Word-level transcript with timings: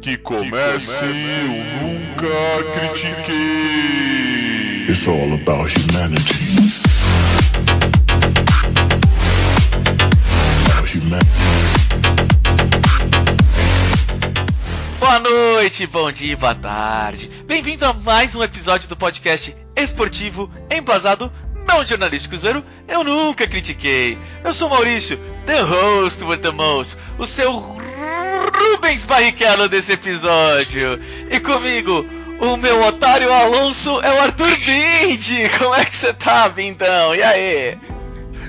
Que 0.00 0.16
comece 0.16 1.04
o 1.04 1.08
Nunca 1.82 2.26
Critiquei. 2.72 3.36
It's 4.88 5.06
all 5.06 5.34
about 5.34 5.70
humanity. 5.70 6.56
About 10.64 10.88
humanity. 10.88 11.28
Boa 14.98 15.18
noite, 15.18 15.86
bom 15.86 16.10
dia, 16.10 16.34
boa 16.34 16.54
tarde. 16.54 17.30
Bem-vindo 17.46 17.84
a 17.84 17.92
mais 17.92 18.34
um 18.34 18.42
episódio 18.42 18.88
do 18.88 18.96
podcast 18.96 19.54
esportivo 19.76 20.50
embasado 20.70 21.30
não 21.68 21.84
jornalístico 21.84 22.38
zoeiro. 22.38 22.64
Eu 22.88 23.04
nunca 23.04 23.46
critiquei. 23.46 24.16
Eu 24.42 24.54
sou 24.54 24.70
Maurício, 24.70 25.18
the 25.44 25.60
host 25.60 26.24
with 26.24 26.38
the 26.38 26.50
most, 26.50 26.96
o 27.18 27.26
seu 27.26 27.80
Rubens 28.80 29.04
Barrichello 29.04 29.68
desse 29.68 29.92
episódio. 29.92 30.98
E 31.30 31.38
comigo, 31.38 32.02
o 32.40 32.56
meu 32.56 32.82
otário 32.82 33.30
Alonso 33.30 34.00
é 34.00 34.10
o 34.10 34.22
Arthur 34.22 34.56
Bindi. 34.56 35.50
Como 35.58 35.74
é 35.74 35.84
que 35.84 35.94
você 35.94 36.14
tá, 36.14 36.48
Bindão? 36.48 37.14
E 37.14 37.22
aí? 37.22 37.78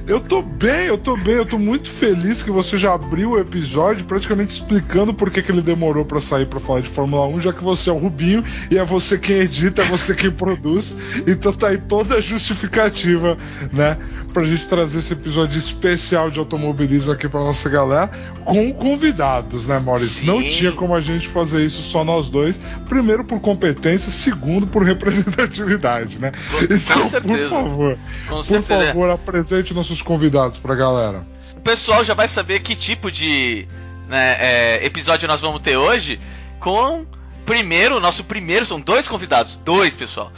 Eu 0.08 0.20
tô 0.20 0.42
bem, 0.42 0.88
eu 0.88 0.98
tô 0.98 1.16
bem, 1.16 1.36
eu 1.36 1.46
tô 1.46 1.60
muito 1.60 1.90
feliz 1.90 2.42
que 2.42 2.50
você 2.50 2.78
já 2.78 2.94
abriu 2.94 3.32
o 3.32 3.40
episódio 3.40 4.04
praticamente 4.06 4.54
explicando 4.54 5.14
por 5.14 5.30
que, 5.30 5.42
que 5.42 5.52
ele 5.52 5.62
demorou 5.62 6.04
para 6.04 6.20
sair 6.20 6.48
para 6.48 6.60
falar 6.60 6.82
de 6.82 6.90
Fórmula 6.90 7.28
1, 7.28 7.42
já 7.42 7.54
que 7.54 7.64
você 7.64 7.90
é 7.90 7.94
o 7.94 7.98
Rubinho 7.98 8.44
e 8.70 8.78
é 8.78 8.84
você 8.84 9.18
quem 9.18 9.38
edita, 9.38 9.84
é 9.84 9.86
você 9.86 10.16
quem 10.16 10.32
produz. 10.32 10.98
Então 11.28 11.54
tá 11.54 11.68
aí 11.68 11.78
toda 11.78 12.16
a 12.16 12.22
justificativa, 12.22 13.38
né, 13.72 13.98
pra 14.32 14.44
gente 14.44 14.68
trazer 14.68 15.00
esse 15.00 15.14
episódio 15.14 15.58
especial 15.60 16.32
de 16.32 16.40
automobilismo 16.40 17.12
aqui 17.12 17.28
pra 17.30 17.40
nossa 17.42 17.70
galera, 17.70 18.08
com 18.46 18.74
convidados, 18.74 19.68
né, 19.68 19.78
Maurício? 19.80 20.22
Sim. 20.22 20.26
Não 20.26 20.42
tinha 20.42 20.72
como 20.72 20.96
a 20.96 21.02
gente 21.02 21.28
fazer 21.28 21.64
isso 21.64 21.82
só 21.82 22.04
nós 22.04 22.30
dois. 22.30 22.60
Primeiro 22.90 23.24
por 23.24 23.40
competência, 23.40 24.12
segundo 24.12 24.66
por 24.66 24.84
representatividade, 24.86 26.20
né? 26.20 26.32
Com 26.52 26.74
Então, 26.74 27.04
certeza. 27.08 27.50
por 27.50 27.50
favor, 27.50 27.98
Com 28.28 28.36
por 28.38 28.44
certeza. 28.44 28.86
favor, 28.88 29.10
apresente 29.10 29.74
nossos 29.74 30.02
convidados 30.02 30.58
pra 30.58 30.76
galera. 30.76 31.26
O 31.56 31.62
pessoal 31.62 32.04
já 32.04 32.14
vai 32.14 32.28
saber 32.28 32.62
que 32.62 32.76
tipo 32.76 33.12
de 33.12 33.68
né, 34.10 34.38
é, 34.40 34.86
episódio 34.86 35.28
nós 35.28 35.42
vamos 35.42 35.62
ter 35.62 35.78
hoje 35.78 36.20
com 36.60 37.06
primeiro, 37.46 37.98
o 37.98 38.00
nosso 38.00 38.24
primeiro, 38.24 38.66
são 38.66 38.80
dois 38.80 39.08
convidados, 39.08 39.58
dois 39.64 39.94
pessoal. 39.94 40.32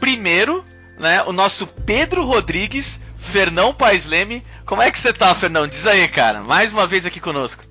Primeiro, 0.00 0.64
né, 0.98 1.22
o 1.24 1.32
nosso 1.32 1.66
Pedro 1.66 2.24
Rodrigues, 2.24 3.00
Fernão 3.16 3.72
Paes 3.74 4.06
Leme. 4.06 4.42
Como 4.64 4.82
é 4.82 4.90
que 4.90 4.98
você 4.98 5.12
tá, 5.12 5.34
Fernão? 5.34 5.66
Diz 5.66 5.86
aí, 5.86 6.06
cara. 6.08 6.40
Mais 6.42 6.72
uma 6.72 6.86
vez 6.86 7.04
aqui 7.06 7.20
conosco. 7.20 7.64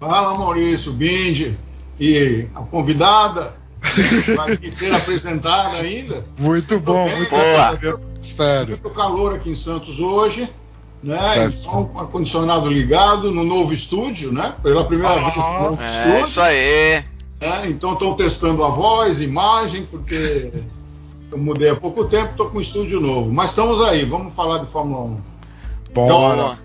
Fala 0.00 0.36
Maurício, 0.36 0.92
Bindi 0.92 1.58
e 1.98 2.46
a 2.54 2.60
convidada 2.60 3.54
vai 4.36 4.70
ser 4.70 4.92
apresentada 4.94 5.76
ainda. 5.76 6.24
Muito 6.38 6.78
bom, 6.80 7.06
bem, 7.06 7.16
muito 7.16 7.30
boa. 7.30 7.78
bom. 7.80 8.00
Mistério. 8.16 8.68
Muito 8.70 8.90
calor 8.90 9.34
aqui 9.34 9.50
em 9.50 9.54
Santos 9.54 10.00
hoje, 10.00 10.48
né? 11.02 11.18
Certo. 11.18 11.58
Então, 11.60 11.90
ar-condicionado 11.96 12.66
ligado 12.70 13.30
no 13.30 13.44
novo 13.44 13.72
estúdio, 13.72 14.32
né? 14.32 14.54
Pela 14.62 14.84
primeira 14.86 15.14
vez 15.20 15.36
no 15.36 15.42
novo 15.60 15.82
É, 15.82 15.86
estúdio. 15.86 16.24
isso 16.26 16.40
aí. 16.40 17.04
né? 17.40 17.66
Então 17.68 17.92
estão 17.92 18.14
testando 18.14 18.64
a 18.64 18.68
voz, 18.70 19.20
imagem, 19.20 19.86
porque 19.86 20.50
eu 21.34 21.38
mudei 21.38 21.68
há 21.68 21.76
pouco 21.76 22.04
tempo, 22.04 22.30
estou 22.30 22.48
com 22.48 22.58
um 22.58 22.60
estúdio 22.60 23.00
novo. 23.00 23.32
Mas 23.32 23.50
estamos 23.50 23.84
aí, 23.88 24.04
vamos 24.04 24.32
falar 24.32 24.58
de 24.58 24.70
Fórmula 24.70 25.02
1. 25.04 25.20
Bora. 25.92 26.36
Boa. 26.36 26.58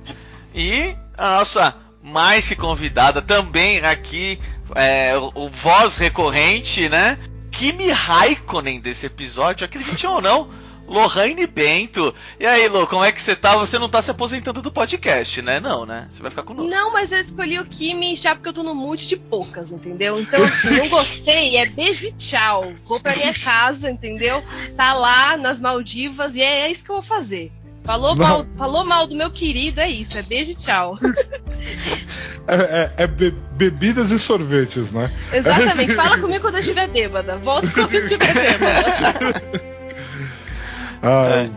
E 0.53 0.95
a 1.17 1.39
nossa 1.39 1.75
mais 2.03 2.47
que 2.47 2.55
convidada 2.55 3.19
também 3.19 3.79
aqui, 3.79 4.39
é, 4.75 5.17
o, 5.17 5.45
o 5.45 5.49
voz 5.49 5.97
recorrente, 5.97 6.87
né? 6.87 7.17
Kimi 7.51 7.89
Raikkonen 7.89 8.79
desse 8.79 9.07
episódio, 9.07 9.65
acredite 9.65 10.05
ou 10.05 10.21
não, 10.21 10.49
Lohane 10.89 11.45
Bento. 11.47 12.13
E 12.39 12.45
aí, 12.45 12.67
Lô, 12.67 12.85
como 12.87 13.03
é 13.03 13.11
que 13.11 13.21
você 13.21 13.35
tá? 13.35 13.55
Você 13.57 13.77
não 13.77 13.87
tá 13.87 14.01
se 14.01 14.11
aposentando 14.11 14.61
do 14.61 14.71
podcast, 14.71 15.41
né? 15.41 15.59
Não, 15.59 15.85
né? 15.85 16.07
Você 16.09 16.21
vai 16.21 16.29
ficar 16.31 16.43
conosco. 16.43 16.69
Não, 16.69 16.91
mas 16.91 17.11
eu 17.11 17.19
escolhi 17.19 17.59
o 17.59 17.65
Kimi 17.65 18.15
já 18.15 18.33
porque 18.35 18.49
eu 18.49 18.53
tô 18.53 18.63
no 18.63 18.73
mood 18.75 19.07
de 19.07 19.15
poucas, 19.15 19.71
entendeu? 19.71 20.19
Então, 20.19 20.41
assim, 20.43 20.77
não 20.77 20.89
gostei, 20.89 21.57
é 21.57 21.65
beijo 21.67 22.07
e 22.07 22.11
tchau. 22.13 22.73
Vou 22.85 22.99
pra 22.99 23.15
minha 23.15 23.33
casa, 23.33 23.89
entendeu? 23.89 24.43
Tá 24.75 24.93
lá 24.93 25.37
nas 25.37 25.61
Maldivas 25.61 26.35
e 26.35 26.41
é, 26.41 26.61
é 26.61 26.71
isso 26.71 26.83
que 26.83 26.89
eu 26.89 26.95
vou 26.95 27.03
fazer. 27.03 27.51
Falou 27.85 28.15
mal, 28.15 28.45
falou 28.57 28.85
mal 28.85 29.07
do 29.07 29.15
meu 29.15 29.31
querido, 29.31 29.79
é 29.79 29.89
isso, 29.89 30.17
é 30.17 30.21
beijo 30.23 30.51
e 30.51 30.55
tchau. 30.55 30.97
É, 32.51 32.55
é- 32.97 33.03
é 33.03 33.07
be- 33.07 33.35
bebidas 33.51 34.09
e 34.09 34.17
sorvetes, 34.17 34.91
né? 34.91 35.15
Exatamente, 35.31 35.93
fala 35.93 36.17
comigo 36.17 36.41
quando 36.41 36.55
eu 36.55 36.61
estiver 36.61 36.87
bêbada. 36.87 37.37
Volta 37.37 37.69
quando 37.71 37.93
eu 37.93 38.01
estiver 38.01 38.33
bêbada. 38.33 39.68
Ah, 41.01 41.49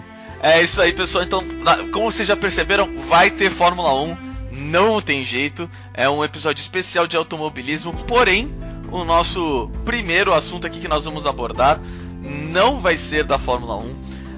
É 0.42 0.62
isso 0.62 0.80
aí, 0.80 0.92
pessoal. 0.92 1.25
Então, 1.25 1.44
como 1.92 2.10
vocês 2.10 2.26
já 2.26 2.36
perceberam, 2.36 2.88
vai 3.08 3.30
ter 3.30 3.50
Fórmula 3.50 3.94
1. 3.94 4.16
Não 4.50 5.00
tem 5.00 5.25
jeito. 5.25 5.70
É 5.94 6.08
um 6.08 6.25
episódio 6.25 6.60
especial 6.60 7.06
de 7.06 7.16
automobilismo. 7.16 7.92
Porém, 8.06 8.52
o 8.91 9.04
nosso 9.04 9.70
primeiro 9.84 10.34
assunto 10.34 10.66
aqui 10.66 10.81
que 10.81 10.88
nós 10.88 11.04
vamos 11.04 11.26
abordar 11.26 11.81
não 12.22 12.78
vai 12.78 12.97
ser 12.97 13.25
da 13.25 13.38
Fórmula 13.38 13.76
1, 13.76 13.94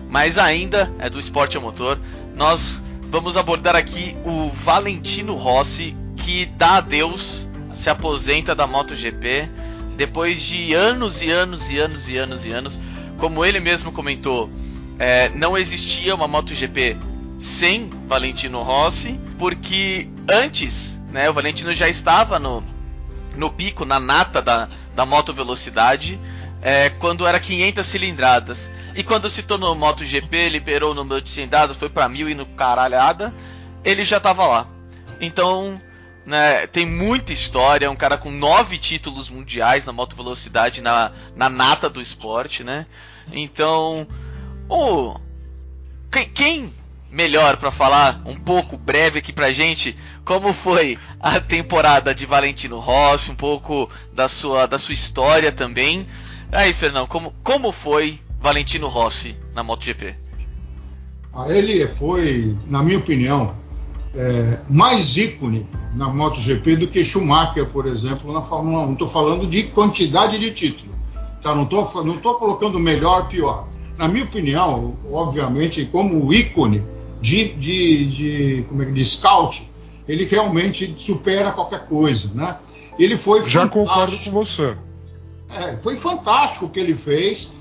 mas 0.09 0.38
ainda 0.38 0.91
é 0.98 1.10
do 1.10 1.19
esporte 1.19 1.56
a 1.56 1.60
motor. 1.60 1.98
Nós 2.34 2.82
vamos 3.10 3.37
abordar 3.37 3.76
aqui 3.76 4.16
o 4.25 4.48
Valentino 4.50 5.34
Rossi, 5.34 5.97
que 6.16 6.47
dá 6.47 6.76
adeus, 6.76 7.47
se 7.72 7.91
aposenta 7.91 8.54
da 8.54 8.66
MotoGP 8.66 9.50
depois 9.97 10.41
de 10.41 10.72
anos 10.72 11.22
e 11.22 11.31
anos 11.31 11.69
e 11.70 11.78
anos 11.78 12.09
e 12.09 12.16
anos 12.16 12.47
e 12.47 12.53
anos. 12.53 12.78
Como 13.19 13.44
ele 13.44 13.60
mesmo 13.60 13.93
comentou, 13.93 14.50
é, 14.99 15.28
não 15.31 15.56
existia 15.56 16.15
uma 16.15 16.28
MotoGP 16.28 16.97
sem 17.38 17.91
Valentino 18.06 18.62
Rossi, 18.62 19.19
porque 19.38 20.09
antes, 20.31 20.99
né, 21.10 21.28
o 21.28 21.34
Valentino 21.34 21.72
já 21.72 21.88
estava 21.88 22.38
no, 22.38 22.62
no 23.37 23.50
pico, 23.50 23.84
na 23.84 23.99
nata 23.99 24.41
da, 24.41 24.69
da 24.94 25.05
moto 25.05 25.32
velocidade, 25.32 26.19
é, 26.62 26.88
quando 26.88 27.27
era 27.27 27.38
500 27.38 27.84
cilindradas. 27.84 28.72
E 28.94 29.03
quando 29.03 29.28
se 29.28 29.43
tornou 29.43 29.75
MotoGP, 29.75 30.49
liberou 30.49 30.93
o 30.93 30.94
número 30.94 31.21
de 31.21 31.28
cilindradas, 31.28 31.76
foi 31.76 31.91
para 31.91 32.09
mil 32.09 32.28
e 32.28 32.34
no 32.34 32.47
caralhada, 32.47 33.34
ele 33.84 34.05
já 34.05 34.16
estava 34.16 34.47
lá. 34.47 34.66
Então, 35.21 35.81
né, 36.25 36.66
tem 36.69 36.87
muita 36.87 37.32
história, 37.32 37.87
é 37.87 37.91
um 37.91 37.97
cara 37.97 38.16
com 38.16 38.31
nove 38.31 38.78
títulos 38.78 39.28
mundiais 39.28 39.84
na 39.84 39.93
moto 39.93 40.16
velocidade, 40.16 40.81
na, 40.81 41.12
na 41.37 41.50
nata 41.50 41.91
do 41.91 42.00
esporte, 42.00 42.65
né? 42.65 42.87
Então, 43.32 44.06
o 44.69 45.16
quem, 46.32 46.72
melhor 47.10 47.56
para 47.56 47.70
falar 47.70 48.22
um 48.25 48.36
pouco 48.36 48.76
breve 48.76 49.19
aqui 49.19 49.32
pra 49.32 49.52
gente 49.52 49.97
como 50.25 50.52
foi 50.52 50.98
a 51.20 51.38
temporada 51.41 52.14
de 52.14 52.25
Valentino 52.25 52.78
Rossi, 52.78 53.30
um 53.30 53.34
pouco 53.34 53.88
da 54.12 54.28
sua 54.28 54.66
da 54.66 54.78
sua 54.78 54.94
história 54.94 55.52
também. 55.52 56.06
Aí, 56.50 56.72
Fernão, 56.72 57.06
como 57.06 57.32
como 57.42 57.72
foi 57.72 58.20
Valentino 58.41 58.88
Rossi 58.88 59.36
na 59.54 59.62
MotoGP? 59.62 60.14
Ah, 61.32 61.48
Ele 61.48 61.86
foi, 61.88 62.56
na 62.66 62.82
minha 62.82 62.98
opinião, 62.98 63.56
é, 64.14 64.60
mais 64.69 65.16
ícone 65.16 65.66
na 65.94 66.08
MotoGP 66.08 66.76
do 66.76 66.88
que 66.88 67.02
Schumacher, 67.04 67.66
por 67.66 67.86
exemplo, 67.86 68.32
na 68.32 68.42
Fórmula 68.42 68.86
1. 68.86 68.92
Estou 68.92 69.08
falando 69.08 69.46
de 69.46 69.64
quantidade 69.64 70.38
de 70.38 70.52
título. 70.52 70.94
Tá? 71.42 71.54
Não 71.54 71.64
estou 71.64 72.04
não 72.04 72.16
tô 72.19 72.34
colocando 72.34 72.78
melhor 72.78 73.28
pior. 73.28 73.69
Na 73.97 74.09
minha 74.09 74.25
opinião, 74.25 74.97
obviamente, 75.10 75.84
como 75.87 76.32
ícone 76.32 76.82
de, 77.21 77.55
de, 77.55 78.05
de, 78.06 78.65
como 78.69 78.82
é 78.82 78.87
que 78.87 78.93
de 78.93 79.05
scout, 79.05 79.71
ele 80.08 80.25
realmente 80.25 80.94
supera 80.99 81.52
qualquer 81.52 81.87
coisa. 81.87 82.31
Né? 82.35 82.56
Ele 82.99 83.17
foi 83.17 83.43
já 83.43 83.69
concordo 83.69 84.17
com 84.19 84.31
você. 84.31 84.76
É, 85.50 85.76
foi 85.76 85.96
fantástico 85.96 86.67
o 86.67 86.69
que 86.69 86.81
ele 86.81 86.96
fez. 86.96 87.52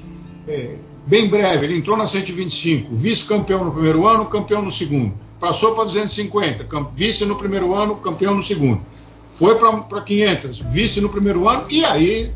É, 0.47 0.75
bem 1.06 1.30
breve, 1.30 1.65
ele 1.65 1.77
entrou 1.77 1.95
na 1.95 2.07
125, 2.07 2.94
vice-campeão 2.94 3.63
no 3.65 3.71
primeiro 3.71 4.07
ano, 4.07 4.25
campeão 4.25 4.62
no 4.62 4.71
segundo. 4.71 5.13
Passou 5.39 5.74
para 5.75 5.83
250, 5.83 6.63
cam- 6.63 6.89
vice 6.95 7.25
no 7.25 7.35
primeiro 7.35 7.74
ano, 7.74 7.97
campeão 7.97 8.33
no 8.35 8.41
segundo. 8.41 8.81
Foi 9.30 9.56
para 9.57 10.01
500, 10.01 10.59
vice 10.59 11.01
no 11.01 11.09
primeiro 11.09 11.47
ano, 11.50 11.65
e 11.69 11.83
aí 11.83 12.31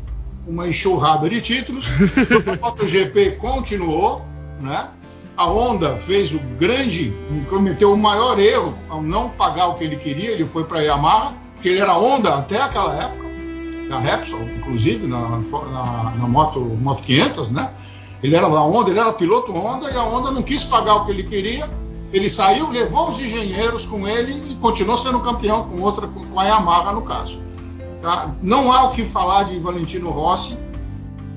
uma 0.48 0.66
enxurrada 0.66 1.28
de 1.28 1.40
títulos. 1.40 1.86
O 2.58 2.64
MotoGP 2.64 3.32
continuou, 3.32 4.24
né? 4.60 4.88
A 5.36 5.44
Honda 5.44 5.96
fez 5.96 6.32
o 6.32 6.38
grande, 6.58 7.14
cometeu 7.48 7.92
o 7.92 7.96
maior 7.96 8.40
erro 8.40 8.74
ao 8.88 9.00
não 9.00 9.28
pagar 9.28 9.68
o 9.68 9.74
que 9.74 9.84
ele 9.84 9.96
queria. 9.96 10.32
Ele 10.32 10.44
foi 10.44 10.64
para 10.64 10.80
a 10.80 10.82
Yamaha, 10.82 11.34
que 11.62 11.68
ele 11.68 11.78
era 11.78 11.94
Honda 11.94 12.34
até 12.34 12.60
aquela 12.60 13.00
época 13.00 13.28
da 13.88 14.00
Repsol, 14.00 14.42
inclusive, 14.42 15.06
na, 15.06 15.20
na, 15.28 16.14
na 16.18 16.28
moto, 16.28 16.60
moto 16.60 17.02
500, 17.02 17.50
né? 17.50 17.72
Ele 18.22 18.34
era 18.34 18.48
da 18.48 18.60
Honda, 18.60 18.90
ele 18.90 18.98
era 18.98 19.12
piloto 19.12 19.52
Honda 19.52 19.90
e 19.90 19.96
a 19.96 20.02
Honda 20.02 20.32
não 20.32 20.42
quis 20.42 20.64
pagar 20.64 20.96
o 20.96 21.06
que 21.06 21.12
ele 21.12 21.22
queria. 21.22 21.70
Ele 22.12 22.28
saiu, 22.28 22.70
levou 22.70 23.10
os 23.10 23.20
engenheiros 23.20 23.84
com 23.84 24.08
ele 24.08 24.52
e 24.52 24.56
continuou 24.56 24.98
sendo 24.98 25.20
campeão 25.20 25.68
com 25.68 25.80
outra, 25.82 26.08
com 26.08 26.40
a 26.40 26.44
Yamaha 26.44 26.92
no 26.92 27.02
caso. 27.02 27.40
Tá? 28.00 28.34
Não 28.42 28.72
há 28.72 28.84
o 28.84 28.92
que 28.92 29.04
falar 29.04 29.44
de 29.44 29.58
Valentino 29.58 30.10
Rossi. 30.10 30.56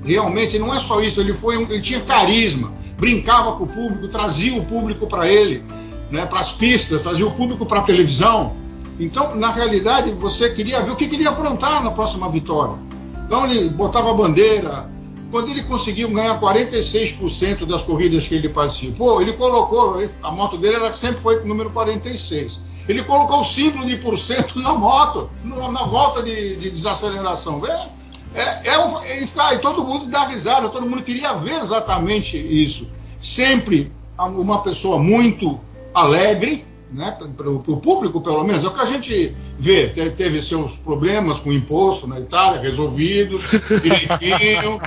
Realmente 0.04 0.58
não 0.58 0.74
é 0.74 0.80
só 0.80 1.00
isso, 1.00 1.20
ele 1.20 1.32
foi 1.32 1.56
um, 1.56 1.62
ele 1.62 1.80
tinha 1.80 2.00
carisma, 2.00 2.72
brincava 2.98 3.56
com 3.56 3.64
o 3.64 3.68
público, 3.68 4.08
trazia 4.08 4.58
o 4.58 4.64
público 4.64 5.06
para 5.06 5.28
ele, 5.28 5.64
né, 6.10 6.26
para 6.26 6.40
as 6.40 6.50
pistas, 6.50 7.02
trazia 7.02 7.26
o 7.26 7.30
público 7.30 7.64
para 7.64 7.78
a 7.78 7.82
televisão. 7.82 8.56
Então, 8.98 9.36
na 9.36 9.50
realidade, 9.50 10.10
você 10.12 10.50
queria 10.50 10.82
ver 10.82 10.90
o 10.90 10.96
que 10.96 11.06
queria 11.06 11.30
aprontar 11.30 11.84
na 11.84 11.92
próxima 11.92 12.28
vitória. 12.28 12.76
Então 13.24 13.46
ele 13.46 13.70
botava 13.70 14.10
a 14.10 14.14
bandeira. 14.14 14.90
Quando 15.30 15.50
ele 15.50 15.62
conseguiu 15.62 16.10
ganhar 16.10 16.38
46% 16.38 17.64
das 17.64 17.82
corridas 17.82 18.26
que 18.26 18.34
ele 18.34 18.50
participou, 18.50 19.22
ele 19.22 19.32
colocou, 19.32 20.06
a 20.22 20.30
moto 20.30 20.58
dele 20.58 20.76
era, 20.76 20.92
sempre 20.92 21.22
foi 21.22 21.42
número 21.42 21.70
46. 21.70 22.60
Ele 22.88 23.02
colocou 23.04 23.40
o 23.40 23.44
símbolo 23.44 23.86
de 23.86 23.96
por 23.96 24.16
cento 24.18 24.58
na 24.58 24.74
moto, 24.74 25.30
na 25.44 25.84
volta 25.84 26.22
de, 26.22 26.56
de 26.56 26.70
desaceleração. 26.70 27.62
É, 27.66 27.92
é, 28.34 28.68
é, 28.74 28.78
um, 28.78 29.00
é, 29.02 29.22
e 29.54 29.58
todo 29.58 29.84
mundo 29.84 30.06
dá 30.06 30.26
risada, 30.26 30.68
todo 30.68 30.88
mundo 30.88 31.02
queria 31.02 31.34
ver 31.34 31.60
exatamente 31.60 32.36
isso. 32.36 32.88
Sempre 33.20 33.92
uma 34.18 34.62
pessoa 34.62 34.98
muito 34.98 35.60
alegre, 35.94 36.64
né, 36.90 37.16
para 37.36 37.50
o 37.50 37.58
público 37.58 38.20
pelo 38.20 38.44
menos, 38.44 38.64
é 38.64 38.68
o 38.68 38.74
que 38.74 38.80
a 38.80 38.86
gente 38.86 39.36
vê. 39.58 39.88
Teve 39.88 40.42
seus 40.42 40.76
problemas 40.76 41.38
com 41.38 41.52
imposto 41.52 42.06
na 42.06 42.20
Itália 42.20 42.60
resolvidos, 42.60 43.44
direitinho. 43.82 44.80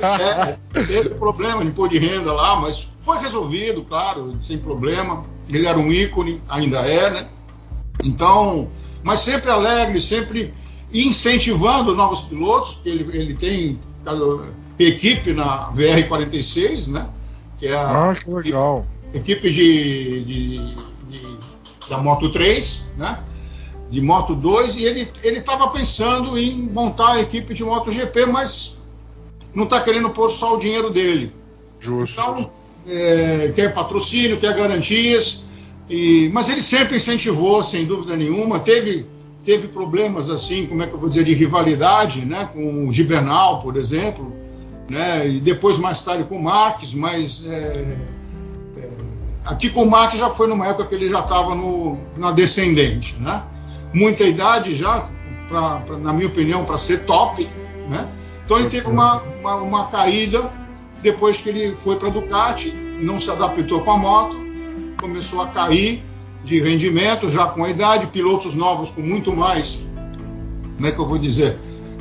é, 0.00 0.56
teve 0.84 1.10
problema 1.10 1.64
imposto 1.64 1.98
de 1.98 2.06
renda 2.06 2.32
lá, 2.32 2.60
mas 2.60 2.88
foi 2.98 3.18
resolvido, 3.18 3.82
claro, 3.82 4.36
sem 4.42 4.58
problema. 4.58 5.24
Ele 5.48 5.66
era 5.66 5.78
um 5.78 5.92
ícone, 5.92 6.40
ainda 6.48 6.78
é, 6.78 7.10
né? 7.10 7.28
Então, 8.02 8.68
mas 9.02 9.20
sempre 9.20 9.50
alegre, 9.50 10.00
sempre 10.00 10.54
incentivando 10.92 11.94
novos 11.94 12.22
pilotos, 12.22 12.80
ele, 12.84 13.16
ele 13.16 13.34
tem 13.34 13.78
equipe 14.78 15.32
na 15.32 15.72
VR46, 15.72 16.88
né? 16.88 17.08
Que 17.58 17.66
é 17.66 17.74
a 17.74 18.10
ah, 18.10 18.14
que 18.14 18.30
legal. 18.30 18.86
equipe 19.12 19.50
de, 19.50 20.24
de 20.24 20.76
da 21.88 21.98
Moto 21.98 22.30
3, 22.30 22.92
né? 22.96 23.18
De 23.90 24.00
Moto 24.00 24.34
2, 24.34 24.76
e 24.76 24.84
ele 24.84 25.10
estava 25.22 25.68
pensando 25.68 26.38
em 26.38 26.62
montar 26.70 27.12
a 27.12 27.20
equipe 27.20 27.54
de 27.54 27.62
MotoGP, 27.62 28.26
mas 28.26 28.78
não 29.54 29.64
está 29.64 29.80
querendo 29.80 30.10
pôr 30.10 30.30
só 30.30 30.54
o 30.54 30.58
dinheiro 30.58 30.90
dele. 30.90 31.32
Justo. 31.78 32.20
Então, 32.20 32.52
é, 32.86 33.52
quer 33.54 33.72
patrocínio, 33.72 34.38
quer 34.38 34.54
garantias, 34.54 35.44
e, 35.88 36.30
mas 36.32 36.48
ele 36.48 36.62
sempre 36.62 36.96
incentivou, 36.96 37.62
sem 37.62 37.84
dúvida 37.84 38.16
nenhuma. 38.16 38.60
Teve, 38.60 39.06
teve 39.44 39.68
problemas 39.68 40.30
assim, 40.30 40.66
como 40.66 40.82
é 40.82 40.86
que 40.86 40.94
eu 40.94 40.98
vou 40.98 41.08
dizer, 41.08 41.24
de 41.24 41.34
rivalidade, 41.34 42.24
né? 42.24 42.48
Com 42.52 42.88
o 42.88 42.92
Gibernal, 42.92 43.60
por 43.60 43.76
exemplo, 43.76 44.34
né? 44.88 45.28
E 45.28 45.40
depois 45.40 45.78
mais 45.78 46.02
tarde 46.02 46.24
com 46.24 46.36
o 46.36 46.42
Marques, 46.42 46.92
mas 46.94 47.44
é, 47.46 47.96
Aqui 49.44 49.68
com 49.68 49.82
o 49.82 49.90
Mark 49.90 50.14
já 50.14 50.30
foi 50.30 50.46
numa 50.46 50.66
época 50.66 50.86
que 50.86 50.94
ele 50.94 51.08
já 51.08 51.20
estava 51.20 51.54
na 52.16 52.32
descendente, 52.32 53.14
né? 53.20 53.42
Muita 53.92 54.24
idade 54.24 54.74
já, 54.74 55.06
pra, 55.48 55.80
pra 55.80 55.98
na 55.98 56.12
minha 56.14 56.28
opinião, 56.28 56.64
para 56.64 56.78
ser 56.78 57.04
top, 57.04 57.46
né? 57.88 58.08
Então 58.44 58.58
ele 58.58 58.70
teve 58.70 58.88
uma, 58.88 59.22
uma, 59.40 59.56
uma 59.56 59.86
caída 59.88 60.50
depois 61.04 61.36
que 61.36 61.50
ele 61.50 61.76
foi 61.76 61.96
para 61.96 62.08
Ducati, 62.08 62.70
não 62.70 63.20
se 63.20 63.30
adaptou 63.30 63.82
com 63.82 63.92
a 63.92 63.98
moto, 63.98 64.34
começou 64.98 65.42
a 65.42 65.48
cair 65.48 66.02
de 66.42 66.58
rendimento 66.60 67.28
já 67.28 67.46
com 67.46 67.62
a 67.62 67.68
idade, 67.68 68.06
pilotos 68.06 68.54
novos 68.54 68.88
com 68.88 69.02
muito 69.02 69.36
mais, 69.36 69.84
como 70.74 70.86
é 70.86 70.90
que 70.90 70.98
eu 70.98 71.06
vou 71.06 71.18
dizer, 71.18 71.58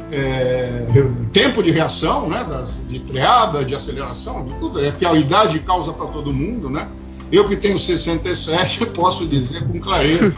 é, 0.09 0.85
tempo 1.33 1.61
de 1.61 1.69
reação, 1.69 2.29
né, 2.29 2.45
das, 2.45 2.79
de 2.87 3.01
freada, 3.01 3.65
de 3.65 3.75
aceleração, 3.75 4.45
de 4.45 4.53
tudo, 4.55 4.79
é 4.79 4.91
que 4.91 5.05
a 5.05 5.13
idade 5.13 5.59
causa 5.59 5.91
para 5.91 6.07
todo 6.07 6.31
mundo, 6.31 6.69
né? 6.69 6.87
Eu 7.29 7.47
que 7.47 7.57
tenho 7.57 7.77
67, 7.77 8.85
posso 8.95 9.27
dizer 9.27 9.67
com 9.67 9.79
clareza, 9.81 10.33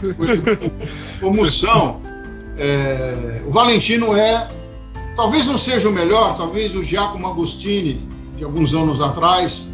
como 1.20 1.44
são. 1.44 2.00
É, 2.58 3.42
o 3.46 3.50
Valentino 3.50 4.16
é, 4.16 4.48
talvez 5.14 5.46
não 5.46 5.58
seja 5.58 5.88
o 5.88 5.92
melhor, 5.92 6.36
talvez 6.36 6.74
o 6.74 6.82
Giacomo 6.82 7.26
Agostini, 7.26 8.15
de 8.36 8.44
alguns 8.44 8.74
anos 8.74 9.00
atrás, 9.00 9.66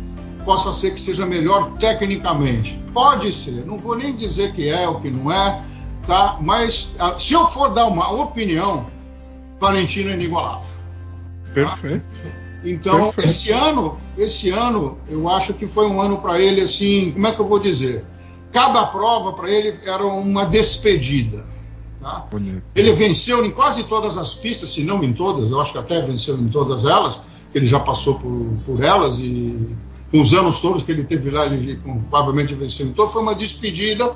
possa 0.45 0.73
ser 0.73 0.93
que 0.93 1.01
seja 1.01 1.27
melhor 1.27 1.73
tecnicamente. 1.79 2.79
Pode 2.93 3.33
ser, 3.33 3.65
não 3.67 3.79
vou 3.79 3.97
nem 3.97 4.15
dizer 4.15 4.53
que 4.53 4.69
é 4.69 4.89
ou 4.89 5.01
que 5.01 5.11
não 5.11 5.33
é, 5.33 5.63
tá? 6.07 6.39
mas 6.41 6.95
se 7.19 7.35
eu 7.35 7.47
for 7.47 7.71
dar 7.71 7.87
uma 7.87 8.11
opinião, 8.11 8.87
Valentino 9.61 10.11
é 10.11 10.15
inigualável. 10.15 10.67
Tá? 11.47 11.53
Perfeito. 11.55 12.05
Então, 12.65 13.07
Perfeito. 13.07 13.27
esse 13.27 13.51
ano, 13.51 13.99
esse 14.17 14.51
ano, 14.51 14.99
eu 15.09 15.29
acho 15.29 15.55
que 15.55 15.67
foi 15.67 15.87
um 15.87 16.01
ano 16.01 16.19
para 16.19 16.41
ele 16.41 16.61
assim, 16.61 17.11
como 17.13 17.27
é 17.27 17.33
que 17.33 17.41
eu 17.41 17.47
vou 17.47 17.59
dizer? 17.59 18.05
Cada 18.53 18.87
prova 18.87 19.33
para 19.33 19.51
ele 19.51 19.77
era 19.85 20.05
uma 20.05 20.45
despedida. 20.45 21.45
Tá? 22.01 22.27
Ele 22.75 22.93
venceu 22.93 23.45
em 23.45 23.51
quase 23.51 23.85
todas 23.85 24.17
as 24.19 24.35
pistas, 24.35 24.71
se 24.71 24.85
não 24.85 25.03
em 25.03 25.13
todas, 25.13 25.51
eu 25.51 25.61
acho 25.61 25.73
que 25.73 25.79
até 25.79 26.03
venceu 26.03 26.37
em 26.37 26.49
todas 26.49 26.85
elas, 26.85 27.23
ele 27.55 27.67
já 27.67 27.81
passou 27.81 28.17
por, 28.17 28.47
por 28.65 28.83
elas 28.83 29.19
e 29.21 29.77
com 30.11 30.21
os 30.21 30.35
anos 30.35 30.61
todos 30.61 30.83
que 30.83 30.93
ele 30.93 31.05
teve 31.05 31.31
lá, 31.31 31.47
ele 31.47 31.81
provavelmente 32.11 32.55
venceu 32.55 32.93
todas, 32.93 33.13
foi 33.13 33.23
uma 33.23 33.35
despedida 33.35 34.15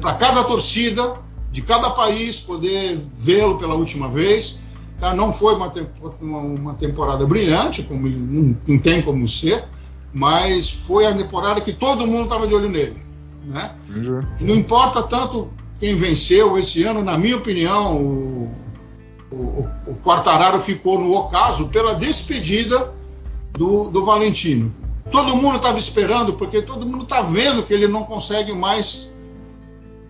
para 0.00 0.14
cada 0.14 0.44
torcida 0.44 1.16
de 1.50 1.62
cada 1.62 1.90
país 1.90 2.38
poder 2.38 3.00
vê-lo 3.18 3.56
pela 3.56 3.74
última 3.74 4.08
vez 4.08 4.60
Tá? 5.00 5.14
Não 5.14 5.32
foi 5.32 5.54
uma, 5.54 5.72
uma 6.20 6.74
temporada 6.74 7.26
brilhante, 7.26 7.82
como 7.82 8.06
não, 8.06 8.54
não, 8.68 8.78
tem 8.78 9.00
como 9.00 9.26
ser, 9.26 9.64
mas 10.12 10.70
foi 10.70 11.06
a 11.06 11.14
temporada 11.14 11.62
que 11.62 11.72
todo 11.72 12.06
mundo 12.06 12.24
estava 12.24 12.46
de 12.46 12.54
olho 12.54 12.68
nele. 12.68 12.98
Né? 13.46 13.74
Uhum. 13.88 14.22
Não 14.40 14.54
importa 14.54 15.02
tanto 15.02 15.48
quem 15.80 15.94
venceu 15.94 16.58
esse 16.58 16.84
ano, 16.84 17.02
na 17.02 17.16
minha 17.16 17.38
opinião, 17.38 17.96
o, 17.96 18.54
o, 19.30 19.68
o 19.86 19.94
Quartararo 20.02 20.58
ficou 20.58 20.98
no 20.98 21.12
ocaso 21.12 21.68
pela 21.68 21.94
despedida 21.94 22.92
do, 23.52 23.90
do 23.90 24.04
Valentino. 24.04 24.74
Todo 25.10 25.36
mundo 25.36 25.56
estava 25.56 25.78
esperando, 25.78 26.34
porque 26.34 26.62
todo 26.62 26.86
mundo 26.86 27.04
está 27.04 27.22
vendo 27.22 27.62
que 27.62 27.72
ele 27.72 27.88
não 27.88 28.04
consegue 28.04 28.52
mais 28.52 29.10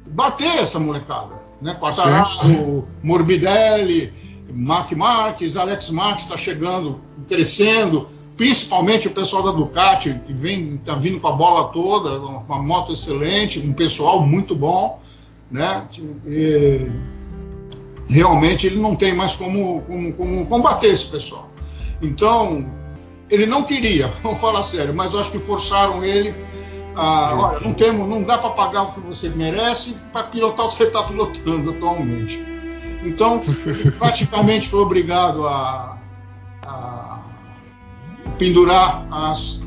bater 0.06 0.58
essa 0.58 0.78
molecada. 0.78 1.34
Né? 1.60 1.74
Quartararo, 1.74 2.86
Morbidelli, 3.02 4.12
Mark 4.52 4.92
Marques, 4.92 5.56
Alex 5.56 5.90
Marques 5.90 6.24
está 6.24 6.36
chegando, 6.36 7.00
crescendo, 7.28 8.08
principalmente 8.36 9.06
o 9.06 9.10
pessoal 9.10 9.42
da 9.42 9.52
Ducati, 9.52 10.18
que 10.26 10.32
vem, 10.32 10.74
está 10.74 10.94
vindo 10.94 11.20
com 11.20 11.28
a 11.28 11.32
bola 11.32 11.68
toda, 11.72 12.18
uma 12.18 12.62
moto 12.62 12.92
excelente, 12.92 13.58
um 13.58 13.72
pessoal 13.72 14.26
muito 14.26 14.54
bom, 14.54 15.00
né? 15.50 15.86
E, 16.26 16.88
realmente 18.10 18.66
ele 18.66 18.80
não 18.80 18.94
tem 18.94 19.14
mais 19.14 19.34
como, 19.34 19.82
como, 19.82 20.12
como 20.14 20.46
combater 20.46 20.88
esse 20.88 21.06
pessoal. 21.06 21.48
Então, 22.02 22.68
ele 23.30 23.46
não 23.46 23.62
queria, 23.62 24.08
vamos 24.22 24.40
falar 24.40 24.62
sério, 24.62 24.94
mas 24.94 25.12
eu 25.12 25.20
acho 25.20 25.30
que 25.30 25.38
forçaram 25.38 26.04
ele 26.04 26.34
a, 26.96 27.34
olha, 27.34 27.60
não 27.60 27.72
temos, 27.72 28.08
não 28.08 28.22
dá 28.22 28.36
para 28.36 28.50
pagar 28.50 28.82
o 28.82 28.92
que 28.92 29.00
você 29.00 29.28
merece 29.28 29.94
para 30.12 30.24
pilotar 30.24 30.66
o 30.66 30.68
que 30.68 30.74
você 30.74 30.84
está 30.84 31.04
pilotando 31.04 31.70
atualmente. 31.70 32.42
Então, 33.04 33.40
praticamente 33.98 34.68
foi 34.68 34.80
obrigado 34.80 35.46
a, 35.46 35.96
a 36.66 37.20
pendurar 38.36 39.06
as 39.10 39.60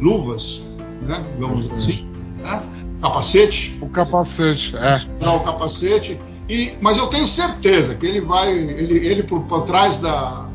luvas, 0.00 0.62
né, 1.02 1.22
digamos 1.34 1.66
uhum. 1.66 1.74
assim, 1.74 2.08
né, 2.38 2.62
capacete. 3.02 3.78
O 3.82 3.88
capacete, 3.88 4.74
é. 4.76 5.28
o 5.28 5.40
capacete. 5.40 6.18
E, 6.52 6.76
mas 6.82 6.98
eu 6.98 7.06
tenho 7.06 7.26
certeza 7.26 7.94
que 7.94 8.04
ele 8.04 8.20
vai, 8.20 8.52
ele, 8.52 9.06
ele 9.06 9.22
por, 9.22 9.40
por 9.44 9.62
trás 9.62 9.98
da, 9.98 10.46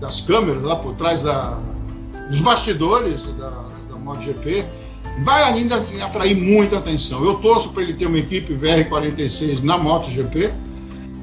das 0.00 0.22
câmeras, 0.22 0.62
lá 0.62 0.76
por 0.76 0.94
trás 0.94 1.22
da, 1.22 1.60
dos 2.30 2.40
bastidores 2.40 3.26
da, 3.38 3.50
da 3.90 3.96
MotoGP, 3.98 4.64
vai 5.22 5.42
ainda 5.42 5.84
atrair 6.02 6.34
muita 6.34 6.78
atenção. 6.78 7.22
Eu 7.22 7.34
torço 7.34 7.74
para 7.74 7.82
ele 7.82 7.92
ter 7.92 8.06
uma 8.06 8.16
equipe 8.16 8.54
VR46 8.54 9.62
na 9.62 9.76
MotoGP 9.76 10.50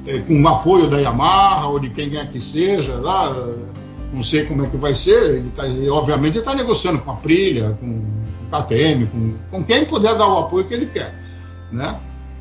é, 0.06 0.18
com 0.20 0.40
o 0.40 0.46
apoio 0.46 0.88
da 0.88 1.00
Yamaha 1.00 1.66
ou 1.66 1.80
de 1.80 1.90
quem 1.90 2.10
quer 2.10 2.30
que 2.30 2.38
seja, 2.38 2.94
lá, 2.94 3.34
não 4.14 4.22
sei 4.22 4.44
como 4.44 4.64
é 4.64 4.68
que 4.68 4.76
vai 4.76 4.94
ser, 4.94 5.34
ele 5.34 5.50
tá, 5.50 5.64
obviamente 5.90 6.34
ele 6.34 6.38
está 6.38 6.54
negociando 6.54 7.00
com 7.00 7.10
a 7.10 7.16
Prilha, 7.16 7.76
com, 7.80 8.04
a 8.52 8.62
KTM, 8.62 9.06
com, 9.06 9.34
com 9.50 9.64
quem 9.64 9.84
puder 9.84 10.16
dar 10.16 10.28
o 10.28 10.38
apoio 10.38 10.64
que 10.64 10.74
ele 10.74 10.86
quer, 10.86 11.12
né? 11.72 11.98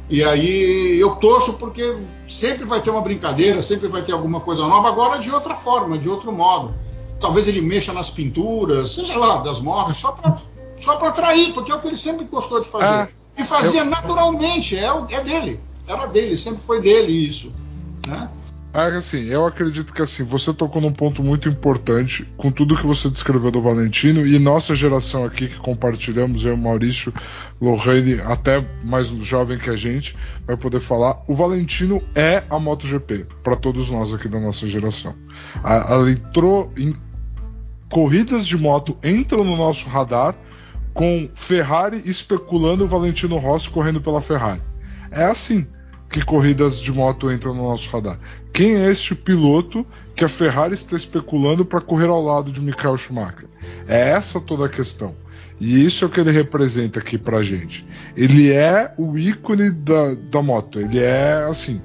E 0.09 0.23
aí 0.23 0.99
eu 0.99 1.11
torço 1.15 1.53
porque 1.53 1.97
sempre 2.29 2.65
vai 2.65 2.81
ter 2.81 2.89
uma 2.89 3.01
brincadeira, 3.01 3.61
sempre 3.61 3.87
vai 3.87 4.01
ter 4.01 4.11
alguma 4.11 4.41
coisa 4.41 4.61
nova, 4.67 4.89
agora 4.89 5.19
de 5.19 5.31
outra 5.31 5.55
forma, 5.55 5.97
de 5.97 6.09
outro 6.09 6.31
modo. 6.31 6.73
Talvez 7.19 7.47
ele 7.47 7.61
mexa 7.61 7.93
nas 7.93 8.09
pinturas, 8.09 8.91
seja 8.91 9.17
lá, 9.17 9.37
das 9.37 9.59
motos, 9.59 9.97
só 9.97 10.11
para 10.11 10.37
só 10.77 10.93
atrair, 10.93 11.53
porque 11.53 11.71
é 11.71 11.75
o 11.75 11.79
que 11.79 11.87
ele 11.87 11.95
sempre 11.95 12.25
gostou 12.25 12.59
de 12.59 12.67
fazer. 12.67 12.85
Ah, 12.85 13.07
e 13.37 13.43
fazia 13.43 13.81
eu... 13.81 13.85
naturalmente, 13.85 14.75
é, 14.75 14.87
é 15.11 15.21
dele 15.21 15.59
era 15.87 16.05
dele, 16.07 16.37
sempre 16.37 16.61
foi 16.61 16.81
dele 16.81 17.11
isso. 17.11 17.51
Né? 18.07 18.29
É 18.73 18.95
assim, 18.95 19.25
eu 19.25 19.45
acredito 19.45 19.93
que 19.93 20.01
assim, 20.01 20.23
você 20.23 20.53
tocou 20.53 20.81
num 20.81 20.93
ponto 20.93 21.21
muito 21.21 21.49
importante 21.49 22.23
com 22.37 22.49
tudo 22.49 22.77
que 22.77 22.87
você 22.87 23.09
descreveu 23.09 23.51
do 23.51 23.59
Valentino 23.59 24.25
e 24.25 24.39
nossa 24.39 24.73
geração 24.73 25.25
aqui 25.25 25.49
que 25.49 25.57
compartilhamos, 25.57 26.45
eu, 26.45 26.55
Maurício, 26.55 27.13
Lorraine, 27.59 28.21
até 28.21 28.65
mais 28.81 29.07
jovem 29.07 29.57
que 29.57 29.69
a 29.69 29.75
gente, 29.75 30.15
vai 30.47 30.55
poder 30.55 30.79
falar. 30.79 31.21
O 31.27 31.33
Valentino 31.33 32.01
é 32.15 32.43
a 32.49 32.57
MotoGP 32.57 33.25
para 33.43 33.57
todos 33.57 33.89
nós 33.89 34.13
aqui 34.13 34.29
da 34.29 34.39
nossa 34.39 34.65
geração. 34.69 35.13
Ela 35.61 36.09
entrou 36.09 36.71
em 36.77 36.95
corridas 37.91 38.47
de 38.47 38.57
moto, 38.57 38.97
entram 39.03 39.43
no 39.43 39.57
nosso 39.57 39.89
radar 39.89 40.33
com 40.93 41.29
Ferrari 41.33 42.01
especulando 42.05 42.85
o 42.85 42.87
Valentino 42.87 43.37
Rossi 43.37 43.69
correndo 43.69 43.99
pela 43.99 44.21
Ferrari. 44.21 44.61
É 45.11 45.25
assim 45.25 45.67
que 46.11 46.23
corridas 46.23 46.79
de 46.79 46.91
moto 46.91 47.31
entram 47.31 47.53
no 47.53 47.63
nosso 47.63 47.89
radar. 47.89 48.19
Quem 48.51 48.75
é 48.75 48.89
este 48.89 49.15
piloto 49.15 49.85
que 50.13 50.25
a 50.25 50.29
Ferrari 50.29 50.73
está 50.73 50.95
especulando 50.95 51.63
para 51.63 51.79
correr 51.79 52.07
ao 52.07 52.21
lado 52.21 52.51
de 52.51 52.59
Michael 52.59 52.97
Schumacher? 52.97 53.47
É 53.87 54.09
essa 54.09 54.39
toda 54.41 54.65
a 54.65 54.69
questão. 54.69 55.15
E 55.59 55.85
isso 55.85 56.03
é 56.03 56.07
o 56.07 56.11
que 56.11 56.19
ele 56.19 56.31
representa 56.31 56.99
aqui 56.99 57.17
pra 57.17 57.41
gente. 57.41 57.85
Ele 58.17 58.51
é 58.51 58.93
o 58.97 59.17
ícone 59.17 59.71
da, 59.71 60.15
da 60.15 60.41
moto. 60.41 60.79
Ele 60.79 60.99
é, 60.99 61.45
assim, 61.47 61.79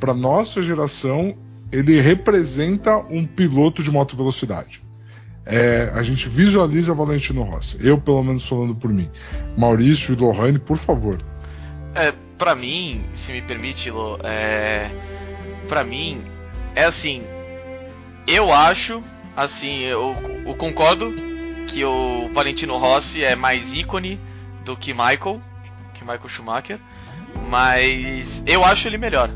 para 0.00 0.14
nossa 0.14 0.60
geração, 0.62 1.36
ele 1.70 2.00
representa 2.00 2.96
um 2.96 3.26
piloto 3.26 3.82
de 3.82 3.90
moto 3.90 4.16
velocidade. 4.16 4.82
É, 5.44 5.92
a 5.94 6.02
gente 6.02 6.28
visualiza 6.28 6.92
Valentino 6.92 7.42
Rossi. 7.42 7.78
Eu, 7.80 7.98
pelo 7.98 8.22
menos, 8.24 8.46
falando 8.46 8.74
por 8.74 8.92
mim. 8.92 9.10
Maurício 9.56 10.14
e 10.14 10.16
Lohane, 10.16 10.58
por 10.58 10.76
favor. 10.76 11.18
É, 11.94 12.12
para 12.38 12.54
mim, 12.54 13.04
se 13.12 13.32
me 13.32 13.42
permite, 13.42 13.90
Lo, 13.90 14.18
é, 14.22 14.88
para 15.66 15.82
mim 15.82 16.22
é 16.74 16.84
assim, 16.84 17.22
eu 18.26 18.52
acho, 18.52 19.02
assim, 19.36 19.80
eu, 19.80 20.14
eu, 20.46 20.54
concordo 20.54 21.12
que 21.66 21.84
o 21.84 22.30
Valentino 22.32 22.78
Rossi 22.78 23.24
é 23.24 23.34
mais 23.34 23.72
ícone 23.74 24.18
do 24.64 24.76
que 24.76 24.92
Michael, 24.92 25.40
que 25.92 26.02
Michael 26.02 26.28
Schumacher, 26.28 26.78
mas 27.48 28.44
eu 28.46 28.64
acho 28.64 28.86
ele 28.86 28.98
melhor. 28.98 29.30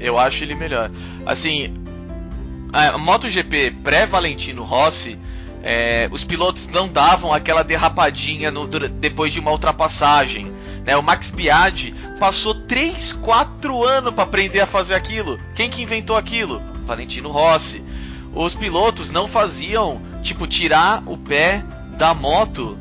Eu 0.00 0.18
acho 0.18 0.42
ele 0.42 0.54
melhor. 0.54 0.90
Assim, 1.26 1.72
a 2.72 2.96
MotoGP 2.96 3.72
pré-Valentino 3.84 4.62
Rossi, 4.62 5.18
é, 5.62 6.08
os 6.10 6.24
pilotos 6.24 6.66
não 6.66 6.88
davam 6.88 7.32
aquela 7.32 7.62
derrapadinha 7.62 8.50
no, 8.50 8.66
depois 8.66 9.32
de 9.32 9.38
uma 9.38 9.52
ultrapassagem 9.52 10.52
né? 10.84 10.96
O 10.96 11.02
Max 11.02 11.30
Biaggi 11.30 11.94
passou 12.18 12.54
3, 12.54 13.12
4 13.14 13.84
anos 13.84 14.14
para 14.14 14.24
aprender 14.24 14.60
a 14.60 14.66
fazer 14.66 14.94
aquilo. 14.94 15.38
Quem 15.54 15.70
que 15.70 15.82
inventou 15.82 16.16
aquilo? 16.16 16.60
Valentino 16.84 17.30
Rossi. 17.30 17.82
Os 18.34 18.54
pilotos 18.54 19.10
não 19.10 19.28
faziam, 19.28 20.00
tipo, 20.22 20.46
tirar 20.46 21.02
o 21.06 21.16
pé 21.16 21.62
da 21.98 22.14
moto, 22.14 22.78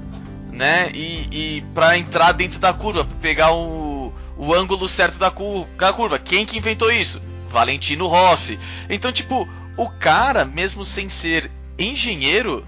né? 0.51 0.89
E, 0.93 1.27
e 1.31 1.61
para 1.73 1.97
entrar 1.97 2.31
dentro 2.31 2.59
da 2.59 2.73
curva, 2.73 3.03
pra 3.03 3.17
pegar 3.19 3.51
o, 3.51 4.13
o 4.37 4.53
ângulo 4.53 4.87
certo 4.87 5.17
da, 5.17 5.29
cu, 5.29 5.67
da 5.77 5.91
curva. 5.91 6.17
Quem 6.17 6.45
que 6.45 6.57
inventou 6.57 6.91
isso? 6.91 7.21
Valentino 7.49 8.07
Rossi. 8.07 8.57
Então, 8.89 9.11
tipo, 9.11 9.47
o 9.75 9.89
cara, 9.89 10.45
mesmo 10.45 10.85
sem 10.85 11.09
ser 11.09 11.51
engenheiro, 11.77 12.65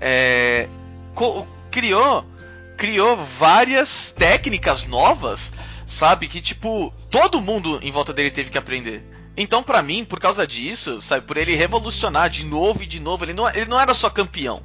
é, 0.00 0.68
criou 1.70 2.24
criou 2.78 3.16
várias 3.16 4.12
técnicas 4.12 4.86
novas, 4.86 5.52
sabe? 5.84 6.28
Que, 6.28 6.40
tipo, 6.40 6.94
todo 7.10 7.40
mundo 7.40 7.80
em 7.82 7.90
volta 7.90 8.14
dele 8.14 8.30
teve 8.30 8.50
que 8.50 8.56
aprender. 8.56 9.04
Então, 9.36 9.62
para 9.62 9.82
mim, 9.82 10.04
por 10.04 10.20
causa 10.20 10.46
disso, 10.46 11.02
sabe, 11.02 11.26
por 11.26 11.36
ele 11.36 11.56
revolucionar 11.56 12.30
de 12.30 12.44
novo 12.44 12.82
e 12.82 12.86
de 12.86 13.00
novo, 13.00 13.24
ele 13.24 13.34
não, 13.34 13.48
ele 13.50 13.66
não 13.66 13.78
era 13.78 13.92
só 13.94 14.08
campeão, 14.08 14.62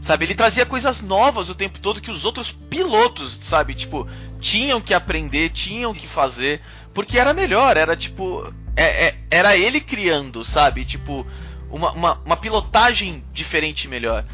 sabe? 0.00 0.24
Ele 0.24 0.34
trazia 0.34 0.64
coisas 0.64 1.02
novas 1.02 1.48
o 1.48 1.54
tempo 1.54 1.80
todo 1.80 2.00
que 2.00 2.10
os 2.10 2.24
outros 2.24 2.50
pilotos, 2.52 3.36
sabe, 3.42 3.74
tipo, 3.74 4.08
tinham 4.40 4.80
que 4.80 4.94
aprender, 4.94 5.50
tinham 5.50 5.92
que 5.92 6.06
fazer, 6.06 6.60
porque 6.94 7.18
era 7.18 7.34
melhor, 7.34 7.76
era 7.76 7.96
tipo, 7.96 8.52
é, 8.76 9.06
é, 9.06 9.18
era 9.30 9.56
ele 9.56 9.80
criando, 9.80 10.44
sabe? 10.44 10.84
Tipo, 10.84 11.26
uma, 11.70 11.90
uma, 11.92 12.14
uma 12.24 12.36
pilotagem 12.36 13.24
diferente 13.32 13.88
melhor. 13.88 14.24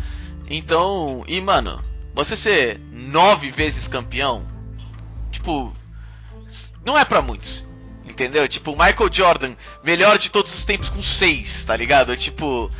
Então, 0.48 1.24
e 1.26 1.40
mano, 1.40 1.82
você 2.14 2.36
ser 2.36 2.80
nove 2.90 3.50
vezes 3.50 3.88
campeão, 3.88 4.46
tipo, 5.30 5.72
não 6.84 6.98
é 6.98 7.04
para 7.04 7.22
muitos. 7.22 7.64
Entendeu? 8.04 8.46
Tipo, 8.46 8.72
Michael 8.72 9.10
Jordan, 9.10 9.54
melhor 9.82 10.18
de 10.18 10.30
todos 10.30 10.52
os 10.52 10.64
tempos 10.64 10.88
com 10.88 11.02
seis, 11.02 11.64
tá 11.64 11.74
ligado? 11.74 12.14
Tipo, 12.16 12.70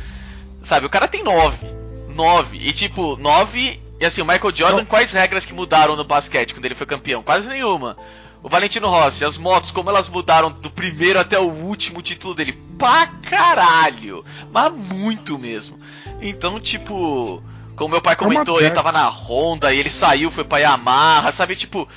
sabe, 0.61 0.85
o 0.85 0.89
cara 0.89 1.07
tem 1.07 1.23
nove. 1.23 1.65
Nove. 2.09 2.57
E 2.57 2.71
tipo, 2.71 3.17
nove. 3.17 3.81
E 3.99 4.05
assim, 4.05 4.21
o 4.21 4.25
Michael 4.25 4.55
Jordan, 4.55 4.85
quais 4.85 5.11
regras 5.11 5.45
que 5.45 5.53
mudaram 5.53 5.95
no 5.95 6.03
basquete 6.03 6.53
quando 6.53 6.65
ele 6.65 6.75
foi 6.75 6.85
campeão? 6.85 7.23
Quase 7.23 7.47
nenhuma. 7.49 7.97
O 8.43 8.49
Valentino 8.49 8.89
Rossi, 8.89 9.23
as 9.23 9.37
motos, 9.37 9.71
como 9.71 9.89
elas 9.89 10.09
mudaram 10.09 10.51
do 10.51 10.69
primeiro 10.69 11.17
até 11.17 11.39
o 11.39 11.49
último 11.49 12.01
título 12.01 12.35
dele? 12.35 12.51
Pra 12.77 13.07
caralho! 13.07 14.25
Mas 14.51 14.73
muito 14.73 15.39
mesmo. 15.39 15.79
Então, 16.21 16.59
tipo. 16.59 17.41
Como 17.75 17.91
meu 17.93 18.01
pai 18.01 18.13
é 18.13 18.15
comentou, 18.15 18.59
ele 18.59 18.71
tava 18.71 18.91
na 18.91 19.07
Honda 19.07 19.73
e 19.73 19.79
ele 19.79 19.89
saiu, 19.89 20.29
foi 20.29 20.43
pra 20.43 20.59
Yamaha, 20.59 21.31
sabe? 21.31 21.55
Tipo, 21.55 21.87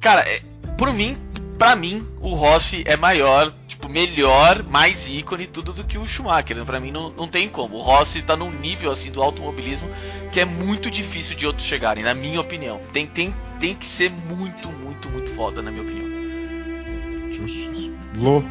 cara, 0.00 0.22
é, 0.22 0.40
por 0.78 0.92
mim, 0.92 1.18
pra 1.58 1.76
mim, 1.76 2.06
o 2.20 2.34
Rossi 2.34 2.82
é 2.86 2.96
maior, 2.96 3.52
tipo, 3.66 3.88
melhor, 3.88 4.62
mais 4.62 5.08
ícone 5.08 5.46
tudo 5.46 5.72
do 5.72 5.84
que 5.84 5.98
o 5.98 6.06
Schumacher. 6.06 6.64
Pra 6.64 6.80
mim 6.80 6.90
não, 6.90 7.10
não 7.10 7.28
tem 7.28 7.48
como. 7.48 7.76
O 7.76 7.82
Rossi 7.82 8.22
tá 8.22 8.36
num 8.36 8.50
nível 8.50 8.90
assim 8.90 9.10
do 9.10 9.22
automobilismo 9.22 9.88
que 10.32 10.40
é 10.40 10.44
muito 10.44 10.90
difícil 10.90 11.36
de 11.36 11.46
outros 11.46 11.66
chegarem, 11.66 12.04
na 12.04 12.14
minha 12.14 12.40
opinião. 12.40 12.80
Tem, 12.92 13.06
tem, 13.06 13.34
tem 13.58 13.74
que 13.74 13.86
ser 13.86 14.10
muito, 14.10 14.68
muito, 14.68 15.08
muito 15.08 15.30
foda, 15.32 15.60
na 15.60 15.70
minha 15.70 15.82
opinião. 15.82 16.08
Justo. 17.32 17.92
Lô, 18.16 18.42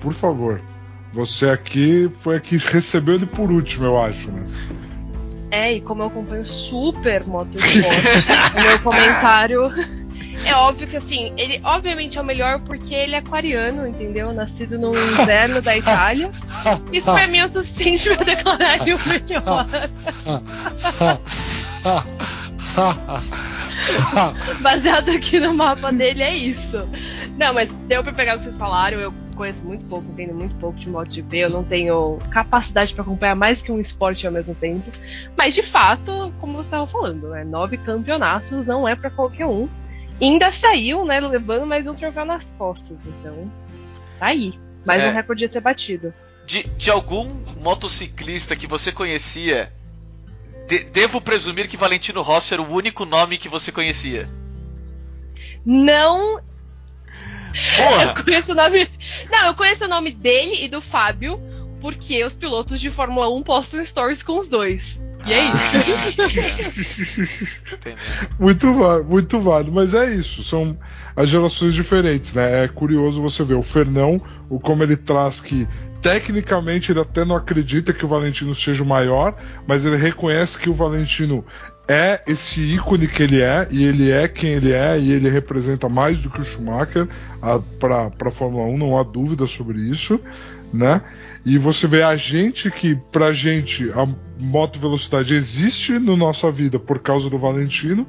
por 0.00 0.12
favor. 0.12 0.60
Você 1.12 1.48
aqui 1.48 2.10
foi 2.20 2.36
aqui 2.36 2.56
recebeu 2.56 3.14
ele 3.14 3.26
por 3.26 3.50
último, 3.50 3.84
eu 3.84 4.00
acho, 4.00 4.30
né? 4.32 4.46
É, 5.54 5.74
e 5.74 5.80
como 5.80 6.02
eu 6.02 6.08
acompanho 6.08 6.44
super 6.44 7.24
motorsport, 7.24 7.86
o 8.58 8.60
meu 8.60 8.78
comentário 8.80 9.72
é 10.44 10.52
óbvio 10.52 10.88
que 10.88 10.96
assim, 10.96 11.32
ele 11.36 11.60
obviamente 11.62 12.18
é 12.18 12.20
o 12.20 12.24
melhor 12.24 12.58
porque 12.62 12.92
ele 12.92 13.14
é 13.14 13.18
aquariano, 13.18 13.86
entendeu? 13.86 14.32
Nascido 14.32 14.80
no 14.80 14.90
inverno 14.90 15.62
da 15.62 15.76
Itália. 15.76 16.28
Isso 16.92 17.08
pra 17.08 17.28
mim 17.28 17.38
é 17.38 17.44
o 17.44 17.48
suficiente 17.48 18.16
pra 18.16 18.26
declarar 18.26 18.80
ele 18.82 18.94
o 18.94 18.98
melhor. 19.06 19.68
Baseado 24.60 25.10
aqui 25.10 25.38
no 25.38 25.54
mapa 25.54 25.92
dele, 25.92 26.22
é 26.24 26.34
isso. 26.34 26.88
Não, 27.38 27.54
mas 27.54 27.76
deu 27.86 28.02
pra 28.02 28.12
pegar 28.12 28.34
o 28.34 28.38
que 28.38 28.44
vocês 28.44 28.56
falaram. 28.56 28.98
Eu 28.98 29.12
conheço 29.34 29.64
muito 29.64 29.84
pouco, 29.86 30.10
entendo 30.12 30.34
muito 30.34 30.54
pouco 30.56 30.78
de 30.78 30.88
MotoGP. 30.88 31.36
Eu 31.38 31.50
não 31.50 31.64
tenho 31.64 32.18
capacidade 32.30 32.94
para 32.94 33.02
acompanhar 33.02 33.34
mais 33.34 33.62
que 33.62 33.70
um 33.70 33.80
esporte 33.80 34.26
ao 34.26 34.32
mesmo 34.32 34.54
tempo. 34.54 34.90
Mas 35.36 35.54
de 35.54 35.62
fato, 35.62 36.32
como 36.40 36.54
você 36.54 36.68
estava 36.68 36.86
falando, 36.86 37.28
né, 37.28 37.44
nove 37.44 37.76
campeonatos 37.76 38.66
não 38.66 38.86
é 38.86 38.94
para 38.94 39.10
qualquer 39.10 39.46
um. 39.46 39.68
E 40.20 40.26
ainda 40.26 40.50
saiu, 40.50 41.04
né, 41.04 41.20
levando 41.20 41.66
mais 41.66 41.86
um 41.86 41.94
troféu 41.94 42.24
nas 42.24 42.52
costas. 42.52 43.04
Então, 43.04 43.50
tá 44.18 44.26
aí. 44.26 44.54
Mais 44.84 45.02
é, 45.02 45.10
um 45.10 45.12
recorde 45.12 45.44
a 45.44 45.48
ser 45.48 45.60
batido. 45.60 46.14
De, 46.46 46.62
de 46.62 46.90
algum 46.90 47.28
motociclista 47.60 48.54
que 48.54 48.66
você 48.66 48.92
conhecia 48.92 49.72
de, 50.68 50.84
devo 50.84 51.20
presumir 51.20 51.68
que 51.68 51.76
Valentino 51.76 52.22
Rossi 52.22 52.54
era 52.54 52.62
o 52.62 52.72
único 52.72 53.04
nome 53.04 53.38
que 53.38 53.48
você 53.48 53.70
conhecia. 53.70 54.28
Não. 55.64 56.40
Porra. 57.76 58.14
Eu 58.16 58.24
conheço 58.24 58.52
o 58.52 58.54
nome. 58.54 58.88
Não, 59.30 59.46
eu 59.46 59.54
conheço 59.54 59.84
o 59.84 59.88
nome 59.88 60.10
dele 60.10 60.64
e 60.64 60.68
do 60.68 60.80
Fábio, 60.80 61.40
porque 61.80 62.24
os 62.24 62.34
pilotos 62.34 62.80
de 62.80 62.90
Fórmula 62.90 63.28
1 63.34 63.42
postam 63.42 63.84
stories 63.84 64.22
com 64.22 64.38
os 64.38 64.48
dois. 64.48 65.00
E 65.26 65.32
é 65.32 65.40
ah, 65.40 65.54
isso. 65.54 65.78
muito 68.38 68.72
válido, 68.74 69.08
muito 69.08 69.40
válido. 69.40 69.72
Mas 69.72 69.94
é 69.94 70.12
isso, 70.12 70.44
são 70.44 70.76
as 71.16 71.30
gerações 71.30 71.72
diferentes, 71.72 72.34
né? 72.34 72.64
É 72.64 72.68
curioso 72.68 73.22
você 73.22 73.42
ver 73.42 73.54
o 73.54 73.62
Fernão, 73.62 74.20
o 74.50 74.60
como 74.60 74.82
ele 74.82 74.96
traz 74.96 75.40
que 75.40 75.66
tecnicamente 76.02 76.92
ele 76.92 77.00
até 77.00 77.24
não 77.24 77.34
acredita 77.34 77.94
que 77.94 78.04
o 78.04 78.08
Valentino 78.08 78.54
seja 78.54 78.82
o 78.82 78.86
maior, 78.86 79.34
mas 79.66 79.86
ele 79.86 79.96
reconhece 79.96 80.58
que 80.58 80.68
o 80.68 80.74
Valentino 80.74 81.42
é 81.88 82.22
esse 82.26 82.60
ícone 82.60 83.06
que 83.06 83.22
ele 83.22 83.40
é, 83.40 83.68
e 83.70 83.84
ele 83.84 84.10
é 84.10 84.26
quem 84.26 84.50
ele 84.50 84.72
é, 84.72 84.98
e 84.98 85.12
ele 85.12 85.28
representa 85.28 85.88
mais 85.88 86.18
do 86.18 86.30
que 86.30 86.40
o 86.40 86.44
Schumacher 86.44 87.08
para 87.78 88.10
a 88.26 88.30
Fórmula 88.30 88.64
1, 88.68 88.78
não 88.78 88.98
há 88.98 89.02
dúvida 89.02 89.46
sobre 89.46 89.78
isso, 89.78 90.18
né? 90.72 91.02
E 91.44 91.58
você 91.58 91.86
vê 91.86 92.02
a 92.02 92.16
gente 92.16 92.70
que, 92.70 92.94
pra 92.94 93.30
gente, 93.30 93.90
a 93.92 94.08
moto 94.38 94.78
velocidade 94.78 95.34
existe 95.34 95.98
na 95.98 96.16
nossa 96.16 96.50
vida 96.50 96.78
por 96.78 96.98
causa 96.98 97.28
do 97.28 97.38
Valentino, 97.38 98.06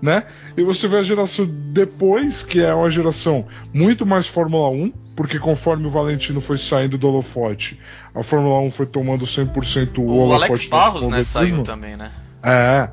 né? 0.00 0.24
E 0.56 0.62
você 0.62 0.88
vê 0.88 0.96
a 0.96 1.02
geração 1.02 1.46
depois, 1.46 2.42
que 2.42 2.60
é 2.60 2.72
uma 2.72 2.90
geração 2.90 3.46
muito 3.74 4.06
mais 4.06 4.26
Fórmula 4.26 4.70
1, 4.70 4.90
porque 5.14 5.38
conforme 5.38 5.86
o 5.86 5.90
Valentino 5.90 6.40
foi 6.40 6.56
saindo 6.56 6.96
do 6.96 7.08
holofote, 7.08 7.78
a 8.14 8.22
Fórmula 8.22 8.58
1 8.60 8.70
foi 8.70 8.86
tomando 8.86 9.26
100% 9.26 9.98
o, 9.98 10.02
O 10.02 10.16
holofote. 10.20 10.44
Alex 10.44 10.64
do 10.64 10.70
Barros, 10.70 11.08
né, 11.08 11.22
saiu 11.22 11.62
também, 11.62 11.94
né? 11.94 12.10
É, 12.42 12.88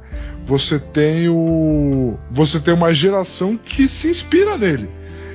você 0.46 0.80
tem 0.80 1.30
o. 1.30 2.18
Você 2.32 2.60
tem 2.60 2.74
uma 2.74 2.94
geração 2.94 3.58
que 3.58 3.88
se 3.88 4.10
inspira 4.10 4.58
nele. 4.58 4.90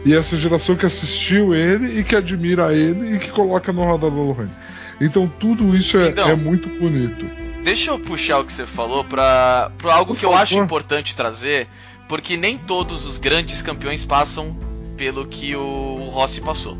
E 0.04 0.14
essa 0.14 0.36
geração 0.36 0.76
que 0.76 0.86
assistiu 0.86 1.54
ele 1.54 1.98
e 1.98 2.04
que 2.04 2.16
admira 2.16 2.74
ele 2.74 3.16
e 3.16 3.18
que 3.18 3.30
coloca 3.30 3.72
no 3.72 3.84
radar 3.84 4.10
do 4.10 4.22
Lohane. 4.22 4.50
Então 5.00 5.30
tudo 5.38 5.76
isso 5.76 5.98
é, 5.98 6.08
Então. 6.08 6.28
é 6.28 6.34
muito 6.34 6.68
bonito. 6.68 7.26
Deixa 7.62 7.90
eu 7.90 7.98
puxar 7.98 8.38
o 8.38 8.44
que 8.44 8.52
você 8.52 8.66
falou 8.66 9.04
pra 9.04 9.70
algo 9.84 10.14
que 10.14 10.24
eu 10.24 10.34
acho 10.34 10.56
importante 10.56 11.14
trazer, 11.14 11.68
porque 12.08 12.36
nem 12.36 12.56
todos 12.56 13.04
os 13.04 13.18
grandes 13.18 13.60
campeões 13.60 14.02
passam 14.04 14.56
pelo 14.96 15.26
que 15.26 15.54
o 15.54 16.08
Rossi 16.10 16.40
passou. 16.40 16.78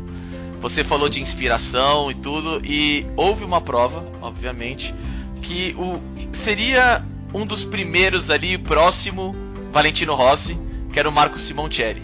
Você 0.59 0.83
falou 0.83 1.07
de 1.09 1.19
inspiração 1.19 2.09
e 2.09 2.15
tudo, 2.15 2.61
e 2.65 3.05
houve 3.15 3.43
uma 3.43 3.61
prova, 3.61 4.03
obviamente, 4.21 4.93
que 5.41 5.75
o 5.77 5.99
seria 6.31 7.03
um 7.33 7.45
dos 7.45 7.63
primeiros 7.63 8.29
ali, 8.29 8.57
próximo 8.57 9.35
Valentino 9.71 10.13
Rossi, 10.13 10.57
que 10.91 10.99
era 10.99 11.09
o 11.09 11.11
Marco 11.11 11.39
Simoncelli. 11.39 12.03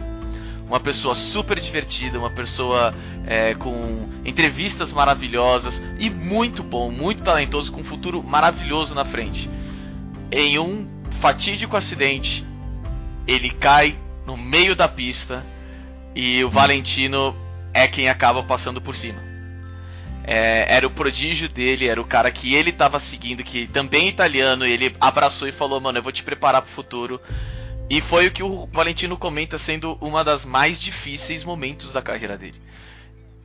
Uma 0.68 0.80
pessoa 0.80 1.16
super 1.16 1.60
divertida, 1.60 2.20
uma 2.20 2.30
pessoa 2.30 2.94
é, 3.26 3.56
com 3.56 4.10
entrevistas 4.26 4.92
maravilhosas 4.92 5.82
e 6.00 6.10
muito 6.10 6.62
bom, 6.62 6.92
muito 6.92 7.24
talentoso, 7.24 7.72
com 7.72 7.82
um 7.82 7.86
futuro 7.86 8.22
maravilhoso 8.24 8.94
na 8.94 9.06
frente. 9.06 9.50
Em 10.32 10.60
um 10.60 10.86
fatídico 11.10 11.78
acidente, 11.78 12.46
ele 13.26 13.50
cai 13.50 13.98
no 14.26 14.36
meio 14.36 14.76
da 14.76 14.88
pista 14.88 15.46
e 16.14 16.44
o 16.44 16.50
Valentino 16.50 17.36
é 17.74 17.88
quem 17.88 18.10
acaba 18.10 18.44
passando 18.44 18.82
por 18.82 18.96
cima. 18.96 19.37
É, 20.30 20.76
era 20.76 20.86
o 20.86 20.90
prodígio 20.92 21.48
dele, 21.48 21.88
era 21.88 22.02
o 22.02 22.06
cara 22.06 22.30
que 22.30 22.54
ele 22.54 22.70
estava 22.70 23.00
seguindo, 23.00 23.46
que 23.46 23.66
também 23.68 24.08
é 24.08 24.10
italiano, 24.10 24.68
e 24.68 24.72
ele 24.74 24.94
abraçou 25.00 25.48
e 25.48 25.54
falou: 25.54 25.80
Mano, 25.80 25.98
eu 26.00 26.04
vou 26.04 26.12
te 26.12 26.22
preparar 26.22 26.62
pro 26.62 26.70
futuro. 26.70 27.22
E 27.90 28.02
foi 28.02 28.28
o 28.28 28.32
que 28.32 28.44
o 28.44 28.68
Valentino 28.72 29.16
comenta 29.18 29.58
sendo 29.58 29.98
uma 30.02 30.26
das 30.26 30.44
mais 30.44 30.82
difíceis 30.82 31.46
momentos 31.46 31.94
da 31.94 32.02
carreira 32.02 32.38
dele. 32.38 32.62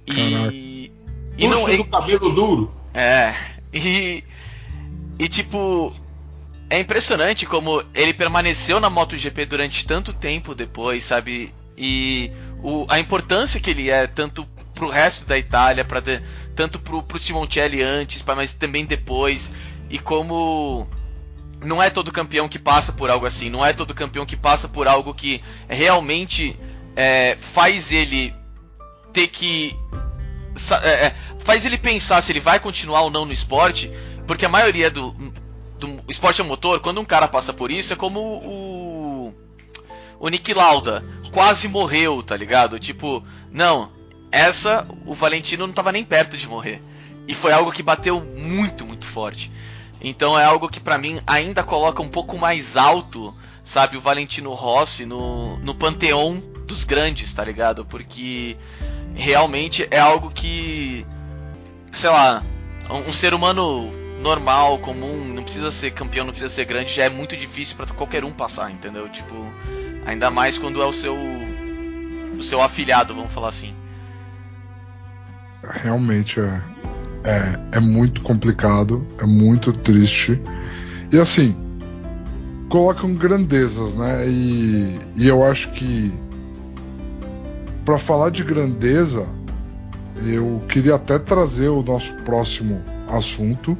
E. 0.06 0.90
E 1.38 1.46
Urso 1.46 1.68
não, 1.68 1.76
do 1.76 1.84
cabelo 1.84 2.30
duro. 2.30 2.74
é. 2.92 3.34
E. 3.72 4.22
E 5.18 5.28
tipo. 5.28 5.94
É 6.68 6.80
impressionante 6.80 7.46
como 7.46 7.84
ele 7.94 8.12
permaneceu 8.12 8.80
na 8.80 8.90
MotoGP 8.90 9.46
durante 9.46 9.86
tanto 9.86 10.12
tempo 10.12 10.54
depois, 10.54 11.04
sabe? 11.04 11.54
E 11.76 12.30
o, 12.62 12.86
a 12.88 12.98
importância 12.98 13.60
que 13.60 13.70
ele 13.70 13.90
é, 13.90 14.06
tanto 14.06 14.46
pro 14.74 14.88
resto 14.88 15.24
da 15.26 15.38
Itália, 15.38 15.84
de- 15.84 16.22
tanto 16.54 16.78
pro, 16.78 17.02
pro 17.02 17.18
Timoncelli 17.18 17.82
antes, 17.82 18.22
pra- 18.22 18.34
mas 18.34 18.52
também 18.54 18.84
depois. 18.84 19.50
E 19.90 19.98
como 19.98 20.86
não 21.60 21.82
é 21.82 21.90
todo 21.90 22.10
campeão 22.10 22.48
que 22.48 22.58
passa 22.58 22.92
por 22.92 23.10
algo 23.10 23.26
assim, 23.26 23.48
não 23.50 23.64
é 23.64 23.72
todo 23.72 23.94
campeão 23.94 24.26
que 24.26 24.36
passa 24.36 24.68
por 24.68 24.88
algo 24.88 25.14
que 25.14 25.42
realmente 25.68 26.58
é, 26.96 27.36
faz 27.40 27.92
ele 27.92 28.34
ter 29.12 29.28
que 29.28 29.76
é, 30.82 31.06
é, 31.06 31.14
faz 31.44 31.64
ele 31.64 31.78
pensar 31.78 32.20
se 32.20 32.32
ele 32.32 32.40
vai 32.40 32.58
continuar 32.60 33.02
ou 33.02 33.10
não 33.10 33.24
no 33.24 33.32
esporte, 33.32 33.90
porque 34.26 34.44
a 34.44 34.48
maioria 34.48 34.90
do, 34.90 35.10
do 35.78 35.98
esporte 36.08 36.40
a 36.40 36.44
motor, 36.44 36.80
quando 36.80 37.00
um 37.00 37.04
cara 37.04 37.26
passa 37.28 37.52
por 37.52 37.70
isso, 37.70 37.92
é 37.92 37.96
como 37.96 38.20
o 38.20 39.34
o 40.18 40.28
Nick 40.28 40.54
Lauda 40.54 41.04
quase 41.32 41.66
morreu, 41.66 42.22
tá 42.22 42.36
ligado? 42.36 42.78
Tipo, 42.78 43.24
não, 43.50 43.90
essa 44.32 44.86
o 45.06 45.14
Valentino 45.14 45.66
não 45.66 45.74
tava 45.74 45.92
nem 45.92 46.02
perto 46.02 46.36
de 46.36 46.48
morrer. 46.48 46.82
E 47.28 47.34
foi 47.34 47.52
algo 47.52 47.70
que 47.70 47.82
bateu 47.82 48.20
muito, 48.20 48.84
muito 48.84 49.06
forte. 49.06 49.52
Então 50.00 50.36
é 50.36 50.44
algo 50.44 50.68
que 50.68 50.80
pra 50.80 50.98
mim 50.98 51.20
ainda 51.26 51.62
coloca 51.62 52.02
um 52.02 52.08
pouco 52.08 52.36
mais 52.36 52.76
alto, 52.76 53.32
sabe, 53.62 53.96
o 53.96 54.00
Valentino 54.00 54.52
Rossi 54.52 55.06
no, 55.06 55.58
no 55.58 55.74
panteão 55.74 56.42
dos 56.66 56.82
grandes, 56.82 57.32
tá 57.32 57.44
ligado? 57.44 57.84
Porque 57.84 58.56
realmente 59.14 59.86
é 59.90 60.00
algo 60.00 60.30
que, 60.30 61.06
sei 61.92 62.10
lá, 62.10 62.42
um, 62.90 63.10
um 63.10 63.12
ser 63.12 63.32
humano 63.34 63.92
normal, 64.20 64.78
comum, 64.78 65.24
não 65.24 65.42
precisa 65.42 65.70
ser 65.70 65.92
campeão, 65.92 66.24
não 66.24 66.32
precisa 66.32 66.52
ser 66.52 66.64
grande, 66.64 66.92
já 66.92 67.04
é 67.04 67.08
muito 67.08 67.36
difícil 67.36 67.76
pra 67.76 67.86
qualquer 67.86 68.24
um 68.24 68.32
passar, 68.32 68.70
entendeu? 68.70 69.08
Tipo, 69.08 69.34
ainda 70.04 70.30
mais 70.30 70.58
quando 70.58 70.82
é 70.82 70.86
o 70.86 70.92
seu 70.92 71.16
o 72.36 72.42
seu 72.42 72.60
afilhado, 72.62 73.14
vamos 73.14 73.32
falar 73.32 73.48
assim. 73.48 73.72
Realmente 75.62 76.40
é, 76.40 76.62
é, 77.24 77.76
é 77.76 77.80
muito 77.80 78.22
complicado, 78.22 79.06
é 79.18 79.26
muito 79.26 79.72
triste. 79.72 80.40
E 81.10 81.18
assim, 81.18 81.56
colocam 82.68 83.14
grandezas, 83.14 83.94
né? 83.94 84.26
E, 84.28 84.98
e 85.16 85.28
eu 85.28 85.44
acho 85.44 85.70
que 85.72 86.12
para 87.84 87.98
falar 87.98 88.30
de 88.30 88.42
grandeza, 88.42 89.26
eu 90.24 90.62
queria 90.68 90.94
até 90.94 91.18
trazer 91.18 91.68
o 91.68 91.82
nosso 91.82 92.14
próximo 92.22 92.82
assunto, 93.08 93.76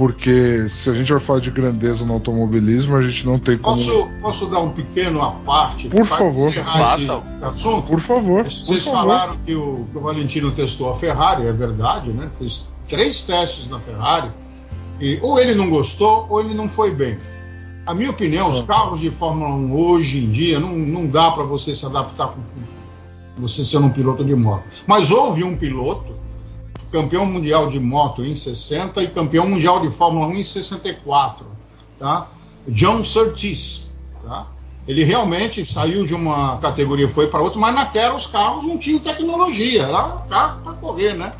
porque 0.00 0.66
se 0.66 0.88
a 0.88 0.94
gente 0.94 1.12
vai 1.12 1.20
falar 1.20 1.40
de 1.40 1.50
grandeza 1.50 2.06
no 2.06 2.14
automobilismo, 2.14 2.96
a 2.96 3.02
gente 3.02 3.26
não 3.26 3.38
tem 3.38 3.58
como. 3.58 3.76
Posso, 3.76 4.08
posso 4.22 4.46
dar 4.46 4.60
um 4.60 4.70
pequeno 4.70 5.20
à 5.20 5.32
parte? 5.32 5.90
Por 5.90 6.06
para 6.06 6.16
favor. 6.16 6.48
encerrar 6.48 6.94
esse 6.94 7.06
Faça. 7.06 7.22
assunto? 7.42 7.86
Por 7.86 8.00
favor, 8.00 8.44
por 8.44 8.50
Vocês 8.50 8.82
favor. 8.82 8.98
falaram 8.98 9.36
que 9.44 9.54
o, 9.54 9.86
que 9.92 9.98
o 9.98 10.00
Valentino 10.00 10.52
testou 10.52 10.88
a 10.88 10.96
Ferrari, 10.96 11.46
é 11.46 11.52
verdade, 11.52 12.14
né? 12.14 12.30
Fez 12.38 12.64
três 12.88 13.22
testes 13.24 13.68
na 13.68 13.78
Ferrari. 13.78 14.30
E 14.98 15.18
ou 15.20 15.38
ele 15.38 15.54
não 15.54 15.68
gostou 15.68 16.26
ou 16.30 16.40
ele 16.40 16.54
não 16.54 16.66
foi 16.66 16.94
bem. 16.94 17.18
A 17.84 17.94
minha 17.94 18.08
opinião, 18.08 18.48
os 18.48 18.60
Sim. 18.60 18.66
carros 18.66 19.00
de 19.00 19.10
Fórmula 19.10 19.50
1 19.50 19.76
hoje 19.76 20.24
em 20.24 20.30
dia 20.30 20.58
não, 20.58 20.74
não 20.74 21.06
dá 21.08 21.30
para 21.30 21.44
você 21.44 21.74
se 21.74 21.84
adaptar 21.84 22.28
com 22.28 22.40
você 23.36 23.62
sendo 23.66 23.84
um 23.84 23.90
piloto 23.90 24.24
de 24.24 24.34
moto. 24.34 24.64
Mas 24.86 25.10
houve 25.10 25.44
um 25.44 25.54
piloto, 25.54 26.14
campeão 26.90 27.24
mundial 27.24 27.68
de 27.68 27.78
moto 27.78 28.24
em 28.24 28.34
60 28.34 29.02
e 29.02 29.10
campeão 29.10 29.48
mundial 29.48 29.80
de 29.80 29.90
Fórmula 29.90 30.26
1 30.26 30.34
em 30.34 30.42
64, 30.42 31.46
tá? 31.98 32.28
John 32.68 33.04
Surtees, 33.04 33.88
tá? 34.22 34.46
Ele 34.88 35.04
realmente 35.04 35.64
saiu 35.64 36.04
de 36.04 36.14
uma 36.14 36.58
categoria 36.58 37.06
e 37.06 37.08
foi 37.08 37.28
para 37.28 37.40
outra, 37.40 37.60
mas 37.60 37.74
naquela 37.74 38.14
os 38.14 38.26
carros 38.26 38.64
não 38.64 38.78
tinham 38.78 38.98
tecnologia, 38.98 39.84
era 39.84 40.24
carro 40.28 40.62
para 40.62 40.72
correr, 40.74 41.14
né? 41.14 41.32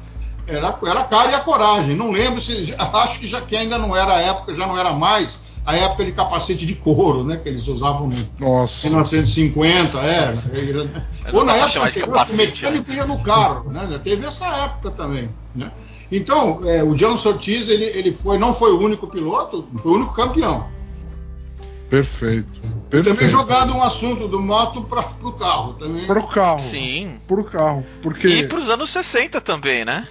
Era, 0.46 0.76
era 0.84 1.04
cara 1.04 1.30
e 1.32 1.34
a 1.34 1.40
coragem. 1.40 1.94
Não 1.94 2.10
lembro 2.10 2.40
se. 2.40 2.74
Acho 2.78 3.20
que 3.20 3.26
já 3.26 3.40
que 3.40 3.56
ainda 3.56 3.78
não 3.78 3.94
era 3.94 4.14
a 4.14 4.20
época, 4.20 4.54
já 4.54 4.66
não 4.66 4.78
era 4.78 4.92
mais 4.92 5.40
a 5.64 5.76
época 5.76 6.04
de 6.04 6.12
capacete 6.12 6.66
de 6.66 6.74
couro, 6.74 7.24
né? 7.24 7.36
Que 7.36 7.48
eles 7.48 7.66
usavam 7.68 8.08
no 8.08 8.16
Nossa. 8.38 8.88
1950, 8.88 9.98
é. 9.98 10.34
Eu 10.52 11.34
Ou 11.34 11.44
não 11.44 11.46
na 11.46 11.52
dá 11.52 11.58
pra 11.58 11.68
chamar 11.68 11.86
época 11.86 12.00
de 12.00 12.04
que 12.04 12.10
o 12.10 12.12
capacete, 12.12 12.36
mecânico 12.36 12.92
ia 12.92 13.06
no 13.06 13.22
carro, 13.22 13.70
né? 13.70 14.00
Teve 14.02 14.26
essa 14.26 14.46
época 14.46 14.90
também, 14.90 15.28
né? 15.54 15.70
Então, 16.10 16.60
é, 16.64 16.82
o 16.82 16.94
John 16.94 17.16
Surtees, 17.16 17.68
ele, 17.68 17.84
ele 17.84 18.12
foi, 18.12 18.36
não 18.36 18.52
foi 18.52 18.72
o 18.72 18.80
único 18.80 19.06
piloto, 19.06 19.66
foi 19.76 19.92
o 19.92 19.94
único 19.94 20.12
campeão. 20.12 20.66
Perfeito. 21.88 22.60
Também 22.88 23.02
Perfeito. 23.04 23.28
jogado 23.28 23.72
um 23.72 23.82
assunto 23.82 24.28
do 24.28 24.40
moto 24.40 24.82
para 24.82 25.04
o 25.22 25.32
carro. 25.32 25.74
Também. 25.74 26.06
Pro 26.06 26.26
carro. 26.26 26.60
Sim. 26.60 27.16
Pro 27.26 27.42
carro. 27.44 27.84
Porque. 28.00 28.28
E 28.28 28.46
pros 28.46 28.68
anos 28.68 28.90
60 28.90 29.40
também, 29.40 29.84
né? 29.84 30.06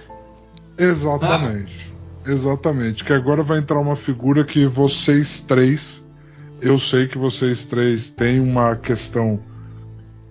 Exatamente. 0.76 1.89
Exatamente. 2.26 3.04
Que 3.04 3.12
agora 3.12 3.42
vai 3.42 3.58
entrar 3.58 3.78
uma 3.78 3.96
figura 3.96 4.44
que 4.44 4.66
vocês 4.66 5.40
três. 5.40 6.04
Eu 6.60 6.78
sei 6.78 7.06
que 7.06 7.16
vocês 7.16 7.64
três 7.64 8.10
têm 8.10 8.40
uma 8.40 8.76
questão 8.76 9.40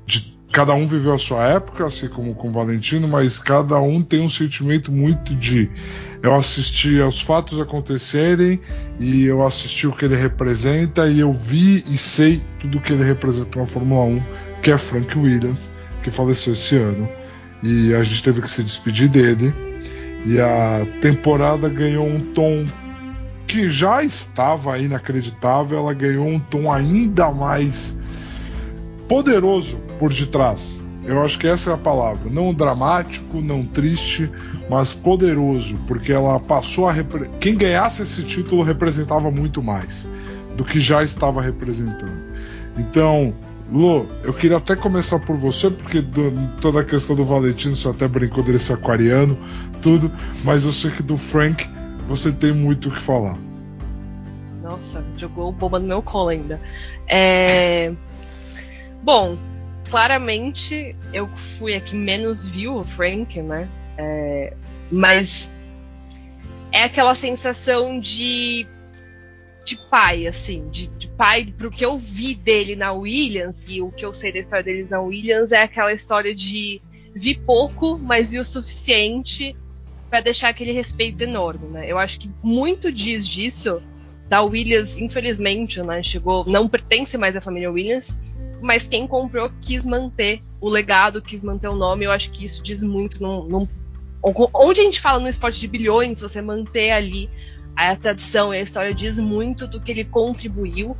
de. 0.05 0.37
Cada 0.51 0.73
um 0.73 0.87
viveu 0.87 1.13
a 1.13 1.17
sua 1.17 1.47
época, 1.47 1.85
assim 1.85 2.07
como 2.07 2.33
com 2.33 2.49
o 2.49 2.51
Valentino, 2.51 3.07
mas 3.07 3.37
cada 3.37 3.79
um 3.79 4.01
tem 4.01 4.21
um 4.21 4.29
sentimento 4.29 4.91
muito 4.91 5.35
de. 5.35 5.69
Eu 6.23 6.33
assisti 6.35 6.99
aos 6.99 7.21
fatos 7.21 7.59
acontecerem 7.59 8.59
e 8.99 9.25
eu 9.25 9.45
assisti 9.45 9.85
o 9.85 9.91
que 9.91 10.05
ele 10.05 10.15
representa 10.15 11.07
e 11.07 11.19
eu 11.19 11.31
vi 11.31 11.83
e 11.87 11.97
sei 11.97 12.41
tudo 12.59 12.81
que 12.81 12.93
ele 12.93 13.03
representa 13.03 13.59
na 13.59 13.65
Fórmula 13.67 14.05
1, 14.05 14.23
que 14.61 14.71
é 14.71 14.77
Frank 14.77 15.17
Williams, 15.17 15.71
que 16.01 16.09
faleceu 16.09 16.53
esse 16.53 16.75
ano. 16.75 17.07
E 17.61 17.93
a 17.93 18.01
gente 18.03 18.23
teve 18.23 18.41
que 18.41 18.49
se 18.49 18.63
despedir 18.63 19.07
dele. 19.07 19.53
E 20.25 20.39
a 20.39 20.85
temporada 21.01 21.67
ganhou 21.69 22.05
um 22.05 22.19
tom 22.19 22.65
que 23.47 23.69
já 23.69 24.03
estava 24.03 24.77
inacreditável, 24.77 25.79
ela 25.79 25.93
ganhou 25.93 26.27
um 26.27 26.39
tom 26.39 26.71
ainda 26.71 27.31
mais 27.31 27.97
poderoso 29.07 29.77
por 29.97 30.13
detrás. 30.13 30.83
Eu 31.05 31.23
acho 31.23 31.39
que 31.39 31.47
essa 31.47 31.71
é 31.71 31.73
a 31.73 31.77
palavra. 31.77 32.29
Não 32.29 32.53
dramático, 32.53 33.41
não 33.41 33.63
triste, 33.63 34.29
mas 34.69 34.93
poderoso, 34.93 35.79
porque 35.87 36.11
ela 36.11 36.39
passou 36.39 36.87
a. 36.87 36.91
repre- 36.91 37.29
Quem 37.39 37.55
ganhasse 37.55 38.01
esse 38.03 38.21
título 38.23 38.61
representava 38.61 39.31
muito 39.31 39.63
mais 39.63 40.07
do 40.55 40.63
que 40.63 40.79
já 40.79 41.01
estava 41.01 41.41
representando. 41.41 42.21
Então, 42.77 43.33
Lu, 43.71 44.07
eu 44.23 44.33
queria 44.33 44.57
até 44.57 44.75
começar 44.75 45.19
por 45.19 45.35
você, 45.35 45.69
porque 45.69 46.01
do, 46.01 46.57
toda 46.59 46.81
a 46.81 46.83
questão 46.83 47.15
do 47.15 47.23
Valentino, 47.23 47.75
você 47.75 47.87
até 47.87 48.07
brincou 48.07 48.43
dele 48.43 48.57
ser 48.57 48.73
aquariano, 48.73 49.37
tudo, 49.81 50.11
mas 50.43 50.65
eu 50.65 50.71
sei 50.71 50.89
que 50.89 51.03
do 51.03 51.17
Frank 51.17 51.67
você 52.07 52.31
tem 52.31 52.51
muito 52.51 52.89
o 52.89 52.91
que 52.91 52.99
falar. 52.99 53.37
Nossa, 54.63 55.05
jogou 55.17 55.51
boba 55.51 55.79
no 55.79 55.87
meu 55.87 56.01
colo 56.01 56.29
ainda. 56.29 56.59
É... 57.07 57.93
Bom, 59.03 59.37
claramente 59.89 60.95
eu 61.13 61.27
fui 61.57 61.75
a 61.75 61.81
que 61.81 61.95
menos 61.95 62.47
viu 62.47 62.77
o 62.77 62.83
Frank, 62.83 63.39
né? 63.41 63.67
É... 63.97 64.53
Mas 64.91 65.51
é 66.71 66.83
aquela 66.83 67.13
sensação 67.13 67.99
de 67.99 68.67
de 69.65 69.75
pai, 69.89 70.25
assim, 70.25 70.69
de, 70.69 70.87
de 70.87 71.07
pai, 71.09 71.53
pro 71.57 71.69
que 71.69 71.85
eu 71.85 71.97
vi 71.97 72.33
dele 72.33 72.75
na 72.75 72.91
Williams, 72.91 73.65
e 73.67 73.81
o 73.81 73.91
que 73.91 74.05
eu 74.05 74.13
sei 74.13 74.31
da 74.31 74.39
história 74.39 74.63
deles 74.63 74.89
na 74.89 74.99
Williams 74.99 75.51
é 75.51 75.61
aquela 75.61 75.93
história 75.93 76.33
de 76.33 76.81
vi 77.13 77.35
pouco, 77.35 77.97
mas 77.97 78.31
vi 78.31 78.39
o 78.39 78.45
suficiente 78.45 79.55
para 80.09 80.21
deixar 80.21 80.49
aquele 80.49 80.71
respeito 80.71 81.23
enorme, 81.23 81.67
né? 81.67 81.89
Eu 81.89 81.97
acho 81.97 82.19
que 82.19 82.29
muito 82.41 82.91
diz 82.91 83.27
disso 83.27 83.81
da 84.27 84.41
Williams, 84.41 84.97
infelizmente, 84.97 85.81
né? 85.81 86.01
Chegou, 86.01 86.45
não 86.45 86.67
pertence 86.67 87.17
mais 87.17 87.35
à 87.35 87.41
família 87.41 87.71
Williams, 87.71 88.17
mas 88.61 88.87
quem 88.87 89.07
comprou 89.07 89.51
quis 89.61 89.85
manter 89.85 90.41
o 90.59 90.69
legado, 90.69 91.21
quis 91.21 91.43
manter 91.43 91.67
o 91.67 91.75
nome. 91.75 92.05
Eu 92.05 92.11
acho 92.11 92.31
que 92.31 92.45
isso 92.45 92.61
diz 92.61 92.81
muito 92.83 93.21
num, 93.21 93.43
num 93.43 93.67
onde 94.53 94.81
a 94.81 94.83
gente 94.83 94.99
fala 94.99 95.19
no 95.19 95.29
esporte 95.29 95.59
de 95.59 95.67
bilhões, 95.67 96.19
você 96.19 96.41
manter 96.41 96.91
ali 96.91 97.29
a 97.87 97.95
tradição 97.95 98.53
e 98.53 98.57
a 98.57 98.61
história 98.61 98.93
diz 98.93 99.17
muito 99.19 99.65
do 99.65 99.79
que 99.79 99.89
ele 99.91 100.03
contribuiu, 100.03 100.97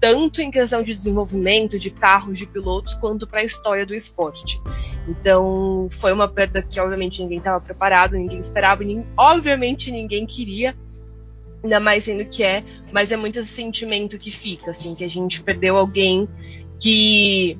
tanto 0.00 0.40
em 0.40 0.50
questão 0.50 0.82
de 0.82 0.94
desenvolvimento 0.94 1.78
de 1.78 1.90
carros, 1.90 2.38
de 2.38 2.46
pilotos, 2.46 2.94
quanto 2.94 3.26
para 3.26 3.40
a 3.40 3.44
história 3.44 3.84
do 3.84 3.94
esporte. 3.94 4.60
Então, 5.06 5.88
foi 5.90 6.12
uma 6.12 6.26
perda 6.26 6.62
que, 6.62 6.80
obviamente, 6.80 7.22
ninguém 7.22 7.38
estava 7.38 7.60
preparado, 7.60 8.16
ninguém 8.16 8.40
esperava, 8.40 8.82
obviamente, 9.16 9.92
ninguém 9.92 10.26
queria, 10.26 10.74
ainda 11.62 11.78
mais 11.78 12.04
sendo 12.04 12.24
que 12.24 12.42
é, 12.42 12.64
mas 12.90 13.12
é 13.12 13.16
muito 13.16 13.38
esse 13.38 13.50
sentimento 13.50 14.18
que 14.18 14.30
fica, 14.30 14.70
assim, 14.70 14.94
que 14.94 15.04
a 15.04 15.10
gente 15.10 15.42
perdeu 15.42 15.76
alguém 15.76 16.26
que 16.80 17.58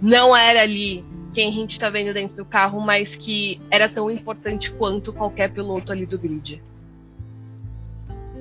não 0.00 0.34
era 0.34 0.62
ali 0.62 1.04
quem 1.34 1.50
a 1.50 1.52
gente 1.52 1.72
está 1.72 1.90
vendo 1.90 2.12
dentro 2.12 2.34
do 2.34 2.44
carro, 2.44 2.80
mas 2.80 3.14
que 3.14 3.60
era 3.70 3.88
tão 3.88 4.10
importante 4.10 4.72
quanto 4.72 5.12
qualquer 5.12 5.52
piloto 5.52 5.92
ali 5.92 6.06
do 6.06 6.18
grid 6.18 6.60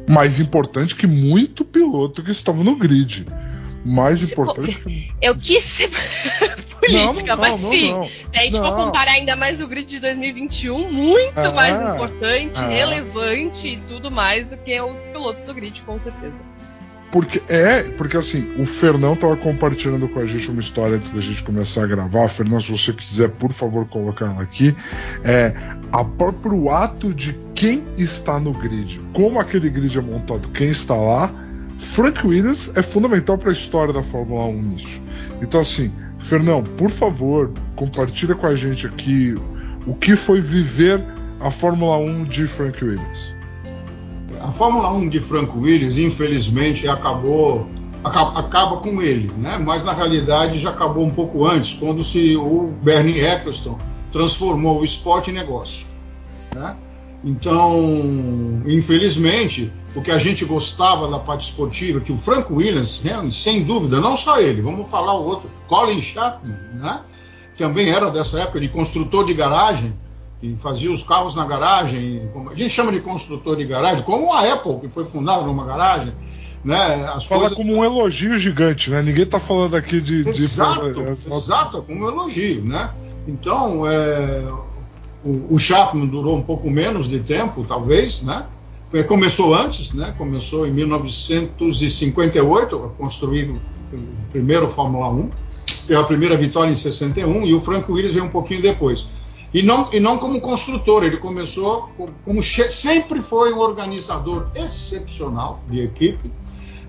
mais 0.07 0.39
importante 0.39 0.95
que 0.95 1.05
muito 1.05 1.65
piloto 1.65 2.23
que 2.23 2.31
estava 2.31 2.63
no 2.63 2.75
grid. 2.75 3.25
Mais 3.85 4.19
se 4.19 4.31
importante 4.31 4.75
que... 4.75 5.11
Eu 5.21 5.37
quis 5.37 5.63
ser 5.63 5.89
política, 6.79 7.35
não, 7.35 7.43
não, 7.43 7.51
mas 7.51 7.61
não, 7.61 7.69
sim. 7.69 8.09
Se 8.33 8.39
a 8.39 8.43
gente 8.43 8.57
for 8.57 8.75
comparar 8.75 9.11
ainda 9.11 9.35
mais 9.35 9.61
o 9.61 9.67
grid 9.67 9.87
de 9.87 9.99
2021, 9.99 10.91
muito 10.91 11.53
mais 11.53 11.79
importante, 11.79 12.59
é. 12.59 12.67
relevante 12.67 13.67
e 13.67 13.77
tudo 13.81 14.11
mais 14.11 14.49
do 14.49 14.57
que 14.57 14.79
os 14.81 15.07
pilotos 15.07 15.43
do 15.43 15.53
grid, 15.53 15.81
com 15.83 15.99
certeza. 15.99 16.56
Porque 17.17 17.41
é, 17.51 17.82
porque 17.82 18.15
assim, 18.15 18.47
o 18.60 18.65
Fernão 18.67 19.15
tava 19.15 19.36
compartilhando 19.36 20.08
com 20.08 20.19
a 20.19 20.25
gente 20.27 20.51
uma 20.51 20.60
história 20.60 20.97
antes 20.97 21.12
da 21.12 21.19
gente 21.19 21.41
começar 21.41 21.84
a 21.84 21.88
gravar. 21.88 22.27
Fernão, 22.27 22.62
se 22.62 22.69
você 22.69 22.93
quiser, 22.93 23.30
por 23.30 23.51
favor, 23.51 23.88
colocar 23.88 24.25
ela 24.27 24.43
aqui. 24.43 24.77
É 25.23 25.51
a 25.91 26.03
próprio 26.03 26.69
ato 26.69 27.12
de 27.12 27.36
quem 27.56 27.84
está 27.97 28.39
no 28.39 28.53
grid, 28.53 29.01
como 29.13 29.39
aquele 29.39 29.67
grid 29.67 29.97
é 29.97 30.01
montado, 30.01 30.49
quem 30.49 30.67
está 30.67 30.93
lá. 30.93 31.34
Frank 31.80 32.27
Williams 32.27 32.71
é 32.75 32.84
fundamental 32.84 33.36
para 33.36 33.49
a 33.49 33.53
história 33.53 33.91
da 33.91 34.03
Fórmula 34.03 34.45
1 34.45 34.62
nisso. 34.62 35.01
Então, 35.41 35.60
assim, 35.60 35.91
Fernão, 36.19 36.62
por 36.62 36.91
favor, 36.91 37.51
compartilha 37.75 38.36
com 38.36 38.45
a 38.45 38.56
gente 38.56 38.86
aqui 38.86 39.34
o 39.88 39.95
que 39.95 40.15
foi 40.15 40.39
viver 40.39 41.03
a 41.39 41.49
Fórmula 41.49 41.97
1 41.97 42.25
de 42.25 42.45
Frank 42.45 42.86
Williams 42.86 43.37
a 44.41 44.52
Fórmula 44.52 44.91
1 44.91 45.10
de 45.10 45.19
Franco 45.19 45.60
Williams, 45.60 45.97
infelizmente, 45.97 46.88
acabou 46.88 47.67
acaba, 48.04 48.39
acaba, 48.39 48.78
com 48.78 49.02
ele, 49.02 49.32
né? 49.38 49.58
Mas 49.58 49.84
na 49.84 49.93
realidade 49.93 50.60
já 50.60 50.69
acabou 50.69 51.04
um 51.04 51.12
pouco 51.12 51.45
antes, 51.45 51.73
quando 51.73 52.04
se 52.04 52.36
o 52.36 52.71
Bernie 52.82 53.19
Eccleston 53.19 53.78
transformou 54.12 54.80
o 54.80 54.86
esporte 54.86 55.32
em 55.32 55.34
negócio, 55.34 55.86
né? 56.54 56.76
Então, 57.23 57.73
infelizmente, 58.67 59.71
o 59.95 60.02
que 60.02 60.12
a 60.12 60.19
gente 60.19 60.45
gostava 60.45 61.08
da 61.10 61.19
parte 61.19 61.50
esportiva, 61.50 62.00
que 62.00 62.12
o 62.12 62.17
Franco 62.17 62.56
Williams, 62.56 63.02
né, 63.04 63.17
sem 63.32 63.63
dúvida, 63.63 64.00
não 64.00 64.15
só 64.15 64.39
ele, 64.39 64.62
vamos 64.62 64.88
falar 64.88 65.13
o 65.15 65.26
outro, 65.26 65.50
Colin 65.67 66.00
Chapman, 66.00 66.56
né? 66.76 67.02
Também 67.58 67.89
era 67.89 68.12
dessa 68.12 68.39
época 68.39 68.60
de 68.60 68.69
construtor 68.69 69.26
de 69.26 69.34
garagem, 69.34 69.93
que 70.39 70.56
fazia 70.60 70.91
os 70.91 71.04
carros 71.04 71.36
na 71.36 71.45
garagem, 71.45 72.21
a 72.50 72.56
gente 72.56 72.69
chama 72.69 72.91
de 72.91 73.00
construtor 73.00 73.56
de 73.56 73.65
garagem, 73.65 74.04
como 74.04 74.34
a 74.34 74.54
Apple, 74.54 74.80
que 74.80 74.89
foi 74.89 75.06
fundada 75.06 75.43
numa 75.43 75.65
garagem. 75.65 76.13
Né, 76.63 77.10
as 77.13 77.26
Fala 77.26 77.41
coisas... 77.41 77.58
como 77.58 77.76
um 77.76 77.84
elogio 77.84 78.38
gigante, 78.38 78.89
né? 78.89 79.02
Ninguém 79.02 79.23
está 79.23 79.39
falando 79.39 79.76
aqui 79.76 80.02
de. 80.02 80.28
Exato, 80.28 80.91
de... 80.91 81.02
É 81.02 81.12
exato, 81.12 81.82
como 81.84 82.06
um 82.06 82.10
elogio, 82.10 82.65
né? 82.65 82.91
Então, 83.28 83.89
é, 83.89 84.43
o, 85.23 85.54
o 85.54 85.60
Chapman 85.60 86.08
durou 86.08 86.36
um 86.36 86.41
pouco 86.41 86.69
menos 86.69 87.08
de 87.08 87.19
tempo, 87.19 87.63
talvez, 87.65 88.21
né? 88.21 88.45
Começou 89.08 89.54
antes, 89.54 89.93
né? 89.93 90.13
Começou 90.17 90.65
em 90.65 90.71
1958 90.71 92.76
a 92.76 92.89
construir 92.89 93.50
o 93.50 93.60
primeiro 94.32 94.67
Fórmula 94.67 95.10
1, 95.10 95.30
teve 95.88 96.00
a 96.00 96.04
primeira 96.04 96.38
vitória 96.38 96.71
em 96.71 96.76
61 96.76 97.45
e 97.45 97.54
o 97.54 97.60
Frank 97.60 97.91
Williams 97.91 98.13
veio 98.13 98.26
um 98.26 98.30
pouquinho 98.30 98.62
depois. 98.62 99.08
E 99.53 99.62
não, 99.63 99.93
e 99.93 99.99
não 99.99 100.17
como 100.17 100.41
construtor, 100.41 101.03
ele 101.03 101.17
começou 101.17 101.89
como 102.25 102.43
sempre 102.43 103.21
foi 103.21 103.53
um 103.53 103.60
organizador 103.60 104.47
excepcional 104.53 105.62
de 105.69 105.81
equipe, 105.81 106.31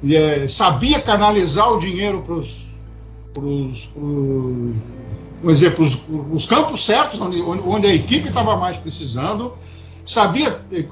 é, 0.05 0.49
sabia 0.49 1.01
canalizar 1.01 1.73
o 1.73 1.79
dinheiro 1.79 2.23
para 2.23 2.35
os 2.35 2.69
vamos 5.43 5.61
dizer, 5.61 5.75
os 5.79 6.47
campos 6.47 6.85
certos, 6.85 7.21
onde, 7.21 7.41
onde 7.41 7.87
a 7.87 7.95
equipe 7.95 8.29
estava 8.29 8.57
mais 8.57 8.77
precisando, 8.77 9.53
sabia, 10.05 10.61
eh, 10.73 10.85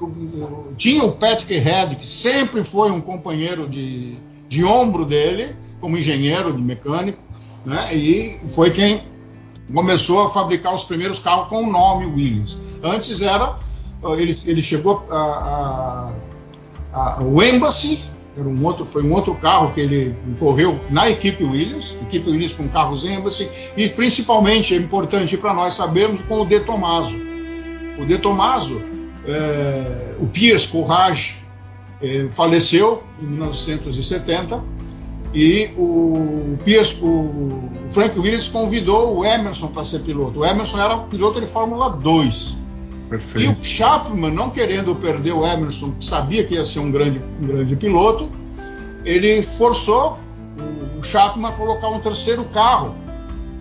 tinha 0.77 1.03
o 1.03 1.11
Patrick 1.11 1.57
Head, 1.57 1.95
que 1.95 2.05
sempre 2.05 2.63
foi 2.63 2.91
um 2.91 3.01
companheiro 3.01 3.67
de, 3.67 4.15
de 4.47 4.63
ombro 4.63 5.05
dele, 5.05 5.55
como 5.81 5.97
engenheiro 5.97 6.53
de 6.53 6.61
mecânico, 6.61 7.21
né, 7.65 7.93
e 7.93 8.39
foi 8.47 8.71
quem 8.71 9.03
começou 9.73 10.23
a 10.23 10.29
fabricar 10.29 10.73
os 10.73 10.83
primeiros 10.83 11.19
carros 11.19 11.47
com 11.47 11.63
o 11.63 11.71
nome 11.71 12.05
Williams. 12.05 12.57
Antes 12.83 13.21
era, 13.21 13.57
ele, 14.17 14.39
ele 14.45 14.61
chegou 14.61 15.05
a, 15.09 16.13
a, 16.93 16.99
a, 17.17 17.23
o 17.23 17.41
Embassy, 17.41 18.03
era 18.37 18.47
um 18.47 18.63
outro, 18.63 18.85
foi 18.85 19.03
um 19.03 19.13
outro 19.13 19.33
carro 19.35 19.73
que 19.73 19.79
ele 19.79 20.15
correu 20.39 20.79
na 20.89 21.09
equipe 21.09 21.43
Williams, 21.43 21.97
equipe 22.03 22.29
Williams 22.29 22.53
com 22.53 22.67
carros 22.69 23.03
Embassy, 23.03 23.49
e 23.75 23.89
principalmente 23.89 24.73
é 24.73 24.77
importante 24.77 25.35
para 25.37 25.53
nós 25.53 25.73
sabermos 25.73 26.21
com 26.21 26.41
o 26.41 26.45
De 26.45 26.59
Tomaso. 26.59 27.17
O 27.97 28.05
De 28.05 28.17
Tomaso, 28.19 28.81
é, 29.25 30.15
o 30.19 30.27
Pierce 30.27 30.67
Courage, 30.67 31.37
é, 31.99 32.27
faleceu 32.29 33.03
em 33.19 33.25
1970 33.25 34.76
e 35.37 35.69
o, 35.77 36.57
Pierce, 36.65 36.97
o 36.99 37.61
Frank 37.89 38.17
Williams 38.17 38.47
convidou 38.47 39.17
o 39.17 39.23
Emerson 39.23 39.67
para 39.67 39.85
ser 39.85 39.99
piloto. 39.99 40.39
O 40.39 40.45
Emerson 40.45 40.79
era 40.79 40.97
piloto 40.97 41.39
de 41.39 41.45
Fórmula 41.45 41.91
2. 41.91 42.57
Perfeito. 43.07 43.47
E 43.47 43.53
o 43.53 43.63
Chapman, 43.63 44.31
não 44.31 44.49
querendo 44.49 44.95
perder 44.95 45.33
o 45.33 45.45
Emerson, 45.45 45.91
que 45.91 46.03
sabia 46.03 46.43
que 46.43 46.55
ia 46.55 46.65
ser 46.65 46.79
um 46.79 46.89
grande, 46.89 47.21
um 47.39 47.45
grande 47.45 47.75
piloto, 47.75 48.31
ele 49.05 49.43
forçou 49.43 50.17
o 50.97 51.03
Chapman 51.03 51.49
a 51.49 51.51
colocar 51.51 51.89
um 51.89 51.99
terceiro 51.99 52.43
carro. 52.45 52.95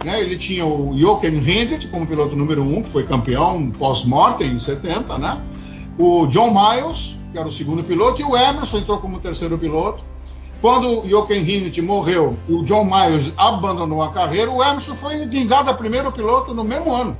Né? 0.02 0.22
Ele 0.22 0.38
tinha 0.38 0.64
o 0.64 0.96
Jochen 0.96 1.40
Rindt 1.40 1.88
como 1.88 2.06
piloto 2.06 2.34
número 2.34 2.62
um, 2.62 2.82
que 2.82 2.88
foi 2.88 3.02
campeão 3.02 3.70
pós-mortem 3.70 4.50
em 4.50 4.58
70, 4.58 5.18
né? 5.18 5.38
o 5.98 6.26
John 6.28 6.54
Miles, 6.54 7.16
que 7.32 7.38
era 7.38 7.46
o 7.46 7.52
segundo 7.52 7.84
piloto, 7.84 8.22
e 8.22 8.24
o 8.24 8.34
Emerson 8.34 8.78
entrou 8.78 8.98
como 8.98 9.20
terceiro 9.20 9.58
piloto. 9.58 10.02
Quando 10.66 11.04
o 11.04 11.08
Jochen 11.08 11.44
Rindt 11.44 11.80
morreu 11.80 12.36
e 12.48 12.52
o 12.52 12.64
John 12.64 12.84
Miles 12.84 13.32
abandonou 13.36 14.02
a 14.02 14.12
carreira, 14.12 14.50
o 14.50 14.60
Emerson 14.60 14.96
foi 14.96 15.24
guindado 15.24 15.70
a 15.70 15.74
primeiro 15.74 16.10
piloto 16.10 16.52
no 16.52 16.64
mesmo 16.64 16.92
ano. 16.92 17.16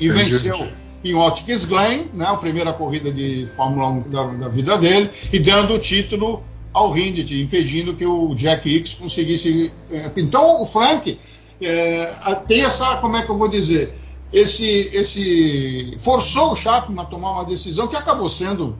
E 0.00 0.08
Entendi. 0.08 0.32
venceu 0.32 0.66
em 1.04 1.14
Watkins 1.14 1.64
Glen, 1.66 2.06
né, 2.12 2.26
a 2.26 2.36
primeira 2.36 2.72
corrida 2.72 3.12
de 3.12 3.46
Fórmula 3.46 3.90
1 3.90 4.10
da, 4.10 4.24
da 4.24 4.48
vida 4.48 4.76
dele, 4.76 5.08
e 5.32 5.38
dando 5.38 5.74
o 5.74 5.78
título 5.78 6.42
ao 6.72 6.90
Rindt, 6.90 7.40
impedindo 7.40 7.94
que 7.94 8.04
o 8.04 8.34
Jack 8.34 8.68
Hicks 8.68 8.94
conseguisse. 8.94 9.70
É, 9.92 10.10
então 10.16 10.60
o 10.60 10.66
Frank 10.66 11.16
é, 11.62 12.34
tem 12.48 12.64
essa, 12.64 12.96
como 12.96 13.16
é 13.16 13.22
que 13.22 13.30
eu 13.30 13.38
vou 13.38 13.46
dizer, 13.46 13.96
esse, 14.32 14.90
esse 14.92 15.94
forçou 16.00 16.50
o 16.50 16.56
Chapman 16.56 17.00
a 17.00 17.04
tomar 17.04 17.34
uma 17.34 17.44
decisão 17.44 17.86
que 17.86 17.94
acabou 17.94 18.28
sendo 18.28 18.76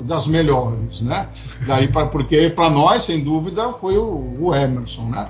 das 0.00 0.26
melhores, 0.26 1.00
né? 1.00 1.28
Daí 1.66 1.88
pra, 1.88 2.06
porque 2.06 2.50
para 2.50 2.70
nós, 2.70 3.02
sem 3.02 3.22
dúvida, 3.22 3.72
foi 3.72 3.98
o, 3.98 4.36
o, 4.40 4.54
Emerson, 4.54 5.06
né? 5.06 5.28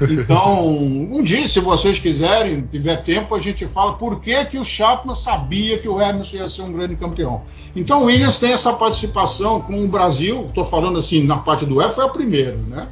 Então, 0.00 0.68
um 0.68 1.22
dia, 1.22 1.48
se 1.48 1.58
vocês 1.60 1.98
quiserem, 1.98 2.62
tiver 2.70 2.96
tempo, 2.96 3.34
a 3.34 3.38
gente 3.38 3.66
fala 3.66 3.94
por 3.94 4.20
que, 4.20 4.44
que 4.44 4.58
o 4.58 4.64
Chapman 4.64 5.14
sabia 5.14 5.78
que 5.78 5.88
o 5.88 5.98
Hamilton 5.98 6.36
ia 6.36 6.48
ser 6.48 6.62
um 6.62 6.72
grande 6.72 6.96
campeão. 6.96 7.42
Então, 7.74 8.02
o 8.02 8.04
Williams 8.06 8.38
tem 8.38 8.52
essa 8.52 8.74
participação 8.74 9.60
com 9.62 9.82
o 9.82 9.88
Brasil, 9.88 10.46
estou 10.48 10.64
falando 10.64 10.98
assim, 10.98 11.24
na 11.24 11.38
parte 11.38 11.64
do 11.64 11.80
E, 11.80 11.90
foi 11.90 12.04
a 12.04 12.08
primeira, 12.08 12.56
né? 12.56 12.88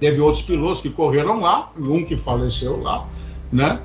Teve 0.00 0.20
outros 0.20 0.42
pilotos 0.42 0.82
que 0.82 0.90
correram 0.90 1.40
lá, 1.40 1.70
um 1.78 2.04
que 2.04 2.16
faleceu 2.16 2.82
lá, 2.82 3.06
né? 3.50 3.80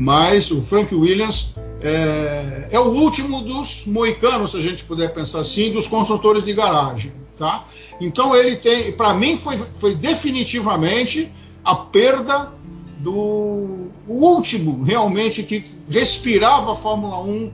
Mas 0.00 0.52
o 0.52 0.62
Frank 0.62 0.94
Williams 0.94 1.56
é, 1.82 2.68
é 2.70 2.78
o 2.78 2.84
último 2.84 3.42
dos 3.42 3.82
moicanos, 3.84 4.52
se 4.52 4.56
a 4.56 4.60
gente 4.60 4.84
puder 4.84 5.12
pensar 5.12 5.40
assim, 5.40 5.72
dos 5.72 5.88
construtores 5.88 6.44
de 6.44 6.52
garagem, 6.52 7.12
tá? 7.36 7.64
Então 8.00 8.32
ele 8.36 8.54
tem, 8.54 8.92
para 8.92 9.12
mim 9.12 9.36
foi, 9.36 9.56
foi 9.56 9.96
definitivamente 9.96 11.28
a 11.64 11.74
perda 11.74 12.52
do 13.00 13.88
o 14.06 14.14
último 14.24 14.84
realmente 14.84 15.42
que 15.42 15.68
respirava 15.90 16.72
a 16.72 16.76
Fórmula 16.76 17.20
1 17.20 17.52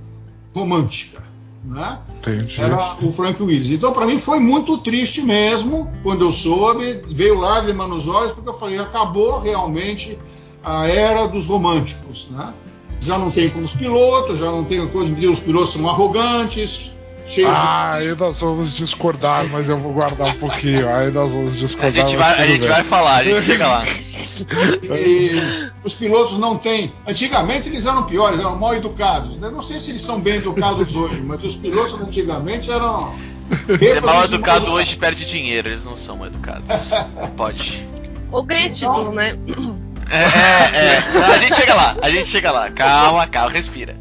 romântica, 0.54 1.22
né? 1.64 1.98
Entendi. 2.18 2.60
Era 2.60 2.98
o 3.02 3.10
Frank 3.10 3.42
Williams. 3.42 3.70
Então 3.70 3.90
para 3.90 4.04
mim 4.04 4.18
foi 4.18 4.38
muito 4.38 4.76
triste 4.76 5.22
mesmo 5.22 5.90
quando 6.02 6.26
eu 6.26 6.30
soube, 6.30 7.02
veio 7.08 7.38
lágrima 7.38 7.88
nos 7.88 8.06
olhos 8.06 8.32
porque 8.32 8.50
eu 8.50 8.54
falei 8.54 8.78
acabou 8.78 9.38
realmente 9.38 10.18
a 10.64 10.86
era 10.88 11.26
dos 11.26 11.46
românticos, 11.46 12.28
né? 12.30 12.52
Já 13.00 13.18
não 13.18 13.30
tem 13.30 13.50
como 13.50 13.64
os 13.66 13.72
pilotos, 13.72 14.38
já 14.38 14.46
não 14.46 14.64
tem 14.64 14.86
coisa 14.88 15.12
de 15.12 15.26
os 15.28 15.38
pilotos 15.40 15.72
são 15.74 15.86
arrogantes, 15.88 16.90
cheios 17.26 17.50
Ah, 17.52 17.94
ainda 17.94 18.30
vamos 18.30 18.72
discordar, 18.74 19.46
mas 19.50 19.68
eu 19.68 19.76
vou 19.78 19.92
guardar 19.92 20.28
um 20.28 20.38
pouquinho. 20.38 20.88
Ainda 20.88 21.20
vamos 21.26 21.58
discordar. 21.58 21.88
A 21.88 21.90
gente 21.90 22.16
vai, 22.16 22.40
a 22.42 22.46
gente 22.46 22.60
bem. 22.60 22.68
vai 22.68 22.82
falar, 22.84 23.16
a 23.16 23.24
gente 23.24 23.42
chega 23.42 23.66
lá. 23.66 23.84
de 23.84 24.04
e 24.88 25.70
os 25.84 25.94
pilotos 25.94 26.38
não 26.38 26.56
têm. 26.56 26.92
Antigamente 27.06 27.68
eles 27.68 27.84
eram 27.84 28.04
piores, 28.04 28.40
eram 28.40 28.58
mal 28.58 28.74
educados. 28.74 29.36
Eu 29.42 29.52
não 29.52 29.60
sei 29.62 29.78
se 29.78 29.90
eles 29.90 30.00
são 30.00 30.18
bem 30.20 30.36
educados 30.36 30.94
hoje, 30.96 31.20
mas 31.20 31.44
os 31.44 31.56
pilotos 31.56 32.00
antigamente 32.00 32.70
eram. 32.70 33.14
Ser 33.66 33.68
mal 33.68 33.78
bêbados 33.78 34.30
e 34.30 34.34
educado 34.34 34.66
mal- 34.68 34.76
hoje 34.76 34.96
perde 34.96 35.26
dinheiro, 35.26 35.68
eles 35.68 35.84
não 35.84 35.94
são 35.96 36.16
mal 36.16 36.28
educados. 36.28 36.64
Pode. 37.36 37.86
Ou 38.32 38.42
ganha 38.42 38.70
título, 38.70 39.12
né? 39.12 39.36
É, 40.10 41.16
é. 41.18 41.24
A 41.24 41.38
gente 41.38 41.54
chega 41.56 41.74
lá, 41.74 41.96
a 42.02 42.10
gente 42.10 42.28
chega 42.28 42.50
lá. 42.52 42.70
Calma, 42.70 43.26
calma, 43.26 43.50
respira. 43.50 43.96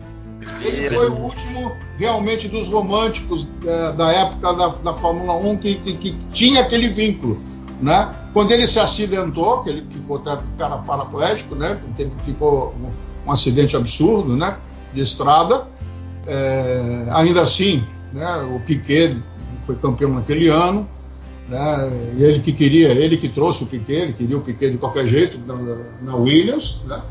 Ele 0.62 0.72
Respira. 0.90 0.96
foi 0.96 1.10
o 1.10 1.16
último 1.16 1.72
realmente 1.98 2.48
dos 2.50 2.68
românticos 2.68 3.48
é, 3.66 3.92
da 3.94 4.12
época 4.12 4.54
da, 4.54 4.68
da 4.68 4.94
Fórmula 4.94 5.34
1 5.36 5.58
que, 5.58 5.76
que- 5.76 5.98
que 5.98 6.12
tinha 6.34 6.62
aquele 6.62 6.90
vínculo. 6.90 7.42
Né? 7.82 8.14
Quando 8.34 8.52
ele 8.52 8.66
se 8.68 8.80
acidentou, 8.80 9.64
que 9.64 9.70
ele 9.70 9.86
ficou 9.90 10.20
para 10.20 10.78
paraplégico, 10.78 11.54
né? 11.56 11.78
Ficou 12.24 12.74
um, 12.80 13.30
um 13.30 13.32
acidente 13.32 13.76
absurdo 13.76 14.36
né? 14.38 14.56
de 14.94 15.02
estrada. 15.02 15.68
É, 16.26 17.08
ainda 17.12 17.42
assim, 17.42 17.84
né? 18.14 18.38
o 18.56 18.60
Piquet 18.62 19.18
foi 19.62 19.76
campeão 19.76 20.12
naquele 20.12 20.48
ano. 20.48 20.88
Né? 21.48 21.92
Ele 22.18 22.40
que 22.40 22.52
queria, 22.52 22.90
ele 22.90 23.18
que 23.18 23.30
trouxe 23.30 23.64
o 23.64 23.68
Piquet, 23.68 23.94
ele 23.94 24.14
queria 24.14 24.38
o 24.38 24.42
Piquet 24.42 24.72
de 24.72 24.78
qualquer 24.78 25.08
jeito 25.08 25.38
na, 25.46 25.56
na 26.02 26.16
Williams. 26.16 26.82
Né? 26.86 27.02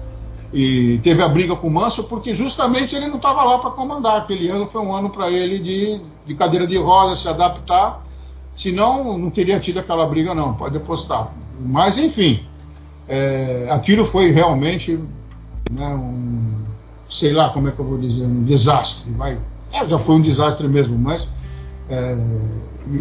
e 0.52 0.98
teve 0.98 1.22
a 1.22 1.28
briga 1.28 1.56
com 1.56 1.68
o 1.68 1.70
Mansell 1.70 2.04
porque 2.04 2.34
justamente 2.34 2.94
ele 2.94 3.08
não 3.08 3.16
estava 3.16 3.42
lá 3.42 3.58
para 3.58 3.70
comandar. 3.70 4.18
Aquele 4.18 4.48
ano 4.48 4.66
foi 4.66 4.82
um 4.82 4.94
ano 4.94 5.08
para 5.08 5.30
ele 5.30 5.58
de, 5.58 5.98
de 6.26 6.34
cadeira 6.34 6.66
de 6.66 6.76
rodas, 6.76 7.20
se 7.20 7.28
adaptar. 7.28 8.04
Senão, 8.54 9.16
não 9.16 9.30
teria 9.30 9.58
tido 9.58 9.80
aquela 9.80 10.06
briga, 10.06 10.34
não, 10.34 10.52
pode 10.52 10.76
apostar. 10.76 11.32
Mas, 11.58 11.96
enfim, 11.96 12.44
é, 13.08 13.68
aquilo 13.70 14.04
foi 14.04 14.30
realmente 14.30 15.00
né, 15.70 15.86
um, 15.94 16.64
sei 17.08 17.32
lá 17.32 17.48
como 17.48 17.68
é 17.68 17.72
que 17.72 17.78
eu 17.78 17.86
vou 17.86 17.96
dizer, 17.96 18.24
um 18.24 18.44
desastre. 18.44 19.10
Vai. 19.12 19.38
É, 19.72 19.88
já 19.88 19.98
foi 19.98 20.16
um 20.16 20.20
desastre 20.20 20.68
mesmo, 20.68 20.98
mas. 20.98 21.26
é, 21.88 22.14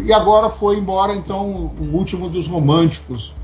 e 0.04 0.12
agora 0.12 0.48
foi 0.48 0.76
embora, 0.76 1.14
então, 1.14 1.72
o 1.78 1.96
último 1.96 2.28
dos 2.28 2.46
românticos 2.46 3.34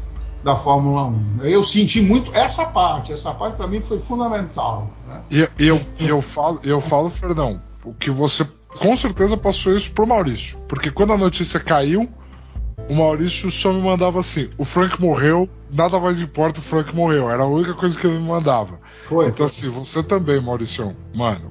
da 0.42 0.57
Fórmula 0.57 1.05
1. 1.05 1.44
Eu 1.44 1.62
senti 1.64 2.01
muito 2.01 2.35
essa 2.35 2.66
parte, 2.66 3.12
essa 3.12 3.33
parte 3.33 3.57
para 3.57 3.66
mim 3.66 3.81
foi 3.81 3.98
fundamental. 3.98 4.88
Né? 5.07 5.48
Eu, 5.59 5.81
e 5.98 6.09
eu 6.09 6.22
falo, 6.22 6.61
eu 6.62 6.81
falo, 6.81 7.11
Fernão, 7.11 7.61
o 7.85 7.92
que 7.92 8.11
você 8.11 8.46
com 8.79 8.96
certeza 8.96 9.37
passou 9.37 9.74
isso 9.74 9.90
pro 9.92 10.07
Maurício. 10.07 10.59
Porque 10.68 10.90
quando 10.90 11.12
a 11.12 11.18
notícia 11.18 11.59
caiu, 11.59 12.09
o 12.88 12.94
Maurício 12.94 13.51
só 13.51 13.72
me 13.72 13.81
mandava 13.83 14.20
assim: 14.20 14.48
o 14.57 14.64
Frank 14.64 15.01
morreu, 15.01 15.48
nada 15.70 15.98
mais 15.98 16.20
importa, 16.20 16.61
o 16.61 16.62
Frank 16.62 16.94
morreu. 16.94 17.29
Era 17.31 17.42
a 17.42 17.46
única 17.46 17.74
coisa 17.74 17.98
que 17.98 18.07
ele 18.07 18.18
me 18.18 18.27
mandava. 18.27 18.79
Foi. 19.07 19.29
Então, 19.29 19.46
assim, 19.46 19.68
você 19.68 20.03
também, 20.03 20.40
Maurício, 20.40 20.94
mano. 21.14 21.51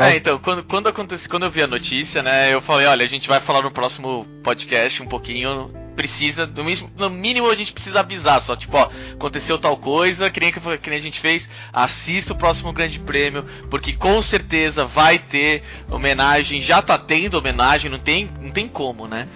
É, 0.00 0.16
então, 0.16 0.38
quando, 0.38 0.64
quando 0.64 0.88
acontece, 0.88 1.28
quando 1.28 1.44
eu 1.44 1.50
vi 1.50 1.62
a 1.62 1.66
notícia, 1.66 2.22
né, 2.22 2.52
eu 2.52 2.62
falei, 2.62 2.86
olha, 2.86 3.04
a 3.04 3.08
gente 3.08 3.28
vai 3.28 3.40
falar 3.40 3.62
no 3.62 3.70
próximo 3.70 4.26
podcast 4.42 5.02
um 5.02 5.06
pouquinho. 5.06 5.70
Precisa, 5.94 6.46
no 6.46 6.64
mínimo, 6.64 6.90
no 6.96 7.10
mínimo 7.10 7.50
a 7.50 7.54
gente 7.54 7.70
precisa 7.70 8.00
avisar, 8.00 8.40
só 8.40 8.56
tipo, 8.56 8.74
ó, 8.78 8.88
aconteceu 9.12 9.58
tal 9.58 9.76
coisa, 9.76 10.30
que 10.30 10.40
nem, 10.40 10.50
que 10.50 10.88
nem 10.88 10.98
a 10.98 11.02
gente 11.02 11.20
fez, 11.20 11.50
assista 11.70 12.32
o 12.32 12.36
próximo 12.36 12.72
grande 12.72 12.98
prêmio, 12.98 13.44
porque 13.68 13.92
com 13.92 14.22
certeza 14.22 14.86
vai 14.86 15.18
ter 15.18 15.62
homenagem, 15.90 16.62
já 16.62 16.80
tá 16.80 16.96
tendo 16.96 17.36
homenagem, 17.36 17.90
não 17.90 17.98
tem, 17.98 18.30
não 18.40 18.50
tem 18.50 18.66
como, 18.66 19.06
né? 19.06 19.28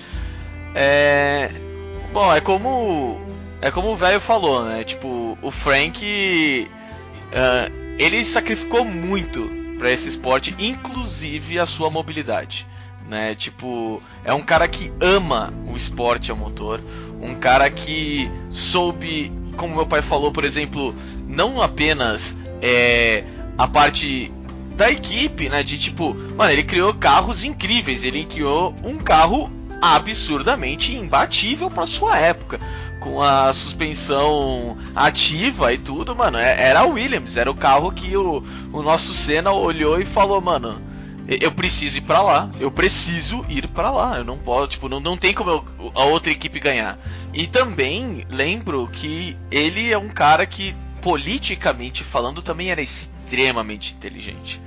É. 0.75 1.51
Bom, 2.11 2.35
é 2.35 2.41
como. 2.41 3.21
É 3.61 3.71
como 3.71 3.89
o 3.89 3.97
velho 3.97 4.21
falou, 4.21 4.65
né? 4.65 4.83
Tipo, 4.83 5.37
o 5.43 5.51
Frank. 5.51 6.71
ah, 7.35 7.71
ele 7.99 8.25
sacrificou 8.25 8.85
muito 8.85 9.66
para 9.79 9.91
esse 9.91 10.09
esporte, 10.09 10.55
inclusive 10.59 11.59
a 11.59 11.67
sua 11.67 11.91
mobilidade. 11.91 12.67
Né? 13.09 13.35
Tipo, 13.35 14.03
é 14.25 14.33
um 14.33 14.43
cara 14.43 14.67
que 14.67 14.93
ama 15.01 15.53
o 15.69 15.77
esporte 15.77 16.31
ao 16.31 16.37
motor, 16.37 16.81
um 17.21 17.35
cara 17.35 17.71
que 17.71 18.31
soube, 18.51 19.33
como 19.57 19.77
meu 19.77 19.87
pai 19.87 20.03
falou, 20.03 20.33
por 20.33 20.45
exemplo, 20.45 20.95
não 21.29 21.63
apenas 21.63 22.37
é, 22.61 23.25
a 23.57 23.69
parte 23.69 24.33
da 24.77 24.91
equipe, 24.91 25.49
né? 25.49 25.63
De 25.63 25.79
tipo, 25.79 26.15
mano, 26.37 26.53
ele 26.53 26.63
criou 26.63 26.93
carros 26.93 27.45
incríveis, 27.45 28.05
ele 28.05 28.25
criou 28.25 28.75
um 28.83 28.99
carro 28.99 29.51
absurdamente 29.81 30.95
imbatível 30.95 31.71
para 31.71 31.87
sua 31.87 32.19
época. 32.19 32.61
Com 33.07 33.23
a 33.23 33.53
suspensão 33.53 34.77
ativa 34.93 35.73
e 35.73 35.79
tudo, 35.79 36.15
mano, 36.17 36.39
é- 36.39 36.61
era 36.61 36.81
a 36.81 36.87
Williams, 36.87 37.37
era 37.37 37.49
o 37.49 37.55
carro 37.55 37.93
que 37.93 38.17
o, 38.17 38.43
o 38.73 38.83
nosso 38.83 39.15
Senna 39.15 39.53
olhou 39.53 40.01
e 40.01 40.05
falou, 40.05 40.41
mano, 40.41 40.83
eu 41.29 41.53
preciso 41.53 41.99
ir 41.99 42.01
pra 42.01 42.21
lá, 42.21 42.51
eu 42.59 42.69
preciso 42.69 43.47
ir 43.49 43.69
pra 43.69 43.93
lá, 43.93 44.19
eu 44.19 44.25
não 44.25 44.37
posso, 44.37 44.67
tipo, 44.71 44.89
não, 44.89 44.99
não 44.99 45.17
tem 45.17 45.33
como 45.33 45.51
eu- 45.51 45.93
a 45.95 46.03
outra 46.03 46.33
equipe 46.33 46.59
ganhar. 46.59 46.99
E 47.33 47.47
também 47.47 48.25
lembro 48.29 48.89
que 48.93 49.37
ele 49.53 49.93
é 49.93 49.97
um 49.97 50.09
cara 50.09 50.45
que, 50.45 50.75
politicamente 51.01 52.03
falando, 52.03 52.43
também 52.43 52.71
era 52.73 52.83
extremamente 52.83 53.95
inteligente. 53.95 54.61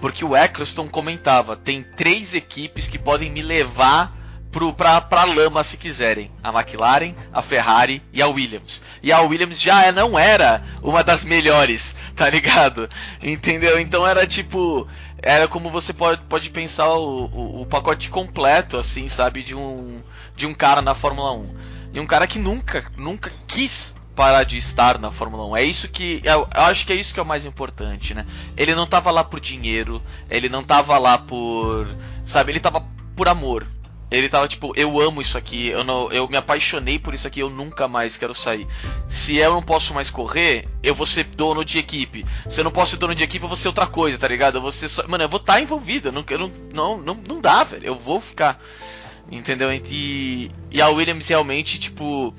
Porque 0.00 0.24
o 0.24 0.36
Eccleston 0.36 0.88
comentava, 0.88 1.54
tem 1.54 1.84
três 1.96 2.34
equipes 2.34 2.88
que 2.88 2.98
podem 2.98 3.30
me 3.30 3.40
levar 3.40 4.12
pro, 4.54 4.72
pra, 4.72 5.00
pra 5.00 5.24
lama 5.24 5.64
se 5.64 5.76
quiserem. 5.76 6.30
A 6.40 6.50
McLaren, 6.50 7.12
a 7.32 7.42
Ferrari 7.42 8.00
e 8.12 8.22
a 8.22 8.28
Williams. 8.28 8.80
E 9.02 9.10
a 9.10 9.20
Williams 9.20 9.60
já 9.60 9.90
não 9.90 10.16
era 10.16 10.62
uma 10.80 11.02
das 11.02 11.24
melhores, 11.24 11.96
tá 12.14 12.30
ligado? 12.30 12.88
Entendeu? 13.20 13.80
Então 13.80 14.06
era 14.06 14.24
tipo. 14.24 14.86
Era 15.20 15.48
como 15.48 15.70
você 15.70 15.92
pode, 15.92 16.20
pode 16.28 16.50
pensar 16.50 16.88
o, 16.94 17.24
o, 17.24 17.62
o 17.62 17.66
pacote 17.66 18.08
completo, 18.10 18.76
assim, 18.76 19.08
sabe? 19.08 19.42
De 19.42 19.56
um, 19.56 20.00
de 20.36 20.46
um 20.46 20.54
cara 20.54 20.80
na 20.80 20.94
Fórmula 20.94 21.32
1. 21.32 21.54
E 21.94 22.00
um 22.00 22.06
cara 22.06 22.26
que 22.26 22.38
nunca, 22.38 22.84
nunca 22.96 23.32
quis 23.46 23.96
parar 24.14 24.44
de 24.44 24.58
estar 24.58 24.98
na 24.98 25.10
Fórmula 25.10 25.46
1. 25.46 25.56
É 25.56 25.64
isso 25.64 25.88
que. 25.88 26.20
Eu 26.22 26.46
acho 26.52 26.86
que 26.86 26.92
é 26.92 26.96
isso 26.96 27.12
que 27.12 27.18
é 27.18 27.22
o 27.22 27.26
mais 27.26 27.44
importante, 27.44 28.14
né? 28.14 28.24
Ele 28.56 28.74
não 28.74 28.86
tava 28.86 29.10
lá 29.10 29.24
por 29.24 29.40
dinheiro, 29.40 30.00
ele 30.30 30.48
não 30.48 30.62
tava 30.62 30.96
lá 30.98 31.18
por. 31.18 31.88
Sabe, 32.24 32.52
ele 32.52 32.60
tava 32.60 32.86
por 33.16 33.26
amor. 33.26 33.73
Ele 34.16 34.28
tava 34.28 34.46
tipo, 34.46 34.72
eu 34.76 35.00
amo 35.00 35.20
isso 35.20 35.36
aqui, 35.36 35.68
eu, 35.68 35.82
não, 35.82 36.10
eu 36.12 36.28
me 36.28 36.36
apaixonei 36.36 36.98
por 36.98 37.14
isso 37.14 37.26
aqui, 37.26 37.40
eu 37.40 37.50
nunca 37.50 37.88
mais 37.88 38.16
quero 38.16 38.34
sair. 38.34 38.66
Se 39.08 39.36
eu 39.36 39.52
não 39.52 39.62
posso 39.62 39.92
mais 39.92 40.08
correr, 40.08 40.68
eu 40.82 40.94
vou 40.94 41.06
ser 41.06 41.24
dono 41.24 41.64
de 41.64 41.78
equipe. 41.78 42.24
Se 42.48 42.60
eu 42.60 42.64
não 42.64 42.70
posso 42.70 42.92
ser 42.92 42.96
dono 42.98 43.14
de 43.14 43.24
equipe, 43.24 43.44
eu 43.44 43.48
vou 43.48 43.56
ser 43.56 43.68
outra 43.68 43.86
coisa, 43.86 44.16
tá 44.16 44.28
ligado? 44.28 44.58
Eu 44.58 44.62
vou 44.62 44.72
ser 44.72 44.88
só. 44.88 45.06
Mano, 45.08 45.24
eu 45.24 45.28
vou 45.28 45.40
estar 45.40 45.60
envolvido, 45.60 46.08
eu 46.08 46.12
não, 46.12 46.24
eu 46.28 46.38
não, 46.38 46.52
não, 46.72 46.98
não, 46.98 47.14
não 47.28 47.40
dá, 47.40 47.64
velho. 47.64 47.86
Eu 47.86 47.98
vou 47.98 48.20
ficar. 48.20 48.62
Entendeu? 49.30 49.72
E, 49.72 50.50
e 50.70 50.80
a 50.80 50.88
Williams 50.88 51.26
realmente, 51.26 51.80
tipo, 51.80 52.32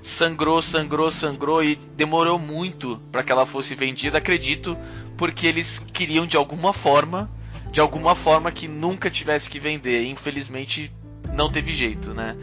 sangrou, 0.00 0.62
sangrou, 0.62 1.10
sangrou 1.10 1.62
e 1.62 1.76
demorou 1.96 2.38
muito 2.38 3.00
para 3.12 3.22
que 3.22 3.32
ela 3.32 3.44
fosse 3.44 3.74
vendida, 3.74 4.18
acredito, 4.18 4.78
porque 5.16 5.46
eles 5.46 5.78
queriam 5.92 6.26
de 6.26 6.36
alguma 6.36 6.72
forma, 6.72 7.30
de 7.70 7.80
alguma 7.80 8.14
forma 8.14 8.50
que 8.52 8.68
nunca 8.68 9.10
tivesse 9.10 9.50
que 9.50 9.58
vender. 9.58 10.04
Infelizmente 10.06 10.92
não 11.38 11.48
teve 11.48 11.72
jeito, 11.72 12.12
né? 12.12 12.36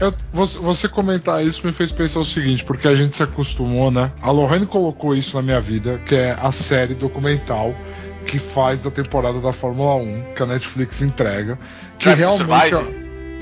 Eu, 0.00 0.12
você, 0.32 0.58
você, 0.58 0.88
comentar 0.88 1.46
isso 1.46 1.64
me 1.64 1.72
fez 1.72 1.92
pensar 1.92 2.18
o 2.18 2.24
seguinte, 2.24 2.64
porque 2.64 2.88
a 2.88 2.94
gente 2.94 3.14
se 3.14 3.22
acostumou, 3.22 3.90
né? 3.90 4.10
A 4.20 4.32
Lorraine 4.32 4.66
colocou 4.66 5.14
isso 5.14 5.36
na 5.36 5.42
minha 5.42 5.60
vida, 5.60 5.98
que 6.04 6.16
é 6.16 6.36
a 6.38 6.50
série 6.50 6.94
documental 6.94 7.72
que 8.26 8.38
faz 8.38 8.82
da 8.82 8.90
temporada 8.90 9.40
da 9.40 9.52
Fórmula 9.52 9.94
1, 9.94 10.34
que 10.34 10.42
a 10.42 10.46
Netflix 10.46 11.02
entrega, 11.02 11.56
que 11.98 12.06
Drive 12.06 12.18
realmente 12.18 12.74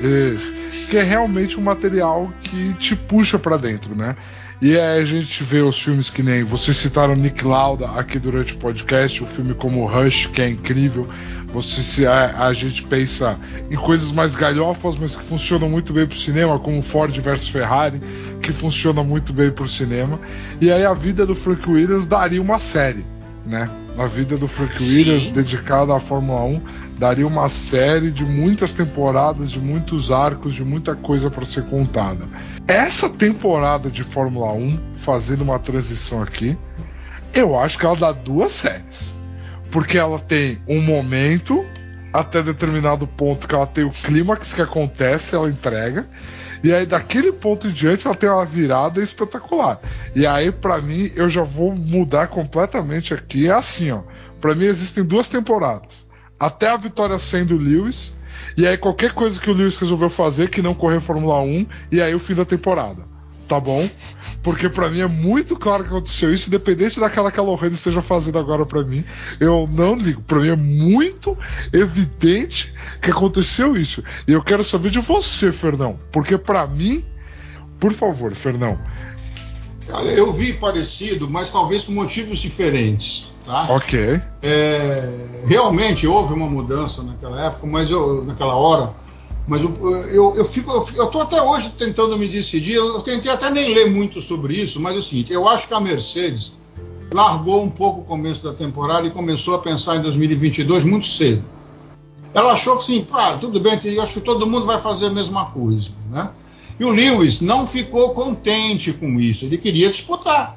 é, 0.03 0.91
que 0.91 0.97
é 0.97 1.03
realmente 1.03 1.59
um 1.59 1.63
material 1.63 2.31
que 2.43 2.75
te 2.75 2.95
puxa 2.95 3.39
pra 3.39 3.57
dentro, 3.57 3.95
né? 3.95 4.17
E 4.61 4.79
aí 4.79 5.01
a 5.01 5.05
gente 5.05 5.43
vê 5.43 5.61
os 5.63 5.81
filmes 5.81 6.11
que 6.11 6.23
nem 6.23 6.45
vocês 6.45 6.77
citaram 6.77 7.15
Nick 7.15 7.43
Lauda 7.45 7.87
aqui 7.93 8.19
durante 8.19 8.53
o 8.53 8.59
podcast, 8.59 9.23
o 9.23 9.27
filme 9.27 9.55
como 9.55 9.87
Rush, 9.87 10.27
que 10.27 10.43
é 10.43 10.49
incrível. 10.49 11.09
Você 11.53 11.83
se 11.83 12.07
a, 12.07 12.47
a 12.47 12.53
gente 12.53 12.85
pensa 12.85 13.39
em 13.71 13.77
coisas 13.77 14.13
mais 14.13 14.37
galhofas, 14.37 14.97
mas 14.97 15.17
que 15.17 15.23
funcionam 15.23 15.69
muito 15.69 15.93
bem 15.93 16.07
pro 16.07 16.17
cinema, 16.17 16.59
como 16.59 16.81
Ford 16.83 17.17
versus 17.19 17.49
Ferrari, 17.49 18.01
que 18.41 18.53
funciona 18.53 19.03
muito 19.03 19.33
bem 19.33 19.51
pro 19.51 19.69
cinema. 19.69 20.21
E 20.61 20.71
aí 20.71 20.85
a 20.85 20.95
vida 20.95 21.27
do 21.27 21.35
Frank 21.35 21.69
Williams 21.69 22.07
daria 22.07 22.41
uma 22.41 22.59
série, 22.59 23.05
né? 23.45 23.69
A 23.99 24.07
vida 24.07 24.37
do 24.37 24.47
Frank 24.47 24.81
Sim. 24.81 24.97
Williams 24.97 25.29
dedicada 25.31 25.95
à 25.95 26.01
Fórmula 26.01 26.43
1 26.45 26.63
daria 26.99 27.27
uma 27.27 27.49
série 27.49 28.13
de 28.13 28.25
muitas 28.25 28.73
temporadas, 28.73 29.51
de 29.51 29.61
muitos 29.61 30.13
arcos, 30.13 30.55
de 30.55 30.65
muita 30.65 30.95
coisa 30.95 31.31
para 31.31 31.45
ser 31.45 31.65
contada. 31.65 32.27
Essa 32.69 33.09
temporada 33.09 33.91
de 33.91 34.05
Fórmula 34.05 34.53
1, 34.53 34.97
fazendo 34.97 35.43
uma 35.43 35.59
transição 35.59 36.23
aqui, 36.23 36.57
eu 37.35 37.59
acho 37.59 37.79
que 37.79 37.85
ela 37.85 37.97
dá 37.97 38.13
duas 38.13 38.53
séries. 38.53 39.20
Porque 39.71 39.99
ela 39.99 40.19
tem 40.19 40.61
um 40.67 40.81
momento, 40.81 41.65
até 42.13 42.43
determinado 42.43 43.07
ponto, 43.07 43.47
que 43.47 43.55
ela 43.55 43.67
tem 43.67 43.85
o 43.85 43.91
clímax 43.91 44.53
que 44.53 44.63
acontece, 44.63 45.35
ela 45.35 45.49
entrega. 45.49 46.09
E 46.63 46.73
aí, 46.73 46.85
daquele 46.85 47.33
ponto 47.33 47.67
em 47.67 47.73
diante, 47.73 48.07
ela 48.07 48.15
tem 48.15 48.29
uma 48.29 48.45
virada 48.45 49.03
espetacular. 49.03 49.81
E 50.15 50.27
aí, 50.27 50.53
pra 50.53 50.81
mim, 50.81 51.11
eu 51.15 51.29
já 51.29 51.43
vou 51.43 51.75
mudar 51.75 52.29
completamente 52.29 53.15
aqui. 53.15 53.49
É 53.49 53.53
assim, 53.53 53.91
ó. 53.91 54.03
Pra 54.41 54.55
mim, 54.55 54.67
existem 54.67 55.03
duas 55.03 55.29
temporadas. 55.29 56.07
Até 56.39 56.69
a 56.69 56.77
vitória 56.77 57.19
sendo 57.19 57.57
Lewis. 57.57 58.13
E 58.57 58.67
aí, 58.67 58.77
qualquer 58.77 59.13
coisa 59.13 59.41
que 59.41 59.51
o 59.51 59.55
Lewis 59.55 59.79
resolveu 59.79 60.11
fazer 60.11 60.51
que 60.51 60.61
não 60.61 60.75
correr 60.75 61.01
Fórmula 61.01 61.41
1. 61.41 61.67
E 61.93 62.03
aí, 62.03 62.15
o 62.15 62.19
fim 62.19 62.35
da 62.35 62.45
temporada. 62.45 63.10
Tá 63.51 63.59
bom? 63.59 63.85
Porque 64.45 64.69
pra 64.69 64.89
mim 64.89 65.01
é 65.01 65.09
muito 65.09 65.57
claro 65.57 65.83
que 65.83 65.91
aconteceu 65.91 66.33
isso, 66.33 66.47
independente 66.47 67.01
daquela 67.01 67.33
que 67.33 67.41
a 67.41 67.43
Lorraine 67.43 67.75
esteja 67.75 68.01
fazendo 68.01 68.39
agora 68.39 68.65
pra 68.65 68.85
mim. 68.85 69.05
Eu 69.41 69.69
não 69.69 69.97
ligo. 69.97 70.23
Pra 70.23 70.39
mim 70.39 70.51
é 70.51 70.55
muito 70.55 71.37
evidente 71.73 72.73
que 73.03 73.11
aconteceu 73.11 73.77
isso. 73.77 74.05
E 74.29 74.33
eu 74.33 74.41
quero 74.41 74.63
saber 74.63 74.91
de 74.91 75.01
você, 75.01 75.51
Fernão. 75.51 75.99
Porque 76.13 76.39
pra 76.39 76.65
mim, 76.65 77.05
por 77.81 77.93
favor, 77.93 78.33
Fernão. 78.37 78.79
Cara, 79.89 80.07
eu 80.07 80.33
vi 80.33 80.53
parecido, 80.53 81.29
mas 81.29 81.51
talvez 81.51 81.83
por 81.83 81.93
motivos 81.93 82.39
diferentes. 82.39 83.29
Tá? 83.45 83.67
Ok. 83.71 84.21
É, 84.43 85.43
realmente 85.49 86.07
houve 86.07 86.33
uma 86.33 86.49
mudança 86.49 87.03
naquela 87.03 87.47
época, 87.47 87.67
mas 87.67 87.91
eu, 87.91 88.25
naquela 88.25 88.55
hora, 88.55 88.95
mas 89.51 89.65
eu, 89.65 89.75
eu, 90.13 90.37
eu 90.37 90.45
fico, 90.45 90.71
eu, 90.95 91.09
tô 91.09 91.23
até 91.23 91.43
hoje 91.43 91.71
tentando 91.71 92.17
me 92.17 92.29
decidir. 92.29 92.75
Eu 92.75 93.01
tentei 93.01 93.33
até 93.33 93.51
nem 93.51 93.75
ler 93.75 93.91
muito 93.91 94.21
sobre 94.21 94.55
isso, 94.55 94.79
mas 94.79 94.95
é 94.95 94.99
o 94.99 95.03
seguinte: 95.03 95.33
eu 95.33 95.49
acho 95.49 95.67
que 95.67 95.75
a 95.75 95.81
Mercedes 95.81 96.53
largou 97.13 97.61
um 97.61 97.69
pouco 97.69 98.03
o 98.03 98.05
começo 98.05 98.45
da 98.45 98.53
temporada 98.53 99.09
e 99.09 99.11
começou 99.11 99.57
a 99.57 99.59
pensar 99.59 99.97
em 99.97 100.03
2022 100.03 100.85
muito 100.85 101.07
cedo. 101.07 101.45
Ela 102.33 102.53
achou 102.53 102.77
assim, 102.77 103.03
pá, 103.03 103.37
tudo 103.39 103.59
bem, 103.59 103.73
acho 104.01 104.15
que 104.15 104.21
todo 104.21 104.47
mundo 104.47 104.67
vai 104.67 104.79
fazer 104.79 105.07
a 105.07 105.11
mesma 105.11 105.47
coisa, 105.47 105.89
né? 106.09 106.31
E 106.79 106.85
o 106.85 106.91
Lewis 106.91 107.41
não 107.41 107.67
ficou 107.67 108.11
contente 108.11 108.93
com 108.93 109.19
isso, 109.19 109.47
ele 109.47 109.59
queria 109.59 109.89
disputar. 109.89 110.57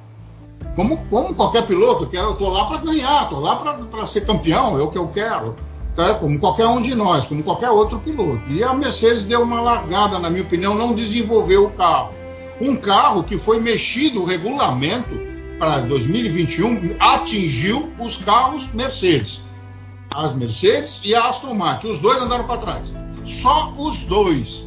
Como, 0.76 1.04
como 1.08 1.34
qualquer 1.34 1.66
piloto, 1.66 2.08
eu 2.14 2.34
estou 2.34 2.50
lá 2.50 2.68
para 2.68 2.78
ganhar, 2.78 3.24
estou 3.24 3.40
lá 3.40 3.56
para 3.56 4.06
ser 4.06 4.22
campeão, 4.22 4.78
é 4.78 4.84
o 4.84 4.92
que 4.92 5.00
eu 5.00 5.08
quero. 5.08 5.56
Tá? 5.96 6.16
Como 6.16 6.40
qualquer 6.40 6.68
um 6.68 6.82
de 6.82 6.96
nós, 6.96 7.28
como 7.28 7.44
qualquer 7.44 7.70
outro 7.70 8.00
piloto. 8.00 8.42
E 8.50 8.64
a 8.64 8.74
Mercedes 8.74 9.26
deu 9.26 9.42
uma 9.44 9.62
largada, 9.62 10.18
na 10.18 10.30
minha 10.30 10.44
opinião, 10.44 10.74
não 10.74 10.94
desenvolveu 10.94 11.66
o 11.66 11.72
carro. 11.72 12.14
Um 12.60 12.76
carro 12.76 13.24
que 13.24 13.38
foi 13.38 13.60
mexido 13.60 14.22
o 14.22 14.26
regulamento 14.26 15.10
para 15.60 15.80
2021 15.80 16.96
atingiu 17.00 17.92
os 18.00 18.18
carros 18.18 18.72
Mercedes. 18.74 19.42
As 20.14 20.36
Mercedes 20.36 21.02
e 21.04 21.16
a 21.16 21.28
Aston 21.28 21.54
Martin. 21.54 21.88
Os 21.88 22.00
dois 22.00 22.22
andaram 22.22 22.46
para 22.46 22.58
trás. 22.58 22.94
Só 23.26 23.74
os 23.78 24.04
dois. 24.04 24.66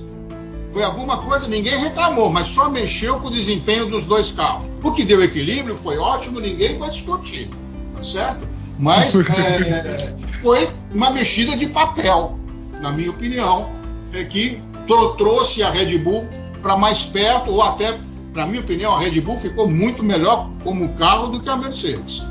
Foi 0.73 0.83
alguma 0.83 1.23
coisa, 1.23 1.49
ninguém 1.49 1.79
reclamou, 1.79 2.31
mas 2.31 2.49
só 2.49 2.69
mexeu 2.69 3.19
com 3.21 3.29
o 3.29 3.31
desempenho 3.31 3.89
dos 3.89 4.05
dois 4.05 4.31
carros. 4.31 4.69
O 4.83 4.93
que 4.93 5.05
deu 5.05 5.23
equilíbrio 5.23 5.77
foi 5.77 5.97
ótimo, 5.97 6.39
ninguém 6.39 6.79
vai 6.79 6.91
discutir, 6.91 7.49
tá 7.95 8.03
certo? 8.03 8.47
Mas 8.79 9.15
é, 9.31 10.15
foi 10.43 10.69
uma 10.95 11.11
mexida 11.11 11.57
de 11.57 11.67
papel, 11.67 12.39
na 12.81 12.93
minha 12.93 13.11
opinião, 13.11 13.71
é 14.13 14.25
que 14.25 14.61
trouxe 15.17 15.63
a 15.63 15.71
Red 15.71 15.99
Bull 15.99 16.27
para 16.63 16.77
mais 16.77 17.05
perto, 17.05 17.51
ou 17.51 17.63
até, 17.63 17.99
na 18.35 18.47
minha 18.47 18.61
opinião, 18.61 18.95
a 18.95 19.01
Red 19.01 19.21
Bull 19.21 19.39
ficou 19.39 19.69
muito 19.69 20.03
melhor 20.03 20.51
como 20.63 20.95
carro 20.95 21.29
do 21.29 21.41
que 21.41 21.49
a 21.49 21.57
Mercedes. 21.57 22.23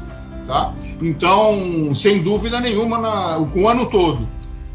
Tá? 0.48 0.74
Então, 1.02 1.94
sem 1.96 2.22
dúvida 2.22 2.60
nenhuma, 2.60 3.00
na, 3.00 3.40
o 3.40 3.68
ano 3.68 3.88
todo. 3.88 4.28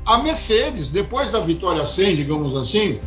A 0.05 0.19
Mercedes, 0.19 0.91
depois 0.91 1.31
da 1.31 1.39
vitória 1.39 1.85
100, 1.85 2.17
digamos 2.17 2.57
assim, 2.57 2.99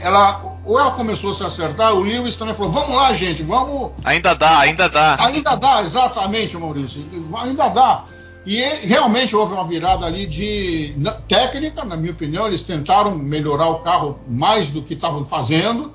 ela 0.00 0.51
ou 0.64 0.78
ela 0.78 0.92
começou 0.92 1.32
a 1.32 1.34
se 1.34 1.42
acertar, 1.42 1.94
o 1.94 2.00
Lewis 2.00 2.36
também 2.36 2.54
falou: 2.54 2.72
vamos 2.72 2.94
lá, 2.94 3.12
gente, 3.12 3.42
vamos. 3.42 3.92
Ainda 4.04 4.34
dá, 4.34 4.58
ainda 4.60 4.88
dá. 4.88 5.16
Ainda 5.24 5.56
dá, 5.56 5.82
exatamente, 5.82 6.56
Maurício. 6.56 7.04
Ainda 7.34 7.68
dá. 7.68 8.04
E 8.44 8.60
realmente 8.60 9.36
houve 9.36 9.54
uma 9.54 9.64
virada 9.64 10.04
ali 10.04 10.26
de 10.26 10.94
técnica, 11.28 11.84
na 11.84 11.96
minha 11.96 12.12
opinião, 12.12 12.46
eles 12.46 12.64
tentaram 12.64 13.16
melhorar 13.16 13.68
o 13.68 13.80
carro 13.80 14.18
mais 14.28 14.68
do 14.68 14.82
que 14.82 14.94
estavam 14.94 15.24
fazendo. 15.24 15.92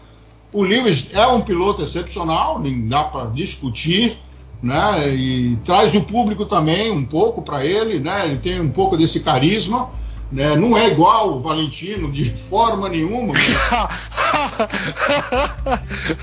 O 0.53 0.63
Lewis 0.63 1.10
é 1.12 1.27
um 1.27 1.41
piloto 1.41 1.82
excepcional, 1.82 2.58
nem 2.58 2.88
dá 2.88 3.03
para 3.03 3.25
discutir, 3.25 4.17
né? 4.63 5.10
E 5.13 5.58
traz 5.65 5.93
o 5.93 6.01
público 6.01 6.45
também 6.45 6.89
um 6.89 7.03
pouco 7.03 7.41
para 7.41 7.65
ele, 7.65 7.99
né? 7.99 8.25
Ele 8.25 8.38
tem 8.38 8.62
um 8.62 8.71
pouco 8.71 8.97
desse 8.97 9.19
carisma. 9.19 9.89
Né? 10.32 10.56
Não 10.56 10.78
é 10.78 10.88
igual 10.92 11.36
o 11.36 11.40
Valentino 11.40 12.12
de 12.12 12.30
forma 12.30 12.90
nenhuma. 12.90 13.34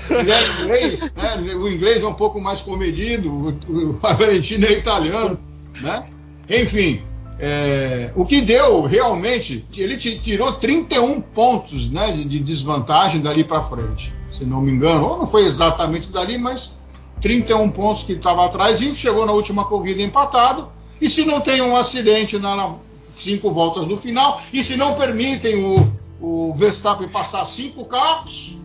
Ele 0.09 0.31
é 0.31 0.61
inglês, 0.61 1.01
né? 1.15 1.37
o 1.55 1.67
inglês 1.67 2.03
é 2.03 2.07
um 2.07 2.13
pouco 2.13 2.39
mais 2.39 2.61
comedido, 2.61 3.57
o, 3.67 3.93
Valentino 3.93 4.65
é 4.65 4.73
italiano, 4.73 5.39
né? 5.81 6.05
Enfim, 6.47 7.01
é, 7.39 8.11
o 8.15 8.25
que 8.25 8.41
deu 8.41 8.83
realmente, 8.83 9.65
ele 9.75 9.97
tirou 9.97 10.53
31 10.53 11.19
pontos 11.21 11.89
né, 11.89 12.11
de, 12.11 12.23
de 12.23 12.39
desvantagem 12.39 13.21
dali 13.21 13.43
para 13.43 13.61
frente, 13.61 14.13
se 14.31 14.45
não 14.45 14.61
me 14.61 14.71
engano, 14.71 15.05
ou 15.05 15.17
não 15.17 15.25
foi 15.27 15.45
exatamente 15.45 16.11
dali, 16.11 16.37
mas 16.37 16.75
31 17.21 17.71
pontos 17.71 18.03
que 18.03 18.13
estava 18.13 18.45
atrás 18.45 18.79
e 18.81 18.93
chegou 18.95 19.25
na 19.25 19.31
última 19.31 19.65
corrida 19.65 20.01
empatado. 20.01 20.69
E 21.01 21.09
se 21.09 21.25
não 21.25 21.41
tem 21.41 21.61
um 21.61 21.75
acidente 21.75 22.37
na, 22.37 22.55
na 22.55 22.75
cinco 23.21 23.51
voltas 23.51 23.87
do 23.87 23.97
final, 23.97 24.41
e 24.51 24.63
se 24.63 24.75
não 24.75 24.95
permitem 24.95 25.63
o, 25.63 25.91
o 26.19 26.53
Verstappen 26.53 27.07
passar 27.09 27.45
cinco 27.45 27.85
carros, 27.85 28.57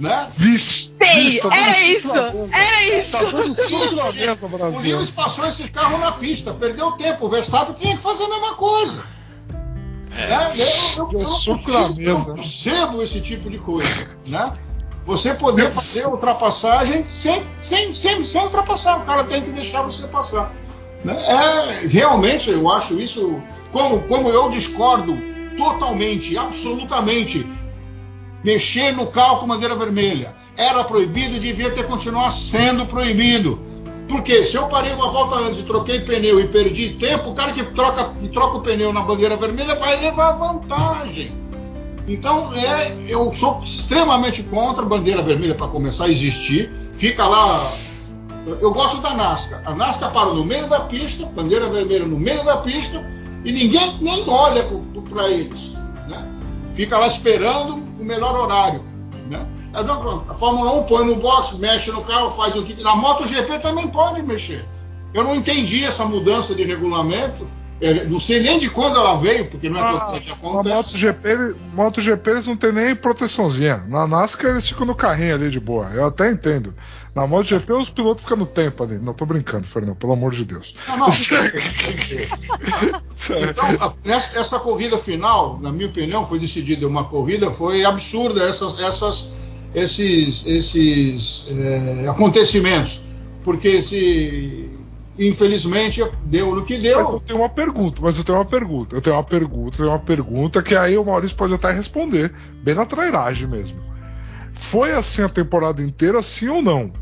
né? 0.00 0.28
Vixe, 0.34 0.94
Sei, 0.96 1.38
tá 1.38 1.48
dando 1.50 1.60
era 1.60 1.86
isso, 1.86 2.10
era 2.10 2.84
isso. 2.84 3.10
Tá 3.10 3.18
cinco 3.52 3.96
na 3.96 4.08
Sim, 4.10 4.18
mesa, 4.18 4.46
O 4.46 4.48
Brasil. 4.48 4.96
Lewis 4.96 5.10
passou 5.10 5.46
esse 5.46 5.68
carro 5.68 5.98
na 5.98 6.12
pista, 6.12 6.54
perdeu 6.54 6.92
tempo. 6.92 7.26
O 7.26 7.28
Verstappen 7.28 7.74
tinha 7.74 7.96
que 7.96 8.02
fazer 8.02 8.24
a 8.24 8.28
mesma 8.28 8.54
coisa. 8.54 9.04
Né? 10.10 10.50
Eu, 10.96 11.10
eu, 11.12 11.20
eu, 11.20 12.02
Eu 12.02 12.18
não 12.18 12.24
concebo 12.36 13.02
esse 13.02 13.20
tipo 13.20 13.50
de 13.50 13.58
coisa. 13.58 14.08
Né? 14.26 14.54
Você 15.04 15.34
poder 15.34 15.70
fazer 15.70 16.06
ultrapassagem 16.06 17.06
sem, 17.08 17.42
sem, 17.60 17.94
sem, 17.94 18.24
sem 18.24 18.42
ultrapassar. 18.42 19.00
O 19.00 19.04
cara 19.04 19.24
tem 19.24 19.42
que 19.42 19.50
deixar 19.50 19.82
você 19.82 20.06
passar. 20.08 20.52
Né? 21.04 21.14
É, 21.14 21.86
realmente, 21.86 22.50
eu 22.50 22.70
acho 22.70 23.00
isso. 23.00 23.40
Como, 23.72 24.00
como 24.02 24.28
eu 24.28 24.50
discordo 24.50 25.16
totalmente, 25.56 26.36
absolutamente, 26.36 27.46
mexer 28.42 28.92
no 28.92 29.06
com 29.06 29.46
bandeira 29.46 29.74
vermelha. 29.74 30.34
Era 30.56 30.84
proibido 30.84 31.36
e 31.36 31.40
devia 31.40 31.70
ter 31.70 31.86
continuado 31.86 32.32
sendo 32.32 32.86
proibido. 32.86 33.60
Porque 34.08 34.42
se 34.42 34.56
eu 34.56 34.66
parei 34.66 34.92
uma 34.92 35.08
volta 35.08 35.36
antes 35.36 35.60
e 35.60 35.62
troquei 35.62 36.00
pneu 36.00 36.40
e 36.40 36.48
perdi 36.48 36.90
tempo, 36.90 37.30
o 37.30 37.34
cara 37.34 37.52
que 37.52 37.62
troca, 37.62 38.12
que 38.20 38.28
troca 38.28 38.56
o 38.56 38.60
pneu 38.60 38.92
na 38.92 39.02
bandeira 39.02 39.36
vermelha 39.36 39.76
vai 39.76 40.00
levar 40.00 40.32
vantagem. 40.32 41.32
Então, 42.08 42.52
é, 42.54 43.04
eu 43.08 43.32
sou 43.32 43.60
extremamente 43.60 44.42
contra 44.42 44.82
a 44.82 44.88
bandeira 44.88 45.22
vermelha 45.22 45.54
para 45.54 45.68
começar 45.68 46.06
a 46.06 46.08
existir. 46.08 46.68
Fica 46.92 47.24
lá. 47.24 47.72
Eu, 48.46 48.72
gosto 48.72 49.00
da 49.00 49.14
NASCAR. 49.14 49.62
A 49.64 49.74
NASCAR 49.74 50.12
para 50.12 50.32
no 50.32 50.44
meio 50.44 50.68
da 50.68 50.80
pista, 50.80 51.26
bandeira 51.26 51.68
vermelha 51.68 52.06
no 52.06 52.18
meio 52.18 52.44
da 52.44 52.56
pista, 52.58 53.04
e 53.44 53.52
ninguém 53.52 53.98
nem 54.00 54.28
olha 54.28 54.66
para 55.08 55.28
eles. 55.28 55.74
Né? 56.08 56.24
Fica 56.74 56.98
lá 56.98 57.06
esperando 57.06 57.74
o 57.74 58.04
melhor 58.04 58.34
horário. 58.38 58.82
Né? 59.28 59.46
A 59.72 60.34
Fórmula 60.34 60.72
1 60.80 60.82
põe 60.84 61.06
no 61.06 61.16
box, 61.16 61.58
mexe 61.58 61.92
no 61.92 62.02
carro, 62.02 62.30
faz 62.30 62.56
o 62.56 62.62
que. 62.62 62.82
Na 62.82 62.96
MotoGP 62.96 63.58
também 63.58 63.86
pode 63.88 64.22
mexer. 64.22 64.64
Eu 65.14 65.24
não 65.24 65.34
entendi 65.34 65.84
essa 65.84 66.04
mudança 66.04 66.54
de 66.54 66.64
regulamento. 66.64 67.46
É, 67.80 68.04
não 68.04 68.20
sei 68.20 68.42
nem 68.42 68.58
de 68.58 68.68
quando 68.68 68.96
ela 68.96 69.16
veio, 69.16 69.48
porque 69.48 69.70
não 69.70 69.78
é 69.78 69.82
ah, 69.82 70.20
que 70.20 70.30
acontece. 70.30 70.68
Na 70.68 70.74
MotoGP, 70.74 71.54
MotoGP 71.72 72.30
eles 72.30 72.46
não 72.46 72.56
tem 72.56 72.72
nem 72.72 72.94
proteçãozinha. 72.94 73.84
Na 73.88 74.06
NASCAR 74.06 74.50
eles 74.50 74.68
ficam 74.68 74.86
no 74.86 74.94
carrinho 74.94 75.34
ali 75.34 75.50
de 75.50 75.60
boa. 75.60 75.86
Eu 75.90 76.06
até 76.06 76.30
entendo. 76.30 76.74
Na 77.14 77.26
MotoGP 77.26 77.72
os 77.72 77.90
pilotos 77.90 78.22
ficam 78.22 78.38
no 78.38 78.46
tempo 78.46 78.84
ali. 78.84 78.98
Não 78.98 79.12
tô 79.12 79.26
brincando, 79.26 79.66
Fernando, 79.66 79.96
pelo 79.96 80.12
amor 80.12 80.32
de 80.32 80.44
Deus. 80.44 80.76
Não, 80.86 80.96
não. 80.98 81.08
então, 83.48 83.94
essa, 84.04 84.38
essa, 84.38 84.58
corrida 84.60 84.96
final, 84.96 85.58
na 85.60 85.72
minha 85.72 85.88
opinião, 85.88 86.24
foi 86.24 86.38
decidida 86.38 86.86
uma 86.86 87.04
corrida, 87.08 87.50
foi 87.50 87.84
absurda 87.84 88.44
essas, 88.44 88.78
essas, 88.78 89.32
esses, 89.74 90.46
esses 90.46 91.46
é, 91.48 92.06
acontecimentos. 92.08 93.02
Porque 93.42 93.82
se 93.82 94.70
infelizmente 95.18 96.02
deu 96.24 96.54
no 96.54 96.64
que 96.64 96.78
deu. 96.78 97.02
Mas 97.02 97.12
eu 97.12 97.20
tenho 97.20 97.38
uma 97.40 97.48
pergunta, 97.48 98.00
mas 98.00 98.16
eu 98.16 98.24
tenho 98.24 98.38
uma 98.38 98.44
pergunta, 98.44 98.96
eu 98.96 99.00
tenho 99.00 99.16
uma 99.16 99.24
pergunta, 99.24 99.76
eu 99.76 99.78
tenho 99.78 99.88
uma 99.88 99.98
pergunta 99.98 100.62
que 100.62 100.74
aí 100.74 100.96
o 100.96 101.04
Maurício 101.04 101.36
pode 101.36 101.52
até 101.52 101.72
responder, 101.72 102.32
bem 102.62 102.74
na 102.74 102.86
trairagem 102.86 103.48
mesmo. 103.48 103.89
Foi 104.60 104.92
assim 104.92 105.22
a 105.22 105.28
temporada 105.28 105.82
inteira, 105.82 106.20
sim 106.22 106.48
ou 106.48 106.62
não? 106.62 106.92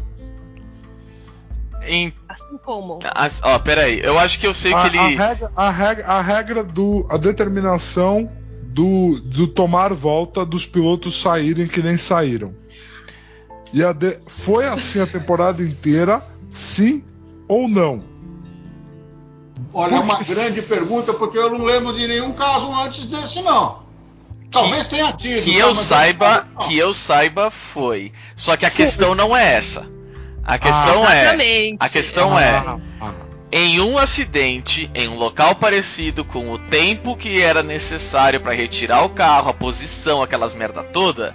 Em... 1.87 2.13
Assim 2.29 2.59
como? 2.65 3.01
As, 3.15 3.41
ó, 3.43 3.59
peraí, 3.59 4.01
eu 4.03 4.19
acho 4.19 4.39
que 4.39 4.47
eu 4.47 4.55
sei 4.55 4.73
a, 4.73 4.81
que 4.81 4.87
ele. 4.89 4.99
A 4.99 5.29
regra, 5.29 5.53
a 5.55 5.71
regra, 5.71 6.07
a 6.07 6.21
regra 6.21 6.65
do. 6.65 7.07
a 7.11 7.17
determinação 7.17 8.31
do, 8.63 9.21
do 9.21 9.49
tomar 9.49 9.93
volta 9.93 10.47
dos 10.47 10.65
pilotos 10.65 11.21
saírem 11.21 11.67
que 11.67 11.83
nem 11.83 11.97
saíram. 11.97 12.55
E 13.73 13.83
de, 13.95 14.19
foi 14.27 14.67
assim 14.67 15.01
a 15.01 15.07
temporada 15.07 15.63
inteira, 15.63 16.23
sim 16.51 17.03
ou 17.47 17.69
não? 17.69 18.03
Olha, 19.75 19.97
é 19.97 20.01
uma 20.01 20.23
grande 20.23 20.63
pergunta, 20.63 21.13
porque 21.13 21.37
eu 21.37 21.51
não 21.51 21.65
lembro 21.65 21.93
de 21.93 22.07
nenhum 22.07 22.33
caso 22.33 22.73
antes 22.73 23.07
desse, 23.07 23.43
não. 23.43 23.88
Talvez 24.51 24.89
tenha 24.89 25.13
tido. 25.13 25.43
Que 25.43 25.57
eu 25.57 25.75
saiba, 25.75 26.47
que 26.67 26.77
eu 26.77 26.95
saiba 26.95 27.51
foi. 27.51 28.13
Só 28.35 28.57
que 28.57 28.65
a 28.65 28.71
questão 28.71 29.15
não 29.15 29.37
é 29.37 29.55
essa. 29.55 29.87
A 30.45 30.59
questão 30.59 31.05
ah, 31.05 31.15
é. 31.15 31.77
A 31.79 31.89
questão 31.89 32.37
ah, 32.37 32.43
é. 32.43 32.57
Ah, 32.57 33.13
em 33.53 33.81
um 33.81 33.99
acidente, 33.99 34.91
em 34.95 35.09
um 35.09 35.17
local 35.17 35.55
parecido, 35.55 36.25
com 36.25 36.51
o 36.51 36.59
tempo 36.59 37.17
que 37.17 37.41
era 37.41 37.63
necessário 37.63 38.41
para 38.41 38.53
retirar 38.53 39.05
o 39.05 39.11
carro, 39.11 39.51
a 39.51 39.55
posição, 39.55 40.23
aquelas 40.23 40.55
merda 40.55 40.83
toda, 40.83 41.35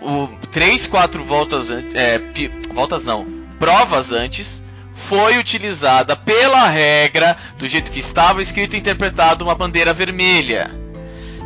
o 0.00 0.28
3, 0.50 0.86
4 0.86 1.24
voltas. 1.24 1.70
É, 1.70 2.20
voltas 2.72 3.04
não. 3.04 3.26
Provas 3.58 4.12
antes 4.12 4.64
foi 4.94 5.38
utilizada 5.38 6.14
pela 6.14 6.68
regra, 6.68 7.36
do 7.58 7.66
jeito 7.66 7.90
que 7.90 8.00
estava 8.00 8.42
escrito 8.42 8.76
e 8.76 8.78
interpretado, 8.78 9.44
uma 9.44 9.54
bandeira 9.54 9.92
vermelha. 9.92 10.81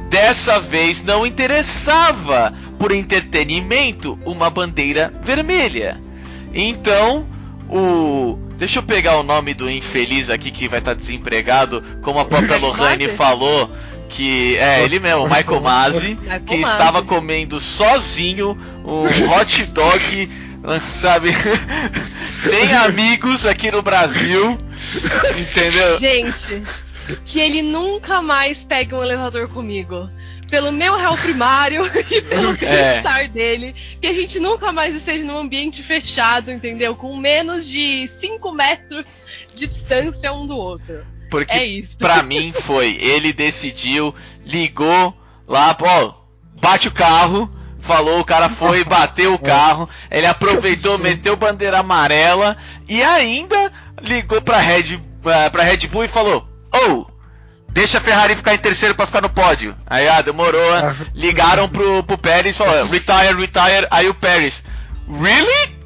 Dessa 0.09 0.61
vez 0.61 1.03
não 1.03 1.27
interessava, 1.27 2.55
por 2.79 2.93
entretenimento, 2.93 4.19
uma 4.25 4.49
bandeira 4.49 5.13
vermelha. 5.23 6.01
Então, 6.55 7.27
o. 7.69 8.39
Deixa 8.57 8.79
eu 8.79 8.83
pegar 8.83 9.19
o 9.19 9.23
nome 9.23 9.53
do 9.53 9.71
infeliz 9.71 10.31
aqui 10.31 10.51
que 10.51 10.67
vai 10.67 10.79
estar 10.79 10.95
desempregado, 10.95 11.83
como 12.01 12.19
a 12.19 12.25
própria 12.27 12.57
Lohane 12.57 13.09
falou, 13.09 13.71
que 14.09 14.57
é 14.57 14.83
ele 14.83 14.99
mesmo, 14.99 15.29
Michael 15.29 15.61
Masi, 15.61 16.19
que 16.47 16.55
estava 16.55 17.03
comendo 17.03 17.61
sozinho 17.61 18.59
um 18.85 19.05
hot 19.31 19.67
dog, 19.67 20.31
sabe, 20.81 21.31
sem 22.35 22.73
amigos 22.73 23.45
aqui 23.45 23.71
no 23.71 23.83
Brasil, 23.83 24.57
entendeu? 25.39 25.99
Gente, 25.99 26.63
que 27.25 27.39
ele 27.39 27.63
nunca 27.63 28.21
mais 28.23 28.65
pegue 28.65 28.95
um 28.95 29.03
elevador 29.03 29.49
comigo. 29.49 30.09
Pelo 30.49 30.71
meu 30.71 30.97
réu 30.97 31.15
primário 31.15 31.85
e 32.11 32.23
pelo 32.23 32.53
é. 32.53 32.55
bem-estar 32.55 33.31
dele. 33.31 33.75
Que 34.01 34.07
a 34.07 34.15
gente 34.15 34.39
nunca 34.39 34.73
mais 34.73 34.95
esteja 34.95 35.25
num 35.25 35.39
ambiente 35.39 35.83
fechado, 35.83 36.51
entendeu? 36.51 36.95
Com 36.95 37.17
menos 37.17 37.67
de 37.67 38.07
5 38.07 38.53
metros 38.53 39.07
de 39.55 39.67
distância 39.67 40.33
um 40.33 40.47
do 40.47 40.57
outro. 40.57 41.05
Porque 41.31 41.53
é 41.53 41.67
isso. 41.67 41.97
pra 41.97 42.23
mim 42.23 42.53
foi, 42.53 42.97
ele 43.01 43.33
decidiu, 43.33 44.15
ligou 44.45 45.15
lá, 45.47 45.75
pô, 45.75 46.15
bate 46.61 46.89
o 46.89 46.93
carro, 46.93 47.51
falou, 47.81 48.21
o 48.21 48.25
cara 48.25 48.49
foi, 48.49 48.83
bateu 48.85 49.35
o 49.35 49.39
carro, 49.39 49.89
ele 50.11 50.27
aproveitou, 50.27 50.99
meteu 50.99 51.37
bandeira 51.37 51.81
amarela 51.81 52.57
e 52.89 53.03
ainda 53.03 53.73
ligou 54.01 54.41
pra 54.41 54.59
Red, 54.59 55.01
eh, 55.25 55.51
pra 55.51 55.65
Red 55.65 55.89
Bull 55.89 56.05
e 56.05 56.09
falou: 56.09 56.46
ou 56.77 57.01
oh, 57.01 57.16
deixa 57.77 57.99
a 57.99 58.01
Ferrari 58.01 58.35
ficar 58.35 58.55
em 58.55 58.59
terceiro 58.59 58.95
para 58.95 59.07
ficar 59.07 59.20
no 59.20 59.29
pódio. 59.29 59.77
Aí, 59.87 60.09
ah, 60.09 60.22
demorou. 60.22 60.72
Ah. 60.72 60.95
Ligaram 61.14 61.68
pro, 61.68 62.03
pro 62.03 62.16
Pérez 62.16 62.55
e 62.55 62.59
falaram, 62.59 62.89
retire, 62.89 63.39
retire. 63.39 63.87
Aí 63.91 64.09
o 64.09 64.14
Pérez, 64.14 64.64
really? 65.09 65.77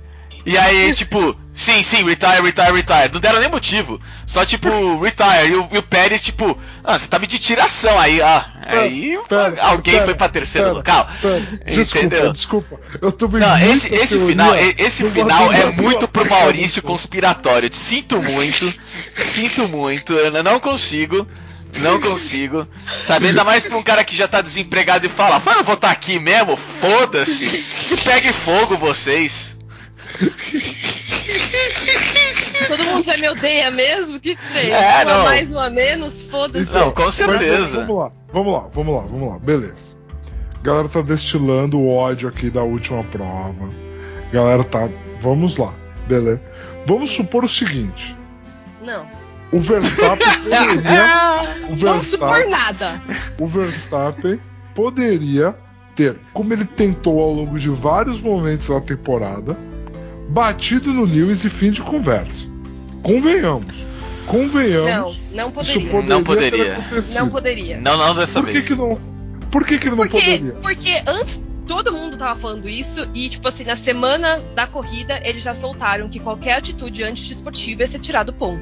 E 0.47 0.57
aí, 0.57 0.93
tipo, 0.95 1.37
sim, 1.53 1.83
sim, 1.83 2.05
retire, 2.05 2.43
retire, 2.43 2.73
retire. 2.73 3.11
Não 3.13 3.21
deram 3.21 3.41
nem 3.41 3.51
motivo. 3.51 4.01
Só, 4.27 4.45
tipo, 4.45 4.69
retire. 5.03 5.51
E 5.51 5.57
o, 5.57 5.69
e 5.73 5.79
o 5.79 5.83
Pérez, 5.83 6.21
tipo, 6.21 6.57
ah, 6.85 6.99
você 6.99 7.09
tá 7.09 7.19
me 7.19 7.27
de 7.27 7.39
tiração. 7.39 7.99
Aí, 7.99 8.23
ah, 8.23 8.49
aí 8.67 9.19
pera, 9.29 9.61
alguém 9.63 9.95
pera, 9.95 10.05
foi 10.07 10.15
pra 10.15 10.29
terceiro 10.29 10.73
local. 10.73 11.09
Entendeu? 11.67 12.33
Desculpa, 12.33 12.79
desculpa. 12.79 12.81
Eu 13.03 13.13
tô 13.13 13.27
Não, 13.29 13.59
esse, 13.59 13.93
esse 13.95 14.19
final, 14.27 14.55
esse 14.79 15.09
final 15.11 15.53
é 15.53 15.67
muito 15.73 16.07
pro 16.09 16.29
Maurício 16.29 16.83
conspiratório. 16.83 17.69
Sinto 17.73 18.23
muito, 18.23 18.73
sinto 19.17 19.69
muito. 19.69 20.13
Eu 20.13 20.43
não 20.43 20.61
consigo. 20.61 21.27
Não 21.79 22.01
consigo. 22.01 22.67
Sabe, 23.03 23.29
ainda 23.29 23.45
mais 23.45 23.65
pra 23.65 23.77
um 23.77 23.83
cara 23.83 24.03
que 24.05 24.17
já 24.17 24.27
tá 24.27 24.41
desempregado 24.41 25.07
e 25.07 25.09
fala, 25.09 25.39
vai, 25.39 25.59
eu 25.59 25.65
vou 25.65 25.75
estar 25.75 25.89
tá 25.89 25.93
aqui 25.93 26.19
mesmo? 26.19 26.57
Foda-se. 26.57 27.47
Que 27.47 27.97
pegue 27.97 28.33
fogo 28.33 28.77
vocês. 28.77 29.57
Todo 32.69 32.85
mundo 32.85 33.05
já 33.05 33.17
me 33.17 33.29
odeia 33.29 33.71
mesmo? 33.71 34.19
Que 34.21 34.37
feio. 34.37 34.75
É, 34.75 35.05
uma 35.05 35.23
mais, 35.25 35.53
uma 35.53 35.71
menos, 35.71 36.21
foda-se. 36.23 36.73
Não, 36.73 36.91
com 36.93 37.11
certeza. 37.11 37.85
vamos 37.85 37.99
lá, 37.99 38.13
vamos 38.33 38.53
lá, 38.53 38.69
vamos 38.73 38.95
lá, 38.95 39.03
vamos 39.03 39.29
lá. 39.33 39.39
Beleza. 39.39 39.97
A 40.59 40.63
galera 40.63 40.89
tá 40.89 41.01
destilando 41.01 41.79
o 41.79 41.89
ódio 41.89 42.29
aqui 42.29 42.51
da 42.51 42.63
última 42.63 43.03
prova. 43.05 43.71
A 44.29 44.35
galera 44.35 44.65
tá. 44.65 44.89
Vamos 45.21 45.57
lá, 45.57 45.75
beleza. 46.07 46.43
Vamos 46.87 47.11
supor 47.11 47.45
o 47.45 47.49
seguinte. 47.49 48.17
Não. 48.81 49.07
O 49.53 49.59
Verstappen 49.59 50.27
poderia. 50.43 51.67
o 51.69 51.75
Verstappen, 51.75 51.85
Não 51.85 52.01
supor 52.01 52.49
nada. 52.49 53.03
O 53.41 53.47
Verstappen 53.47 54.41
poderia 54.75 55.57
ter, 55.95 56.19
como 56.33 56.53
ele 56.53 56.65
tentou 56.65 57.21
ao 57.21 57.33
longo 57.33 57.59
de 57.59 57.69
vários 57.69 58.21
momentos 58.21 58.69
da 58.69 58.81
temporada, 58.81 59.57
batido 60.29 60.93
no 60.93 61.05
Lewis 61.05 61.45
e 61.45 61.51
fim 61.51 61.71
de 61.71 61.83
conversa. 61.83 62.47
Convenhamos. 63.03 63.85
Convenhamos. 64.27 65.19
Não, 65.33 65.45
não 65.45 65.51
poderia. 65.51 65.91
poderia 65.91 66.09
não 66.09 66.23
poderia. 66.23 66.79
Não 67.15 67.29
poderia. 67.29 67.81
Não, 67.81 67.97
não 67.97 68.15
dessa 68.15 68.41
Por 68.41 68.47
que 68.47 68.53
vez. 68.53 68.69
Que 68.69 68.75
não, 68.77 69.01
por 69.51 69.67
que, 69.67 69.79
que 69.79 69.89
ele 69.89 69.97
não 69.97 70.09
porque, 70.09 70.21
poderia? 70.21 70.53
Porque 70.53 71.03
antes 71.07 71.41
todo 71.71 71.93
mundo 71.93 72.17
tava 72.17 72.35
falando 72.35 72.69
isso 72.69 73.09
e, 73.15 73.29
tipo 73.29 73.47
assim, 73.47 73.63
na 73.63 73.77
semana 73.77 74.41
da 74.57 74.67
corrida 74.67 75.21
eles 75.23 75.45
já 75.45 75.55
soltaram 75.55 76.09
que 76.09 76.19
qualquer 76.19 76.55
atitude 76.55 77.05
antidesportiva 77.05 77.83
ia 77.83 77.87
ser 77.87 78.01
tirado 78.01 78.33
ponto. 78.33 78.61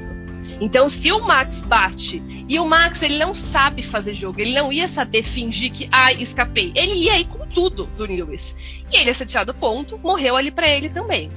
Então, 0.61 0.87
se 0.87 1.11
o 1.11 1.19
Max 1.19 1.63
bate 1.63 2.21
e 2.47 2.59
o 2.59 2.65
Max 2.67 3.01
ele 3.01 3.17
não 3.17 3.33
sabe 3.33 3.81
fazer 3.81 4.13
jogo, 4.13 4.39
ele 4.39 4.53
não 4.53 4.71
ia 4.71 4.87
saber 4.87 5.23
fingir 5.23 5.71
que 5.71 5.89
ai, 5.91 6.17
ah, 6.17 6.21
escapei. 6.21 6.71
Ele 6.75 7.05
ia 7.05 7.17
ir 7.17 7.25
com 7.25 7.47
tudo 7.47 7.87
do 7.97 8.05
Lewis. 8.05 8.55
E 8.91 8.97
ele 8.97 9.09
ia 9.09 9.13
ser 9.15 9.25
tirado 9.25 9.55
ponto, 9.55 9.97
morreu 9.97 10.35
ali 10.35 10.51
para 10.51 10.69
ele 10.69 10.87
também 10.89 11.31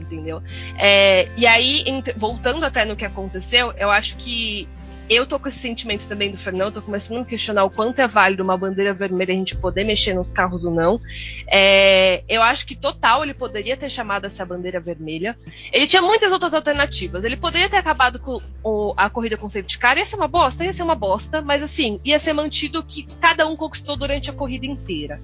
entendeu? 0.00 0.42
É, 0.76 1.28
e 1.36 1.46
aí, 1.46 1.84
voltando 2.16 2.64
até 2.64 2.84
no 2.84 2.96
que 2.96 3.04
aconteceu, 3.04 3.72
eu 3.78 3.90
acho 3.90 4.16
que 4.16 4.68
eu 5.08 5.26
tô 5.26 5.38
com 5.38 5.48
esse 5.48 5.58
sentimento 5.58 6.06
também 6.06 6.30
do 6.30 6.36
Fernando, 6.36 6.74
tô 6.74 6.82
começando 6.82 7.22
a 7.22 7.24
questionar 7.24 7.64
o 7.64 7.70
quanto 7.70 7.98
é 7.98 8.06
válido 8.06 8.42
uma 8.42 8.56
bandeira 8.56 8.94
vermelha 8.94 9.32
a 9.32 9.36
gente 9.36 9.56
poder 9.56 9.84
mexer 9.84 10.14
nos 10.14 10.30
carros 10.30 10.64
ou 10.64 10.72
não. 10.72 11.00
É, 11.46 12.22
eu 12.28 12.42
acho 12.42 12.66
que 12.66 12.74
total 12.74 13.22
ele 13.22 13.34
poderia 13.34 13.76
ter 13.76 13.90
chamado 13.90 14.26
essa 14.26 14.44
bandeira 14.44 14.80
vermelha. 14.80 15.36
Ele 15.72 15.86
tinha 15.86 16.02
muitas 16.02 16.32
outras 16.32 16.54
alternativas. 16.54 17.24
Ele 17.24 17.36
poderia 17.36 17.68
ter 17.68 17.76
acabado 17.76 18.18
com 18.18 18.40
o, 18.62 18.94
a 18.96 19.10
corrida 19.10 19.36
com 19.36 19.48
safety 19.48 19.78
car, 19.78 19.98
ia 19.98 20.06
ser 20.06 20.16
uma 20.16 20.28
bosta, 20.28 20.64
ia 20.64 20.72
ser 20.72 20.82
uma 20.82 20.94
bosta, 20.94 21.42
mas 21.42 21.62
assim, 21.62 22.00
ia 22.04 22.18
ser 22.18 22.32
mantido 22.32 22.80
o 22.80 22.84
que 22.84 23.02
cada 23.20 23.46
um 23.46 23.56
conquistou 23.56 23.96
durante 23.96 24.30
a 24.30 24.32
corrida 24.32 24.66
inteira. 24.66 25.20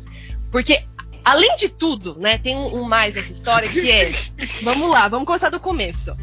Porque 0.51 0.83
Além 1.25 1.57
de 1.57 1.69
tudo, 1.69 2.17
né, 2.19 2.39
tem 2.39 2.57
um, 2.57 2.81
um 2.81 2.85
mais 2.85 3.15
nessa 3.15 3.33
história 3.33 3.69
que 3.69 3.91
é. 3.91 4.11
vamos 4.63 4.89
lá, 4.89 5.09
vamos 5.09 5.27
começar 5.27 5.51
do 5.51 5.61
começo. 5.61 6.17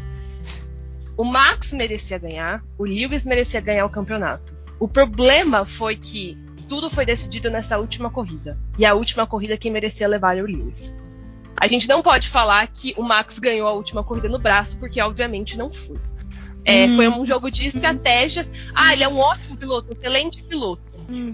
O 1.16 1.24
Max 1.24 1.72
merecia 1.72 2.18
ganhar, 2.18 2.62
o 2.78 2.84
Lewis 2.84 3.24
merecia 3.24 3.60
ganhar 3.60 3.86
o 3.86 3.90
campeonato. 3.90 4.54
O 4.78 4.86
problema 4.86 5.64
foi 5.64 5.96
que 5.96 6.36
tudo 6.68 6.90
foi 6.90 7.06
decidido 7.06 7.50
nessa 7.50 7.78
última 7.78 8.10
corrida. 8.10 8.58
E 8.78 8.84
a 8.84 8.94
última 8.94 9.26
corrida 9.26 9.56
quem 9.56 9.70
merecia 9.70 10.06
levar 10.06 10.36
era 10.36 10.44
o 10.44 10.46
Lewis. 10.46 10.94
A 11.58 11.66
gente 11.66 11.88
não 11.88 12.02
pode 12.02 12.28
falar 12.28 12.66
que 12.66 12.92
o 12.98 13.02
Max 13.02 13.38
ganhou 13.38 13.66
a 13.66 13.72
última 13.72 14.04
corrida 14.04 14.28
no 14.28 14.38
braço, 14.38 14.76
porque 14.76 15.00
obviamente 15.00 15.56
não 15.56 15.72
foi. 15.72 15.96
É, 16.66 16.88
Foi 16.96 17.08
um 17.08 17.24
jogo 17.24 17.48
de 17.50 17.66
estratégias. 17.66 18.50
Ah, 18.74 18.92
ele 18.92 19.04
é 19.04 19.08
um 19.08 19.18
ótimo 19.18 19.56
piloto, 19.56 19.88
um 19.88 19.92
excelente 19.92 20.42
piloto. 20.42 20.82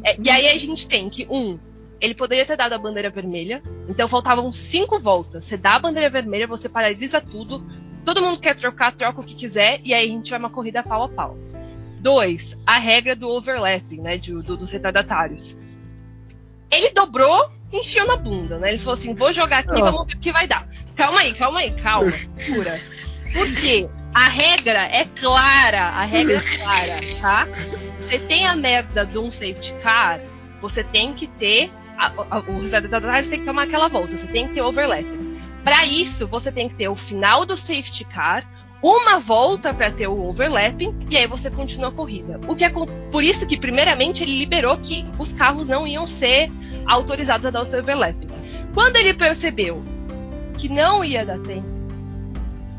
É, 0.04 0.16
e 0.20 0.28
aí 0.28 0.48
a 0.48 0.58
gente 0.58 0.86
tem 0.86 1.08
que, 1.08 1.26
um, 1.30 1.58
ele 1.98 2.14
poderia 2.14 2.44
ter 2.44 2.56
dado 2.56 2.74
a 2.74 2.78
bandeira 2.78 3.08
vermelha, 3.08 3.62
então 3.88 4.06
faltavam 4.06 4.52
cinco 4.52 4.98
voltas. 5.00 5.46
Você 5.46 5.56
dá 5.56 5.76
a 5.76 5.78
bandeira 5.78 6.10
vermelha, 6.10 6.46
você 6.46 6.68
paralisa 6.68 7.20
tudo, 7.20 7.64
todo 8.04 8.20
mundo 8.22 8.40
quer 8.40 8.54
trocar, 8.56 8.92
troca 8.92 9.20
o 9.20 9.24
que 9.24 9.34
quiser, 9.34 9.80
e 9.84 9.92
aí 9.94 10.06
a 10.08 10.12
gente 10.12 10.30
vai 10.30 10.38
uma 10.38 10.50
corrida 10.50 10.82
pau 10.82 11.04
a 11.04 11.08
pau. 11.08 11.36
Dois, 12.00 12.58
a 12.66 12.78
regra 12.78 13.14
do 13.14 13.28
overlapping, 13.28 14.00
né? 14.00 14.16
de- 14.18 14.32
do- 14.42 14.56
dos 14.56 14.70
retardatários. 14.70 15.56
Ele 16.70 16.90
dobrou 16.90 17.50
e 17.72 17.78
enfiou 17.80 18.06
na 18.06 18.16
bunda, 18.16 18.58
né? 18.58 18.70
Ele 18.70 18.78
falou 18.78 18.94
assim: 18.94 19.14
vou 19.14 19.32
jogar 19.32 19.58
aqui, 19.58 19.80
Ah. 19.80 19.84
vamos 19.90 20.06
ver 20.06 20.14
o 20.16 20.18
que 20.18 20.32
vai 20.32 20.48
dar. 20.48 20.66
Calma 20.96 21.20
aí, 21.20 21.34
calma 21.34 21.60
aí, 21.60 21.70
calma. 21.72 22.10
Segura. 22.10 22.80
Por 23.32 23.46
quê? 23.54 23.88
A 24.14 24.28
regra 24.28 24.84
é 24.84 25.04
clara, 25.06 25.88
a 25.88 26.04
regra 26.04 26.36
é 26.36 26.40
clara, 26.58 27.00
tá? 27.20 27.48
Você 27.98 28.18
tem 28.18 28.46
a 28.46 28.54
merda 28.54 29.06
de 29.06 29.16
um 29.16 29.30
safety 29.30 29.72
car, 29.82 30.20
você 30.60 30.82
tem 30.84 31.14
que 31.14 31.26
ter. 31.26 31.70
A, 31.96 32.08
a, 32.30 32.38
os 32.40 32.72
retardatários 32.72 33.28
tem 33.28 33.40
que 33.40 33.46
tomar 33.46 33.62
aquela 33.64 33.88
volta, 33.88 34.16
você 34.16 34.26
tem 34.26 34.48
que 34.48 34.54
ter 34.54 34.60
overlapping. 34.62 35.21
Para 35.64 35.84
isso, 35.86 36.26
você 36.26 36.50
tem 36.50 36.68
que 36.68 36.74
ter 36.74 36.88
o 36.88 36.96
final 36.96 37.46
do 37.46 37.56
safety 37.56 38.04
car, 38.04 38.44
uma 38.82 39.20
volta 39.20 39.72
para 39.72 39.92
ter 39.92 40.08
o 40.08 40.26
overlapping 40.26 41.06
e 41.08 41.16
aí 41.16 41.26
você 41.26 41.48
continua 41.50 41.88
a 41.88 41.92
corrida. 41.92 42.40
O 42.48 42.56
que 42.56 42.64
é 42.64 42.70
por 42.70 43.22
isso 43.22 43.46
que 43.46 43.56
primeiramente 43.56 44.24
ele 44.24 44.36
liberou 44.36 44.76
que 44.78 45.06
os 45.18 45.32
carros 45.32 45.68
não 45.68 45.86
iam 45.86 46.06
ser 46.06 46.50
autorizados 46.84 47.46
a 47.46 47.50
dar 47.50 47.62
o 47.62 47.78
overlapping. 47.78 48.26
Quando 48.74 48.96
ele 48.96 49.14
percebeu 49.14 49.84
que 50.58 50.68
não 50.68 51.04
ia 51.04 51.24
dar 51.24 51.38
tempo, 51.38 51.70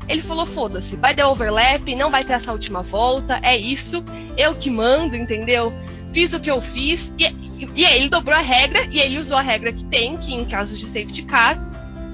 ele 0.09 0.21
falou: 0.21 0.45
"Foda-se, 0.45 0.97
vai 0.97 1.15
dar 1.15 1.29
overlap, 1.29 1.95
não 1.95 2.11
vai 2.11 2.25
ter 2.25 2.33
essa 2.33 2.51
última 2.51 2.81
volta, 2.81 3.39
é 3.41 3.55
isso, 3.55 4.03
eu 4.37 4.53
que 4.53 4.69
mando, 4.69 5.15
entendeu? 5.15 5.71
Fiz 6.13 6.33
o 6.33 6.39
que 6.39 6.51
eu 6.51 6.59
fiz 6.59 7.13
e, 7.17 7.23
e, 7.25 7.69
e 7.75 7.85
aí 7.85 7.95
ele 7.95 8.09
dobrou 8.09 8.35
a 8.35 8.41
regra 8.41 8.85
e 8.91 8.99
ele 8.99 9.17
usou 9.17 9.37
a 9.37 9.41
regra 9.41 9.71
que 9.71 9.85
tem, 9.85 10.17
que 10.17 10.33
em 10.33 10.43
casos 10.43 10.77
de 10.77 10.85
safety 10.85 11.23
car 11.23 11.57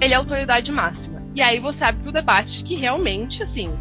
ele 0.02 0.14
é 0.14 0.18
autoridade 0.18 0.72
máxima. 0.72 1.22
E 1.36 1.41
aí 1.41 1.60
você 1.60 1.84
abre 1.84 2.02
pro 2.04 2.12
debate 2.12 2.64
que 2.64 2.76
realmente, 2.76 3.43
assim. 3.43 3.72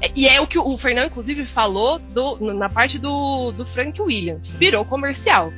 é- 0.00 0.10
E 0.16 0.26
é 0.28 0.40
o 0.40 0.46
que 0.46 0.58
o 0.58 0.76
Fernão, 0.78 1.06
inclusive, 1.06 1.44
falou 1.46 1.98
do- 1.98 2.52
na 2.54 2.68
parte 2.68 2.98
do, 2.98 3.52
do 3.52 3.64
Frank 3.64 4.00
Williams. 4.00 4.52
Virou 4.52 4.84
comercial. 4.84 5.52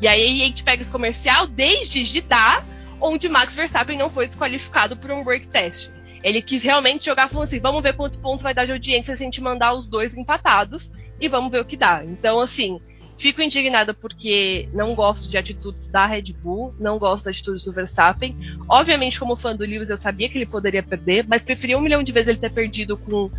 E 0.00 0.08
aí 0.08 0.42
a 0.42 0.46
gente 0.46 0.62
pega 0.64 0.82
esse 0.82 0.90
comercial 0.90 1.46
desde 1.46 2.04
Jeddah, 2.04 2.62
onde 3.00 3.28
Max 3.28 3.54
Verstappen 3.54 3.96
não 3.98 4.10
foi 4.10 4.26
desqualificado 4.26 4.96
por 4.96 5.10
um 5.10 5.22
break 5.24 5.48
test. 5.48 5.90
Ele 6.22 6.42
quis 6.42 6.62
realmente 6.62 7.06
jogar 7.06 7.28
falando 7.28 7.44
assim: 7.44 7.58
vamos 7.60 7.82
ver 7.82 7.94
quanto 7.94 8.18
pontos 8.18 8.42
vai 8.42 8.52
dar 8.54 8.66
de 8.66 8.72
audiência 8.72 9.16
se 9.16 9.22
a 9.22 9.24
gente 9.24 9.40
mandar 9.42 9.72
os 9.72 9.86
dois 9.88 10.14
empatados 10.14 10.92
e 11.18 11.28
vamos 11.28 11.50
ver 11.50 11.60
o 11.60 11.64
que 11.64 11.76
dá. 11.76 12.02
Então, 12.04 12.38
assim, 12.40 12.78
Fico 13.20 13.42
indignada 13.42 13.92
porque 13.92 14.66
não 14.72 14.94
gosto 14.94 15.28
de 15.28 15.36
atitudes 15.36 15.86
da 15.88 16.06
Red 16.06 16.32
Bull, 16.32 16.74
não 16.80 16.98
gosto 16.98 17.26
das 17.26 17.36
atitudes 17.36 17.66
do 17.66 17.72
Verstappen. 17.72 18.34
Obviamente, 18.66 19.20
como 19.20 19.36
fã 19.36 19.54
do 19.54 19.62
Lewis, 19.62 19.90
eu 19.90 19.96
sabia 19.98 20.26
que 20.26 20.38
ele 20.38 20.46
poderia 20.46 20.82
perder, 20.82 21.26
mas 21.28 21.42
preferia 21.42 21.76
um 21.76 21.82
milhão 21.82 22.02
de 22.02 22.12
vezes 22.12 22.28
ele 22.28 22.38
ter 22.38 22.50
perdido 22.50 22.96
com 22.96 23.30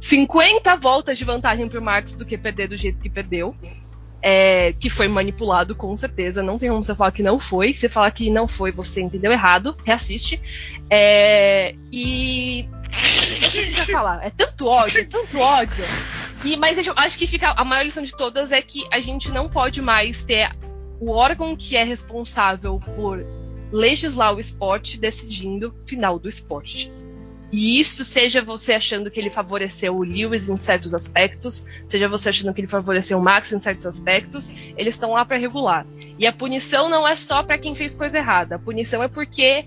50 0.00 0.74
voltas 0.74 1.16
de 1.16 1.24
vantagem 1.24 1.68
pro 1.68 1.80
Max 1.80 2.14
do 2.14 2.26
que 2.26 2.36
perder 2.36 2.66
do 2.66 2.76
jeito 2.76 3.00
que 3.00 3.08
perdeu. 3.08 3.54
É, 4.28 4.72
que 4.72 4.90
foi 4.90 5.06
manipulado, 5.06 5.76
com 5.76 5.96
certeza. 5.96 6.42
Não 6.42 6.58
tem 6.58 6.68
como 6.68 6.82
você 6.82 6.96
falar 6.96 7.12
que 7.12 7.22
não 7.22 7.38
foi. 7.38 7.72
Se 7.72 7.88
falar 7.88 8.10
que 8.10 8.28
não 8.28 8.48
foi, 8.48 8.72
você 8.72 9.00
entendeu 9.00 9.30
errado. 9.30 9.76
Reassiste. 9.84 10.42
É, 10.90 11.76
e. 11.92 12.68
O 12.88 13.50
que 13.50 13.58
a 13.58 13.62
gente 13.62 13.76
vai 13.76 13.86
falar? 13.86 14.26
É 14.26 14.30
tanto 14.30 14.66
ódio, 14.66 15.00
é 15.00 15.04
tanto 15.04 15.38
ódio. 15.38 15.84
E, 16.44 16.56
mas 16.56 16.76
eu 16.76 16.92
acho 16.96 17.16
que 17.16 17.26
fica 17.26 17.50
a 17.50 17.64
maior 17.64 17.84
lição 17.84 18.02
de 18.02 18.16
todas 18.16 18.50
é 18.50 18.60
que 18.60 18.84
a 18.90 18.98
gente 18.98 19.30
não 19.30 19.48
pode 19.48 19.80
mais 19.80 20.24
ter 20.24 20.50
o 20.98 21.10
órgão 21.10 21.54
que 21.54 21.76
é 21.76 21.84
responsável 21.84 22.80
por 22.96 23.24
legislar 23.70 24.34
o 24.34 24.40
esporte 24.40 24.98
decidindo 24.98 25.68
o 25.68 25.88
final 25.88 26.18
do 26.18 26.28
esporte. 26.28 26.90
E 27.52 27.78
isso 27.78 28.04
seja 28.04 28.42
você 28.42 28.72
achando 28.72 29.10
que 29.10 29.20
ele 29.20 29.30
favoreceu 29.30 29.96
o 29.96 30.02
Lewis 30.02 30.48
em 30.48 30.56
certos 30.56 30.94
aspectos, 30.94 31.64
seja 31.88 32.08
você 32.08 32.28
achando 32.28 32.52
que 32.52 32.60
ele 32.60 32.68
favoreceu 32.68 33.18
o 33.18 33.22
Max 33.22 33.52
em 33.52 33.60
certos 33.60 33.86
aspectos, 33.86 34.50
eles 34.76 34.94
estão 34.94 35.12
lá 35.12 35.24
para 35.24 35.36
regular. 35.36 35.86
E 36.18 36.26
a 36.26 36.32
punição 36.32 36.88
não 36.88 37.06
é 37.06 37.14
só 37.14 37.42
para 37.42 37.58
quem 37.58 37.74
fez 37.74 37.94
coisa 37.94 38.18
errada, 38.18 38.56
a 38.56 38.58
punição 38.58 39.02
é 39.02 39.08
porque 39.08 39.64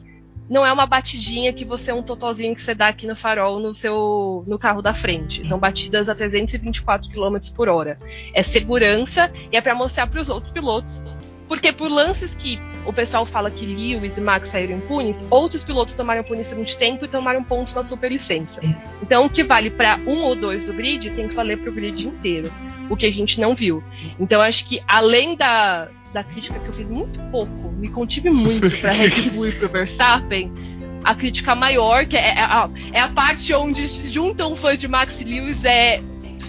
não 0.50 0.66
é 0.66 0.74
uma 0.74 0.88
batidinha 0.88 1.54
que 1.54 1.64
você 1.64 1.92
é 1.92 1.94
um 1.94 2.02
totozinho 2.02 2.56
que 2.56 2.62
você 2.62 2.74
dá 2.74 2.88
aqui 2.88 3.06
no 3.06 3.16
farol 3.16 3.60
no 3.60 3.72
seu 3.72 4.44
no 4.48 4.58
carro 4.58 4.82
da 4.82 4.94
frente. 4.94 5.48
São 5.48 5.60
batidas 5.60 6.10
a 6.10 6.16
324 6.16 7.12
km 7.12 7.38
por 7.56 7.70
hora. 7.70 8.00
É 8.34 8.42
segurança 8.42 9.32
e 9.52 9.56
é 9.56 9.62
para 9.62 9.76
mostrar 9.76 10.08
para 10.08 10.20
os 10.20 10.28
outros 10.28 10.52
pilotos. 10.52 11.04
Porque 11.50 11.74
por 11.74 11.90
lances 11.90 12.36
que 12.36 12.60
o 12.86 12.94
pessoal 12.94 13.26
fala 13.26 13.50
que 13.50 13.66
Lewis 13.66 14.18
e 14.18 14.22
Max 14.22 14.50
saíram 14.50 14.78
impunes, 14.78 15.28
outros 15.32 15.64
pilotos 15.64 15.96
tomaram 15.96 16.24
punição 16.24 16.62
de 16.64 16.78
tempo 16.78 17.04
e 17.04 17.08
tomaram 17.08 17.44
pontos 17.44 17.74
na 17.74 17.82
superlicença. 17.82 18.62
Então 19.02 19.26
o 19.26 19.30
que 19.30 19.44
vale 19.44 19.72
para 19.72 20.00
um 20.06 20.22
ou 20.22 20.36
dois 20.36 20.64
do 20.64 20.72
grid 20.72 21.10
tem 21.10 21.28
que 21.28 21.34
valer 21.34 21.58
para 21.58 21.72
o 21.72 21.74
grid 21.74 22.08
inteiro. 22.08 22.54
O 22.88 22.96
que 22.96 23.06
a 23.06 23.12
gente 23.12 23.42
não 23.42 23.56
viu. 23.56 23.84
Então 24.20 24.42
acho 24.42 24.64
que 24.66 24.82
além 24.88 25.36
da, 25.36 25.90
da 26.14 26.24
crítica 26.24 26.60
que 26.60 26.68
eu 26.68 26.74
fiz 26.74 26.90
muito 26.90 27.20
pouco, 27.32 27.72
me 27.72 27.90
contive 27.90 28.30
muito 28.30 28.70
para 28.80 28.92
Red 28.92 29.30
Bull 29.34 29.48
e 29.48 29.52
para 29.52 29.68
Verstappen, 29.68 30.54
a 31.04 31.16
crítica 31.16 31.56
maior, 31.56 32.06
que 32.06 32.16
é, 32.18 32.30
é, 32.30 32.42
a, 32.42 32.70
é 32.94 33.00
a 33.00 33.08
parte 33.08 33.54
onde 33.54 33.88
se 33.88 34.12
junta 34.12 34.46
um 34.46 34.56
fã 34.56 34.78
de 34.78 34.88
Max 34.88 35.24
Lewis, 35.24 35.66
é 35.66 36.02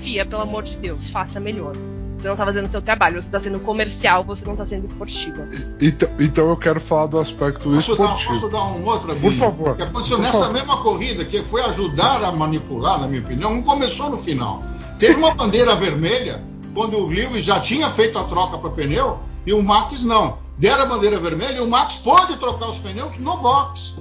Fia, 0.03 0.25
pelo 0.25 0.43
amor 0.43 0.63
de 0.63 0.77
Deus, 0.77 1.11
faça 1.11 1.39
melhor. 1.39 1.73
Você 2.21 2.29
não 2.29 2.37
tá 2.37 2.45
fazendo 2.45 2.67
o 2.67 2.69
seu 2.69 2.83
trabalho, 2.83 3.23
você 3.23 3.31
tá 3.31 3.41
sendo 3.41 3.59
comercial, 3.61 4.23
você 4.23 4.45
não 4.45 4.55
tá 4.55 4.67
sendo 4.67 4.85
esportiva. 4.85 5.49
Então, 5.81 6.09
então 6.21 6.51
eu 6.51 6.57
quero 6.57 6.79
falar 6.79 7.07
do 7.07 7.19
aspecto 7.19 7.71
Posso 7.71 7.97
dar, 7.97 8.05
esportivo. 8.05 8.33
posso 8.35 8.49
dar 8.51 8.65
um 8.65 8.87
outro 8.87 9.17
Por 9.17 9.33
favor. 9.33 9.75
Que 9.77 9.83
aconteceu 9.85 10.19
Por 10.19 10.23
nessa 10.23 10.39
favor. 10.39 10.53
mesma 10.53 10.83
corrida, 10.83 11.25
que 11.25 11.43
foi 11.43 11.63
ajudar 11.63 12.23
a 12.23 12.31
manipular, 12.31 13.01
na 13.01 13.09
minha 13.09 13.23
opinião, 13.23 13.55
não 13.55 13.63
começou 13.63 14.11
no 14.11 14.19
final. 14.19 14.63
Teve 14.99 15.15
uma 15.15 15.35
bandeira 15.35 15.75
vermelha, 15.75 16.45
quando 16.75 16.99
o 16.99 17.07
Lewis 17.07 17.43
já 17.43 17.59
tinha 17.59 17.89
feito 17.89 18.19
a 18.19 18.25
troca 18.25 18.59
para 18.59 18.69
pneu, 18.69 19.19
e 19.47 19.55
o 19.55 19.63
Max 19.63 20.05
não. 20.05 20.39
Deram 20.59 20.83
a 20.83 20.87
bandeira 20.87 21.17
vermelha 21.17 21.57
e 21.57 21.61
o 21.61 21.67
Max 21.71 21.97
pode 21.97 22.37
trocar 22.37 22.69
os 22.69 22.77
pneus 22.77 23.17
no 23.17 23.39
box. 23.39 23.97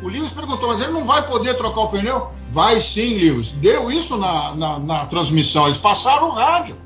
O 0.00 0.06
Lewis 0.08 0.30
perguntou, 0.30 0.68
mas 0.68 0.80
ele 0.80 0.92
não 0.92 1.04
vai 1.04 1.26
poder 1.26 1.54
trocar 1.54 1.80
o 1.80 1.88
pneu? 1.88 2.28
Vai 2.52 2.78
sim, 2.78 3.18
Lewis. 3.18 3.50
Deu 3.50 3.90
isso 3.90 4.16
na, 4.16 4.54
na, 4.54 4.78
na 4.78 5.06
transmissão, 5.06 5.66
eles 5.66 5.78
passaram 5.78 6.28
o 6.28 6.32
rádio. 6.32 6.76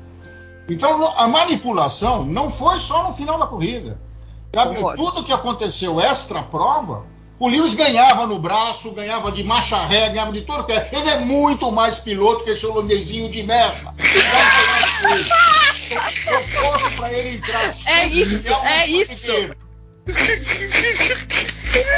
Então 0.69 1.13
a 1.17 1.27
manipulação 1.27 2.25
não 2.25 2.49
foi 2.49 2.79
só 2.79 3.03
no 3.03 3.13
final 3.13 3.37
da 3.37 3.47
corrida. 3.47 3.99
Sabe? 4.53 4.75
Tudo 4.95 5.23
que 5.23 5.31
aconteceu 5.33 5.99
extra 6.01 6.41
prova, 6.41 7.05
o 7.39 7.47
Lewis 7.47 7.73
ganhava 7.75 8.25
no 8.25 8.39
braço, 8.39 8.91
ganhava 8.93 9.31
de 9.31 9.43
marcha 9.43 9.85
ré, 9.85 10.09
ganhava 10.09 10.31
de 10.31 10.41
tudo 10.41 10.63
que 10.65 10.73
é. 10.73 10.89
Ele 10.91 11.09
é 11.09 11.19
muito 11.19 11.71
mais 11.71 11.99
piloto 11.99 12.43
que 12.43 12.49
esse 12.51 12.65
holandesinho 12.65 13.29
de 13.29 13.43
merda. 13.43 13.93
Eu 16.29 16.61
torço 16.61 16.91
pra 16.97 17.11
ele 17.13 17.37
entrar. 17.37 17.73
É 17.87 18.05
isso, 18.07 18.53
é 18.53 18.87
isso. 18.87 19.31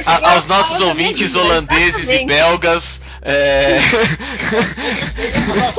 A- 0.06 0.34
aos 0.34 0.46
nossos 0.46 0.82
ouvintes 0.82 1.34
holandeses 1.36 2.10
e 2.10 2.26
belgas, 2.26 3.02
é, 3.22 3.80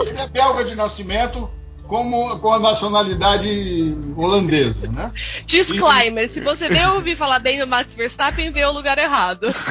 Ele 0.06 0.18
é 0.20 0.26
belga 0.28 0.64
de 0.64 0.74
nascimento, 0.74 1.50
como, 1.86 2.38
com 2.38 2.52
a 2.52 2.58
nacionalidade 2.58 3.96
holandesa, 4.16 4.86
né? 4.88 5.12
Disclaimer: 5.46 6.28
se 6.28 6.40
você 6.40 6.68
veio 6.68 6.94
ouvir 6.94 7.16
falar 7.16 7.38
bem 7.38 7.58
do 7.58 7.66
Max 7.66 7.94
Verstappen, 7.94 8.50
veio 8.52 8.68
o 8.68 8.72
lugar 8.72 8.98
errado. 8.98 9.46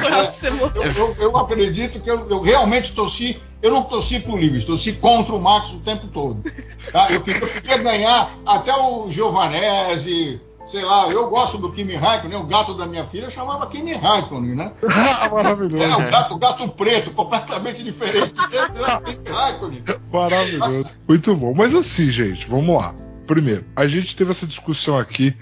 Morreu. 0.58 0.82
Eu, 0.84 0.92
eu- 0.96 1.16
eu 1.18 1.36
acredito 1.36 2.00
que 2.00 2.10
eu, 2.10 2.28
eu 2.28 2.40
realmente 2.40 2.92
torci. 2.92 3.40
Eu 3.62 3.70
não 3.70 3.84
torci 3.84 4.18
pro 4.18 4.34
Lewis, 4.34 4.64
torci 4.64 4.92
contra 4.94 5.32
o 5.34 5.40
Max 5.40 5.70
o 5.70 5.78
tempo 5.78 6.08
todo. 6.08 6.42
tá? 6.90 7.06
Eu 7.10 7.22
queria 7.22 7.76
ganhar 7.78 8.36
até 8.44 8.74
o 8.74 9.08
Giovanese, 9.08 10.40
sei 10.64 10.82
lá, 10.84 11.08
eu 11.08 11.28
gosto 11.28 11.58
do 11.58 11.70
Kimi 11.72 11.94
Raikkonen, 11.94 12.38
o 12.38 12.44
gato 12.46 12.74
da 12.74 12.86
minha 12.86 13.04
filha 13.04 13.28
chamava 13.28 13.66
Kimi 13.66 13.94
Raikkonen, 13.94 14.54
né? 14.54 14.72
Ah, 14.88 15.26
É, 15.26 15.28
maravilhoso. 15.28 15.94
o 16.00 16.10
gato, 16.10 16.34
o 16.34 16.38
gato 16.38 16.68
preto, 16.68 17.10
completamente 17.12 17.82
diferente 17.82 18.34
dele, 18.48 18.78
era 18.78 19.00
Kimi 19.00 19.28
Raikkonen. 19.28 19.84
Maravilhoso. 20.12 20.84
Muito 21.08 21.34
bom. 21.36 21.52
Mas 21.54 21.74
assim, 21.74 22.10
gente, 22.10 22.46
vamos 22.48 22.76
lá. 22.76 22.94
Primeiro, 23.26 23.64
a 23.76 23.86
gente 23.86 24.14
teve 24.16 24.30
essa 24.30 24.46
discussão 24.46 24.98
aqui 24.98 25.36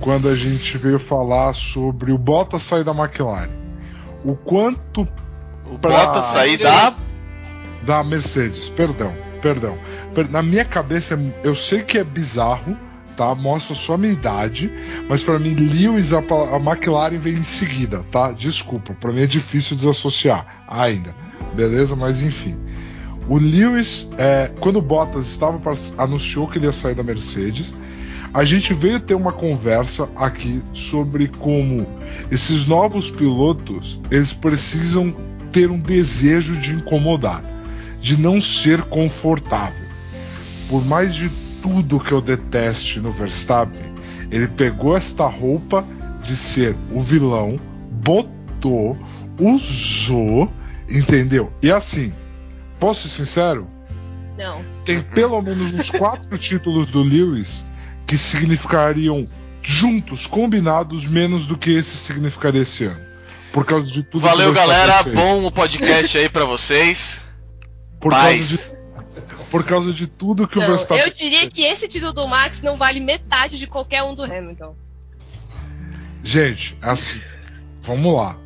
quando 0.00 0.28
a 0.28 0.36
gente 0.36 0.76
veio 0.78 0.98
falar 0.98 1.54
sobre 1.54 2.12
o 2.12 2.18
Bottas 2.18 2.62
sair 2.62 2.84
da 2.84 2.92
McLaren. 2.92 3.50
O 4.24 4.34
quanto 4.36 5.06
o 5.70 5.78
Pra- 5.78 6.06
Bottas 6.06 6.26
sair 6.26 6.56
da. 6.58 6.94
da 7.82 8.04
Mercedes, 8.04 8.68
perdão, 8.68 9.12
perdão. 9.42 9.76
Per- 10.14 10.30
Na 10.30 10.42
minha 10.42 10.64
cabeça, 10.64 11.18
eu 11.42 11.54
sei 11.54 11.82
que 11.82 11.98
é 11.98 12.04
bizarro, 12.04 12.76
tá? 13.18 13.34
Mostra 13.34 13.74
só 13.74 13.94
a 13.94 13.98
minha 13.98 14.12
idade, 14.12 14.70
mas 15.08 15.20
para 15.20 15.40
mim 15.40 15.54
Lewis 15.54 16.12
a, 16.12 16.20
a 16.20 16.56
McLaren 16.56 17.18
vem 17.18 17.34
em 17.34 17.44
seguida, 17.44 18.04
tá? 18.12 18.30
Desculpa, 18.30 18.94
para 18.94 19.12
mim 19.12 19.22
é 19.22 19.26
difícil 19.26 19.76
desassociar 19.76 20.64
ainda, 20.68 21.14
beleza? 21.54 21.96
Mas 21.96 22.22
enfim. 22.22 22.56
O 23.28 23.36
Lewis, 23.36 24.08
é, 24.16 24.52
quando 24.60 24.76
o 24.76 24.82
Bottas 24.82 25.26
estava 25.26 25.58
pra, 25.58 25.74
anunciou 25.98 26.48
que 26.48 26.58
ele 26.58 26.66
ia 26.66 26.72
sair 26.72 26.94
da 26.94 27.02
Mercedes, 27.02 27.74
a 28.32 28.44
gente 28.44 28.72
veio 28.72 29.00
ter 29.00 29.14
uma 29.14 29.32
conversa 29.32 30.08
aqui 30.14 30.62
sobre 30.72 31.26
como 31.26 31.86
esses 32.30 32.66
novos 32.66 33.10
pilotos 33.10 34.00
eles 34.10 34.32
precisam 34.32 35.14
ter 35.50 35.70
um 35.70 35.78
desejo 35.78 36.56
de 36.56 36.72
incomodar, 36.72 37.42
de 38.00 38.16
não 38.16 38.40
ser 38.40 38.82
confortável. 38.82 39.88
Por 40.68 40.84
mais 40.86 41.14
de 41.14 41.30
tudo 41.62 42.00
que 42.00 42.12
eu 42.12 42.20
deteste 42.20 43.00
no 43.00 43.10
Verstappen, 43.10 43.94
ele 44.30 44.48
pegou 44.48 44.96
esta 44.96 45.26
roupa 45.26 45.84
de 46.22 46.36
ser 46.36 46.76
o 46.92 47.00
vilão, 47.00 47.58
botou, 47.90 48.96
usou, 49.38 50.50
entendeu? 50.88 51.52
E 51.62 51.70
assim, 51.70 52.12
posso 52.78 53.08
ser 53.08 53.24
sincero? 53.24 53.68
Não. 54.36 54.62
Tem 54.84 55.00
pelo 55.00 55.40
menos 55.42 55.74
uns 55.74 55.90
quatro 55.90 56.36
títulos 56.38 56.88
do 56.88 57.02
Lewis 57.02 57.64
que 58.06 58.16
significariam 58.16 59.26
juntos, 59.62 60.26
combinados, 60.26 61.04
menos 61.04 61.46
do 61.46 61.58
que 61.58 61.70
esse 61.70 61.96
significaria 61.96 62.62
esse 62.62 62.84
ano. 62.84 63.00
Por 63.52 63.64
causa 63.64 63.90
de 63.90 64.02
tudo 64.02 64.20
Valeu, 64.20 64.52
que 64.52 64.58
galera. 64.58 65.02
fez. 65.02 65.14
Bom 65.14 65.44
o 65.44 65.50
podcast 65.50 66.16
aí 66.16 66.28
pra 66.28 66.44
vocês. 66.44 67.22
Por 67.98 68.12
causa, 68.12 68.28
Paz. 68.28 68.77
Por 69.50 69.64
causa 69.64 69.92
de 69.92 70.06
tudo 70.06 70.46
que 70.46 70.58
o 70.58 70.60
Não, 70.60 70.68
Verstappen 70.68 71.04
eu 71.06 71.10
diria 71.12 71.48
que 71.50 71.62
esse 71.62 71.88
título 71.88 72.12
do 72.12 72.26
Max 72.26 72.60
não 72.60 72.76
vale 72.76 73.00
metade 73.00 73.58
de 73.58 73.66
qualquer 73.66 74.02
um 74.02 74.14
do 74.14 74.22
Hamilton. 74.24 74.74
Gente, 76.22 76.76
assim, 76.82 77.20
vamos 77.80 78.14
lá. 78.16 78.36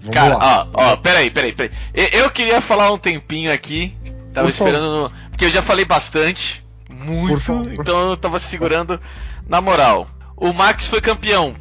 Vamos 0.00 0.14
Cara, 0.14 0.36
lá. 0.36 0.68
ó, 0.72 0.92
ó, 0.92 0.96
peraí, 0.96 1.30
peraí, 1.30 1.52
peraí. 1.52 1.72
Eu, 2.12 2.30
queria 2.30 2.60
falar 2.60 2.92
um 2.92 2.98
tempinho 2.98 3.52
aqui. 3.52 3.94
Tava 4.32 4.46
Por 4.46 4.50
esperando. 4.52 5.02
no- 5.04 5.12
porque 5.30 5.46
eu 5.46 5.50
já 5.50 5.62
falei 5.62 5.84
bastante. 5.84 6.62
Por 6.86 6.94
Muito. 6.94 7.40
favor. 7.40 7.72
Então 7.72 8.10
eu 8.10 8.16
tava 8.16 8.38
segurando. 8.38 9.00
Na 9.48 9.60
moral, 9.60 10.08
o 10.36 10.52
Max 10.52 10.86
foi 10.86 11.00
campeão. 11.00 11.54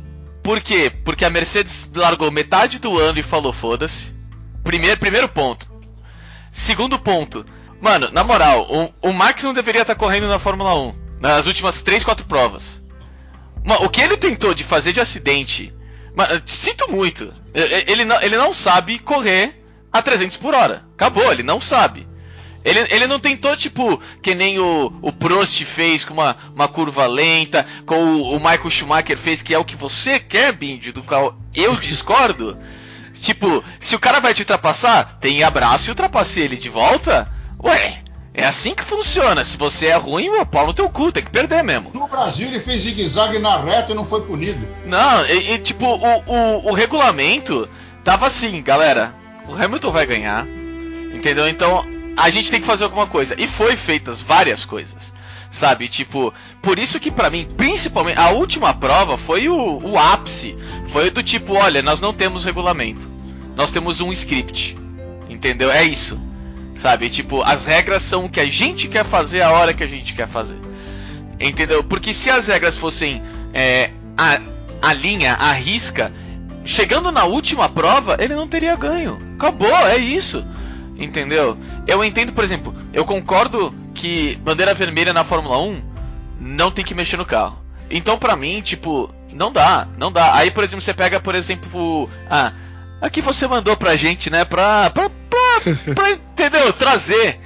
Por 0.44 0.62
quê? 0.62 0.92
Porque 1.04 1.26
a 1.26 1.30
Mercedes 1.30 1.90
largou 1.96 2.30
metade 2.32 2.78
do 2.80 3.00
ano 3.00 3.18
e 3.18 3.24
falou: 3.24 3.52
foda-se. 3.52 4.14
Primeiro, 4.64 5.00
primeiro 5.00 5.28
ponto. 5.30 5.68
Segundo 6.52 7.00
ponto. 7.00 7.46
Mano, 7.86 8.10
na 8.12 8.24
moral, 8.24 8.66
o, 8.68 9.10
o 9.10 9.14
Max 9.14 9.44
não 9.44 9.54
deveria 9.54 9.84
estar 9.84 9.94
correndo 9.94 10.28
na 10.28 10.40
Fórmula 10.40 10.74
1. 10.74 11.20
Nas 11.20 11.46
últimas 11.46 11.84
3, 11.84 12.04
4 12.04 12.26
provas. 12.26 12.82
Mano, 13.64 13.86
o 13.86 13.90
que 13.92 14.02
ele 14.02 14.18
tentou 14.18 14.56
de 14.56 14.64
fazer 14.64 14.92
de 14.92 15.00
acidente. 15.00 15.72
Mano, 16.16 16.42
sinto 16.48 16.92
muito. 16.92 17.32
Ele 17.54 18.04
não, 18.04 18.20
ele 18.24 18.38
não 18.38 18.52
sabe 18.56 18.98
correr 18.98 19.64
a 19.94 20.02
300 20.02 20.36
por 20.38 20.56
hora. 20.56 20.84
Acabou, 20.96 21.32
ele 21.32 21.44
não 21.44 21.62
sabe. 21.62 22.08
Ele, 22.64 22.80
ele 22.90 23.06
não 23.06 23.20
tentou, 23.20 23.56
tipo, 23.56 24.02
que 24.20 24.34
nem 24.34 24.58
o, 24.58 24.92
o 25.00 25.12
Prost 25.12 25.64
fez 25.64 26.04
com 26.04 26.16
uma, 26.16 26.36
uma 26.56 26.68
curva 26.68 27.06
lenta, 27.06 27.68
com 27.86 27.98
o, 27.98 28.36
o 28.36 28.40
Michael 28.40 28.72
Schumacher 28.72 29.16
fez, 29.16 29.44
que 29.44 29.54
é 29.54 29.60
o 29.60 29.66
que 29.66 29.76
você 29.76 30.20
quer, 30.20 30.54
Bindi, 30.54 30.92
do 30.92 31.04
qual 31.04 31.38
eu 31.54 31.76
discordo. 31.78 32.58
Tipo, 33.14 33.64
se 33.80 33.96
o 33.96 34.00
cara 34.00 34.20
vai 34.20 34.34
te 34.34 34.42
ultrapassar, 34.42 35.20
tem 35.20 35.44
abraço 35.44 35.88
e 35.88 35.92
ultrapasse 35.92 36.40
ele 36.40 36.58
de 36.58 36.68
volta. 36.68 37.35
Ué, 37.66 38.04
é 38.34 38.46
assim 38.46 38.76
que 38.76 38.84
funciona. 38.84 39.44
Se 39.44 39.58
você 39.58 39.88
é 39.88 39.96
ruim, 39.96 40.30
o 40.30 40.46
pau 40.46 40.68
no 40.68 40.74
teu 40.74 40.90
cu, 40.90 41.12
tem 41.12 41.24
que 41.24 41.32
perder 41.32 41.64
mesmo. 41.64 41.90
No 41.94 42.08
Brasil 42.08 42.48
ele 42.48 42.60
fez 42.60 42.84
zigue-zague 42.84 43.40
na 43.40 43.58
reta 43.58 43.92
e 43.92 43.96
não 43.96 44.06
foi 44.06 44.22
punido. 44.22 44.68
Não, 44.86 45.26
e, 45.26 45.54
e, 45.54 45.60
tipo, 45.60 45.86
o, 45.86 46.24
o, 46.28 46.70
o 46.70 46.74
regulamento 46.74 47.68
tava 48.04 48.28
assim, 48.28 48.62
galera. 48.62 49.14
O 49.48 49.54
Hamilton 49.56 49.92
vai 49.92 50.06
ganhar. 50.06 50.46
Entendeu? 51.14 51.48
Então 51.48 51.86
a 52.18 52.30
gente 52.30 52.52
tem 52.52 52.60
que 52.60 52.68
fazer 52.68 52.84
alguma 52.84 53.08
coisa. 53.08 53.36
E 53.38 53.48
foi 53.48 53.76
feitas 53.76 54.22
várias 54.22 54.64
coisas. 54.64 55.14
Sabe? 55.50 55.88
Tipo, 55.88 56.34
por 56.62 56.78
isso 56.78 57.00
que 57.00 57.10
pra 57.10 57.30
mim, 57.30 57.48
principalmente, 57.56 58.20
a 58.20 58.30
última 58.32 58.74
prova 58.74 59.18
foi 59.18 59.48
o, 59.48 59.80
o 59.82 59.98
ápice. 59.98 60.58
Foi 60.90 61.10
do 61.10 61.24
tipo, 61.24 61.54
olha, 61.54 61.82
nós 61.82 62.02
não 62.02 62.14
temos 62.14 62.44
regulamento. 62.44 63.10
Nós 63.56 63.72
temos 63.72 64.02
um 64.02 64.12
script. 64.12 64.78
Entendeu? 65.30 65.72
É 65.72 65.84
isso. 65.84 66.20
Sabe? 66.76 67.10
Tipo, 67.10 67.42
as 67.42 67.66
regras 67.66 68.04
são 68.04 68.26
o 68.26 68.30
que 68.30 68.40
a 68.40 68.46
gente 68.46 68.88
quer 68.88 69.06
fazer 69.06 69.42
a 69.42 69.52
hora 69.52 69.74
que 69.74 69.84
a 69.84 69.88
gente 69.88 70.14
quer 70.14 70.28
fazer. 70.28 70.60
Entendeu? 71.40 71.84
Porque 71.84 72.14
se 72.14 72.30
as 72.30 72.48
regras 72.48 72.78
fossem 72.78 73.22
é, 73.54 73.90
a, 74.18 74.40
a 74.82 74.94
linha, 74.94 75.34
a 75.34 75.54
risca, 75.54 76.12
chegando 76.66 77.12
na 77.12 77.24
última 77.24 77.70
prova, 77.70 78.18
ele 78.20 78.36
não 78.36 78.48
teria 78.48 78.76
ganho. 78.76 79.18
Acabou, 79.36 79.76
é 79.88 79.98
isso. 79.98 80.46
Entendeu? 80.98 81.58
Eu 81.88 82.04
entendo, 82.04 82.34
por 82.34 82.44
exemplo, 82.44 82.76
eu 82.94 83.06
concordo 83.06 83.74
que 83.94 84.36
bandeira 84.44 84.74
vermelha 84.74 85.14
na 85.14 85.24
Fórmula 85.24 85.58
1 85.60 85.82
não 86.40 86.72
tem 86.72 86.84
que 86.84 86.94
mexer 86.96 87.18
no 87.18 87.26
carro. 87.26 87.58
Então, 87.90 88.18
pra 88.18 88.36
mim, 88.36 88.62
tipo, 88.62 89.14
não 89.32 89.52
dá, 89.52 89.88
não 89.98 90.12
dá. 90.12 90.36
Aí, 90.36 90.52
por 90.52 90.64
exemplo, 90.64 90.82
você 90.82 90.94
pega, 90.94 91.20
por 91.20 91.36
exemplo, 91.36 92.10
ah, 92.30 92.52
aqui 93.02 93.22
você 93.22 93.48
mandou 93.48 93.76
pra 93.76 93.96
gente, 93.96 94.30
né, 94.30 94.46
pra, 94.46 94.90
pra, 94.90 95.10
pra, 95.62 95.76
pra 95.96 96.12
entendeu? 96.12 96.74
Trazer. 96.74 97.40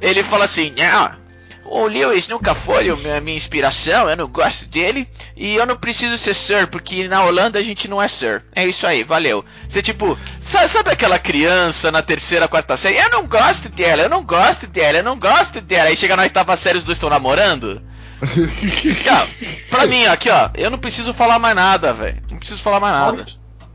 Ele 0.00 0.22
fala 0.22 0.44
assim, 0.44 0.74
ah, 0.82 1.16
o 1.64 1.86
Lewis 1.86 2.28
nunca 2.28 2.54
foi 2.54 2.90
a 2.90 3.20
minha 3.20 3.36
inspiração, 3.36 4.08
eu 4.10 4.16
não 4.16 4.28
gosto 4.28 4.66
dele 4.66 5.08
e 5.34 5.54
eu 5.56 5.64
não 5.64 5.76
preciso 5.76 6.18
ser 6.18 6.34
Sir, 6.34 6.66
porque 6.66 7.08
na 7.08 7.24
Holanda 7.24 7.58
a 7.58 7.62
gente 7.62 7.88
não 7.88 8.02
é 8.02 8.06
Sir. 8.06 8.42
É 8.54 8.66
isso 8.66 8.86
aí, 8.86 9.02
valeu. 9.02 9.42
Você 9.66 9.80
tipo, 9.80 10.18
sa- 10.40 10.68
sabe 10.68 10.90
aquela 10.90 11.18
criança 11.18 11.90
na 11.90 12.02
terceira, 12.02 12.46
quarta 12.48 12.76
série? 12.76 12.98
Eu 12.98 13.08
não 13.10 13.26
gosto 13.26 13.70
dela, 13.70 14.02
eu 14.02 14.10
não 14.10 14.22
gosto 14.22 14.66
dela, 14.66 14.98
eu 14.98 15.04
não 15.04 15.18
gosto 15.18 15.60
dela. 15.62 15.88
Aí 15.88 15.96
chega 15.96 16.16
na 16.16 16.24
oitava 16.24 16.54
série 16.56 16.76
os 16.78 16.84
dois 16.84 16.96
estão 16.96 17.08
namorando? 17.08 17.80
Cara, 19.04 19.26
pra 19.70 19.86
mim, 19.86 20.04
aqui 20.06 20.28
ó, 20.30 20.50
eu 20.54 20.70
não 20.70 20.78
preciso 20.78 21.14
falar 21.14 21.38
mais 21.38 21.56
nada, 21.56 21.92
velho. 21.94 22.22
Não 22.30 22.38
preciso 22.38 22.60
falar 22.62 22.78
mais 22.80 22.94
nada. 22.94 23.24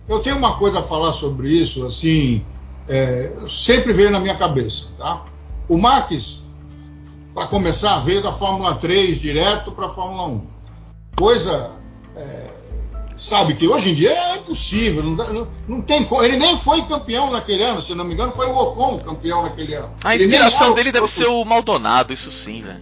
Eu 0.07 0.19
tenho 0.19 0.37
uma 0.37 0.57
coisa 0.57 0.79
a 0.79 0.83
falar 0.83 1.11
sobre 1.11 1.49
isso, 1.49 1.85
assim, 1.85 2.43
é, 2.89 3.31
sempre 3.47 3.93
veio 3.93 4.09
na 4.09 4.19
minha 4.19 4.35
cabeça, 4.35 4.87
tá? 4.97 5.23
O 5.67 5.77
Max, 5.77 6.41
para 7.35 7.47
começar, 7.47 7.99
veio 7.99 8.23
da 8.23 8.33
Fórmula 8.33 8.73
3 8.75 9.21
direto 9.21 9.71
para 9.71 9.85
a 9.85 9.89
Fórmula 9.89 10.27
1. 10.27 10.47
Coisa, 11.15 11.71
é, 12.15 12.47
sabe, 13.15 13.53
que 13.53 13.67
hoje 13.67 13.91
em 13.91 13.93
dia 13.93 14.11
é 14.11 14.37
impossível, 14.37 15.03
não, 15.03 15.15
não, 15.31 15.47
não 15.67 15.81
tem. 15.81 16.07
Ele 16.23 16.37
nem 16.37 16.57
foi 16.57 16.81
campeão 16.87 17.29
naquele 17.29 17.63
ano, 17.63 17.79
se 17.79 17.93
não 17.93 18.03
me 18.03 18.15
engano, 18.15 18.31
foi 18.31 18.47
o 18.47 18.57
Ocon 18.57 18.97
campeão 18.97 19.43
naquele 19.43 19.75
ano. 19.75 19.91
A 20.03 20.15
inspiração 20.15 20.73
dele 20.73 20.91
deve 20.91 21.07
ser 21.07 21.27
o 21.27 21.45
Maldonado, 21.45 22.11
isso 22.11 22.31
sim, 22.31 22.63
velho. 22.63 22.81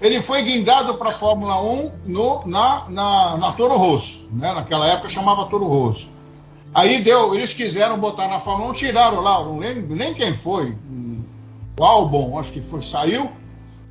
ele 0.00 0.22
foi 0.22 0.42
guindado 0.42 0.94
para 0.94 1.10
a 1.10 1.12
Fórmula 1.12 1.60
1 1.60 1.92
no, 2.06 2.46
na, 2.46 2.86
na, 2.88 3.36
na 3.36 3.52
Toro 3.52 3.76
Rosso. 3.76 4.26
Né? 4.32 4.50
Naquela 4.54 4.86
época 4.86 5.10
chamava 5.10 5.44
Toro 5.44 5.66
Rosso. 5.66 6.15
Aí 6.76 7.00
deu, 7.00 7.34
eles 7.34 7.54
quiseram 7.54 7.98
botar 7.98 8.28
na 8.28 8.38
Fórmula 8.38 8.70
1, 8.72 8.74
tiraram 8.74 9.22
lá, 9.22 9.42
não 9.42 9.58
lembro 9.58 9.96
nem 9.96 10.12
quem 10.12 10.34
foi. 10.34 10.76
O 11.80 11.82
Albon, 11.82 12.38
acho 12.38 12.52
que 12.52 12.60
foi, 12.60 12.82
saiu, 12.82 13.30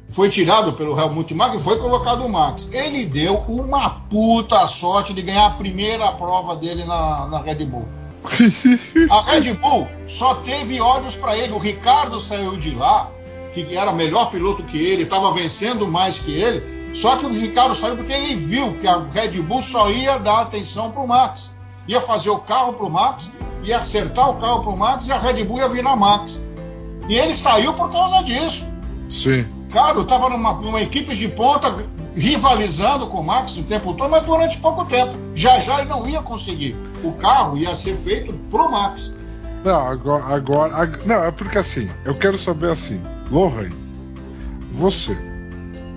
foi 0.07 0.29
tirado 0.29 0.71
pelo 0.73 0.95
Helmut 0.95 1.33
Marko 1.33 1.57
e 1.57 1.59
foi 1.59 1.79
colocado 1.79 2.23
o 2.23 2.29
Max. 2.29 2.69
Ele 2.71 3.03
deu 3.03 3.37
uma 3.47 3.89
puta 3.89 4.67
sorte 4.67 5.15
de 5.15 5.23
ganhar 5.23 5.47
a 5.47 5.49
primeira 5.55 6.11
prova 6.11 6.55
dele 6.55 6.85
na, 6.85 7.25
na 7.25 7.41
Red 7.41 7.65
Bull. 7.65 7.87
A 9.09 9.21
Red 9.31 9.53
Bull 9.53 9.87
só 10.05 10.35
teve 10.35 10.79
olhos 10.79 11.17
para 11.17 11.35
ele. 11.35 11.53
O 11.53 11.57
Ricardo 11.57 12.21
saiu 12.21 12.55
de 12.55 12.69
lá, 12.69 13.09
que 13.55 13.75
era 13.75 13.91
melhor 13.91 14.29
piloto 14.29 14.61
que 14.61 14.77
ele, 14.77 15.03
estava 15.03 15.33
vencendo 15.33 15.87
mais 15.87 16.19
que 16.19 16.31
ele. 16.31 16.93
Só 16.93 17.15
que 17.17 17.25
o 17.25 17.33
Ricardo 17.33 17.73
saiu 17.73 17.95
porque 17.95 18.13
ele 18.13 18.35
viu 18.35 18.77
que 18.77 18.87
a 18.87 18.99
Red 19.11 19.41
Bull 19.41 19.63
só 19.63 19.89
ia 19.89 20.19
dar 20.19 20.41
atenção 20.41 20.91
para 20.91 21.01
o 21.01 21.07
Max. 21.07 21.54
Ia 21.87 22.01
fazer 22.01 22.29
o 22.29 22.39
carro 22.39 22.73
para 22.73 22.85
o 22.85 22.89
Max, 22.89 23.31
ia 23.63 23.77
acertar 23.77 24.29
o 24.29 24.35
carro 24.39 24.61
para 24.61 24.71
o 24.71 24.77
Max 24.77 25.07
e 25.07 25.11
a 25.11 25.17
Red 25.17 25.43
Bull 25.43 25.57
ia 25.57 25.67
virar 25.69 25.95
Max. 25.95 26.41
E 27.07 27.15
ele 27.15 27.35
saiu 27.35 27.73
por 27.73 27.91
causa 27.91 28.23
disso. 28.23 28.65
Sim. 29.09 29.45
Cara, 29.71 29.99
estava 30.01 30.29
numa, 30.29 30.53
numa 30.53 30.81
equipe 30.81 31.15
de 31.15 31.27
ponta 31.27 31.75
rivalizando 32.15 33.07
com 33.07 33.19
o 33.19 33.23
Max 33.25 33.55
o 33.57 33.63
tempo 33.63 33.93
todo, 33.93 34.09
mas 34.09 34.23
durante 34.23 34.57
pouco 34.59 34.85
tempo. 34.85 35.15
Já 35.35 35.59
já 35.59 35.79
ele 35.81 35.89
não 35.89 36.07
ia 36.07 36.21
conseguir. 36.21 36.75
O 37.03 37.11
carro 37.13 37.57
ia 37.57 37.75
ser 37.75 37.95
feito 37.95 38.33
pro 38.49 38.71
Max. 38.71 39.13
Não, 39.63 39.75
agora, 39.87 40.23
agora. 40.25 40.75
ag- 40.75 41.05
Não, 41.05 41.23
é 41.23 41.31
porque 41.31 41.57
assim, 41.57 41.89
eu 42.05 42.15
quero 42.15 42.37
saber 42.37 42.71
assim, 42.71 43.01
Lohan, 43.29 43.69
você. 44.71 45.15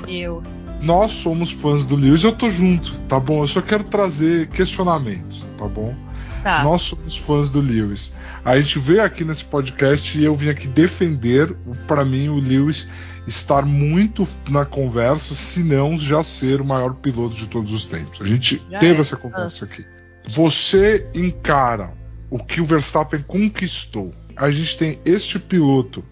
Eu. 0.07 0.43
Nós 0.81 1.13
somos 1.13 1.51
fãs 1.51 1.85
do 1.85 1.97
Lewis, 1.97 2.23
eu 2.23 2.33
tô 2.33 2.49
junto, 2.49 2.99
tá 3.03 3.19
bom? 3.19 3.43
Eu 3.43 3.49
só 3.49 3.61
quero 3.61 3.85
trazer 3.85 4.49
questionamentos, 4.49 5.49
tá 5.57 5.67
bom? 5.67 5.95
Tá. 6.43 6.63
Nós 6.63 6.83
somos 6.83 7.17
fãs 7.17 7.51
do 7.51 7.61
Lewis. 7.61 8.13
A 8.45 8.59
gente 8.59 8.79
veio 8.79 9.03
aqui 9.03 9.25
nesse 9.25 9.45
podcast 9.45 10.17
e 10.17 10.25
eu 10.25 10.35
vim 10.35 10.49
aqui 10.49 10.69
defender, 10.69 11.55
pra 11.87 12.05
mim, 12.05 12.29
o 12.29 12.39
Lewis 12.39 12.87
estar 13.27 13.63
muito 13.65 14.27
na 14.49 14.65
conversa, 14.65 15.35
se 15.35 15.63
não 15.63 15.99
já 15.99 16.23
ser 16.23 16.61
o 16.61 16.65
maior 16.65 16.95
piloto 16.95 17.37
de 17.37 17.47
todos 17.47 17.73
os 17.73 17.85
tempos. 17.85 18.21
A 18.21 18.27
gente 18.27 18.63
Já 18.71 18.79
teve 18.79 18.99
é. 18.99 19.01
essa 19.01 19.17
conversa 19.17 19.65
aqui. 19.65 19.85
Você 20.29 21.07
encara 21.15 21.93
o 22.31 22.39
que 22.39 22.61
o 22.61 22.65
Verstappen 22.65 23.23
conquistou. 23.27 24.15
A 24.37 24.51
gente 24.51 24.77
tem 24.77 24.99
este 25.05 25.39
piloto 25.39 26.05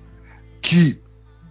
que, 0.60 0.98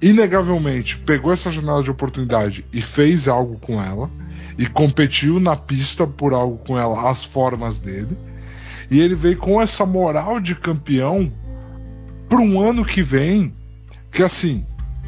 inegavelmente, 0.09 0.97
pegou 0.99 1.31
essa 1.33 1.51
janela 1.51 1.81
de 1.83 1.89
oportunidade 1.91 2.65
e 2.71 2.81
fez 2.81 3.27
algo 3.27 3.57
com 3.59 3.81
ela, 3.81 4.09
e 4.57 4.65
competiu 4.67 5.39
na 5.39 5.55
pista 5.55 6.05
por 6.05 6.33
algo 6.33 6.57
com 6.59 6.77
ela, 6.77 7.09
as 7.09 7.23
formas 7.23 7.79
dele. 7.79 8.17
E 8.89 8.99
ele 9.01 9.15
veio 9.15 9.37
com 9.37 9.61
essa 9.61 9.85
moral 9.85 10.39
de 10.39 10.53
campeão 10.55 11.31
para 12.29 12.39
um 12.39 12.61
ano 12.61 12.85
que 12.85 13.01
vem, 13.01 13.53
que 14.11 14.21
assim, 14.23 14.65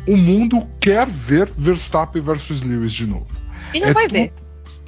o 0.08 0.18
mundo 0.18 0.68
quer 0.80 1.08
ver 1.08 1.50
Verstappen 1.56 2.22
versus 2.22 2.62
Lewis 2.62 2.91
de 2.91 3.06
novo. 3.06 3.28
E 3.74 3.80
não 3.80 3.88
É 3.89 3.93
vai 3.93 4.08
tu- 4.08 4.14
ver. 4.14 4.34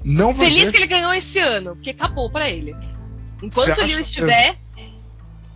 Não 0.03 0.33
vai 0.33 0.49
Feliz 0.49 0.65
ver. 0.65 0.71
que 0.71 0.77
ele 0.77 0.87
ganhou 0.87 1.13
esse 1.13 1.39
ano, 1.39 1.75
porque 1.75 1.91
acabou 1.91 2.29
pra 2.31 2.49
ele. 2.49 2.75
Enquanto 3.43 3.77
o 3.77 3.81
Lewis 3.81 3.95
que- 3.95 4.01
estiver, 4.01 4.57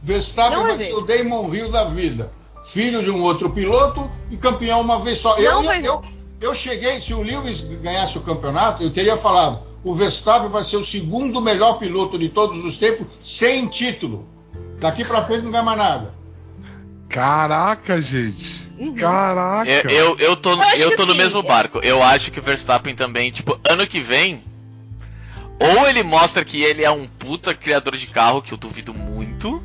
Verstappen 0.02 0.60
vai 0.60 0.78
vai 0.78 0.86
ser 0.86 0.94
o 0.94 1.02
Damon 1.02 1.54
Hill 1.54 1.72
da 1.72 1.86
vida. 1.86 2.32
Filho 2.64 3.04
de 3.04 3.10
um 3.10 3.22
outro 3.22 3.50
piloto 3.50 4.10
e 4.32 4.38
campeão 4.38 4.82
uma 4.82 5.00
vez 5.00 5.20
só. 5.20 5.36
Não 5.36 5.44
eu, 5.44 5.62
ver. 5.62 5.86
eu, 5.86 6.02
eu 6.40 6.54
cheguei, 6.54 7.00
se 7.02 7.14
o 7.14 7.22
Lewis 7.22 7.62
ganhasse 7.62 8.18
o 8.18 8.22
campeonato, 8.22 8.84
eu 8.84 8.90
teria 8.90 9.18
falado: 9.18 9.64
o 9.84 9.94
Verstappen 9.94 10.50
vai 10.50 10.64
ser 10.64 10.78
o 10.78 10.84
segundo 10.84 11.42
melhor 11.42 11.78
piloto 11.78 12.18
de 12.18 12.30
todos 12.30 12.64
os 12.64 12.78
tempos, 12.78 13.08
sem 13.22 13.68
título. 13.68 14.28
Daqui 14.80 15.04
pra 15.04 15.22
frente 15.22 15.44
não 15.44 15.52
ganha 15.52 15.64
mais 15.64 15.78
nada. 15.78 16.14
Caraca, 17.10 18.02
gente. 18.02 18.68
Uhum. 18.78 18.96
Caraca. 18.96 19.70
Eu, 19.70 19.90
eu, 19.90 20.20
eu 20.20 20.36
tô, 20.36 20.52
Eu 20.52 20.90
eu 20.90 20.96
tô 20.96 21.06
no 21.06 21.12
sim. 21.12 21.18
mesmo 21.18 21.44
barco. 21.44 21.80
Eu 21.84 22.02
acho 22.02 22.32
que 22.32 22.40
o 22.40 22.44
Verstappen 22.44 22.96
também, 22.96 23.32
tipo, 23.32 23.60
ano 23.70 23.86
que 23.86 24.00
vem. 24.00 24.42
Ou 25.60 25.88
ele 25.88 26.02
mostra 26.02 26.44
que 26.44 26.62
ele 26.62 26.84
é 26.84 26.90
um 26.92 27.08
puta 27.08 27.54
criador 27.54 27.96
de 27.96 28.08
carro, 28.08 28.42
que 28.42 28.52
eu 28.52 28.58
duvido 28.58 28.94
muito. 28.94 29.62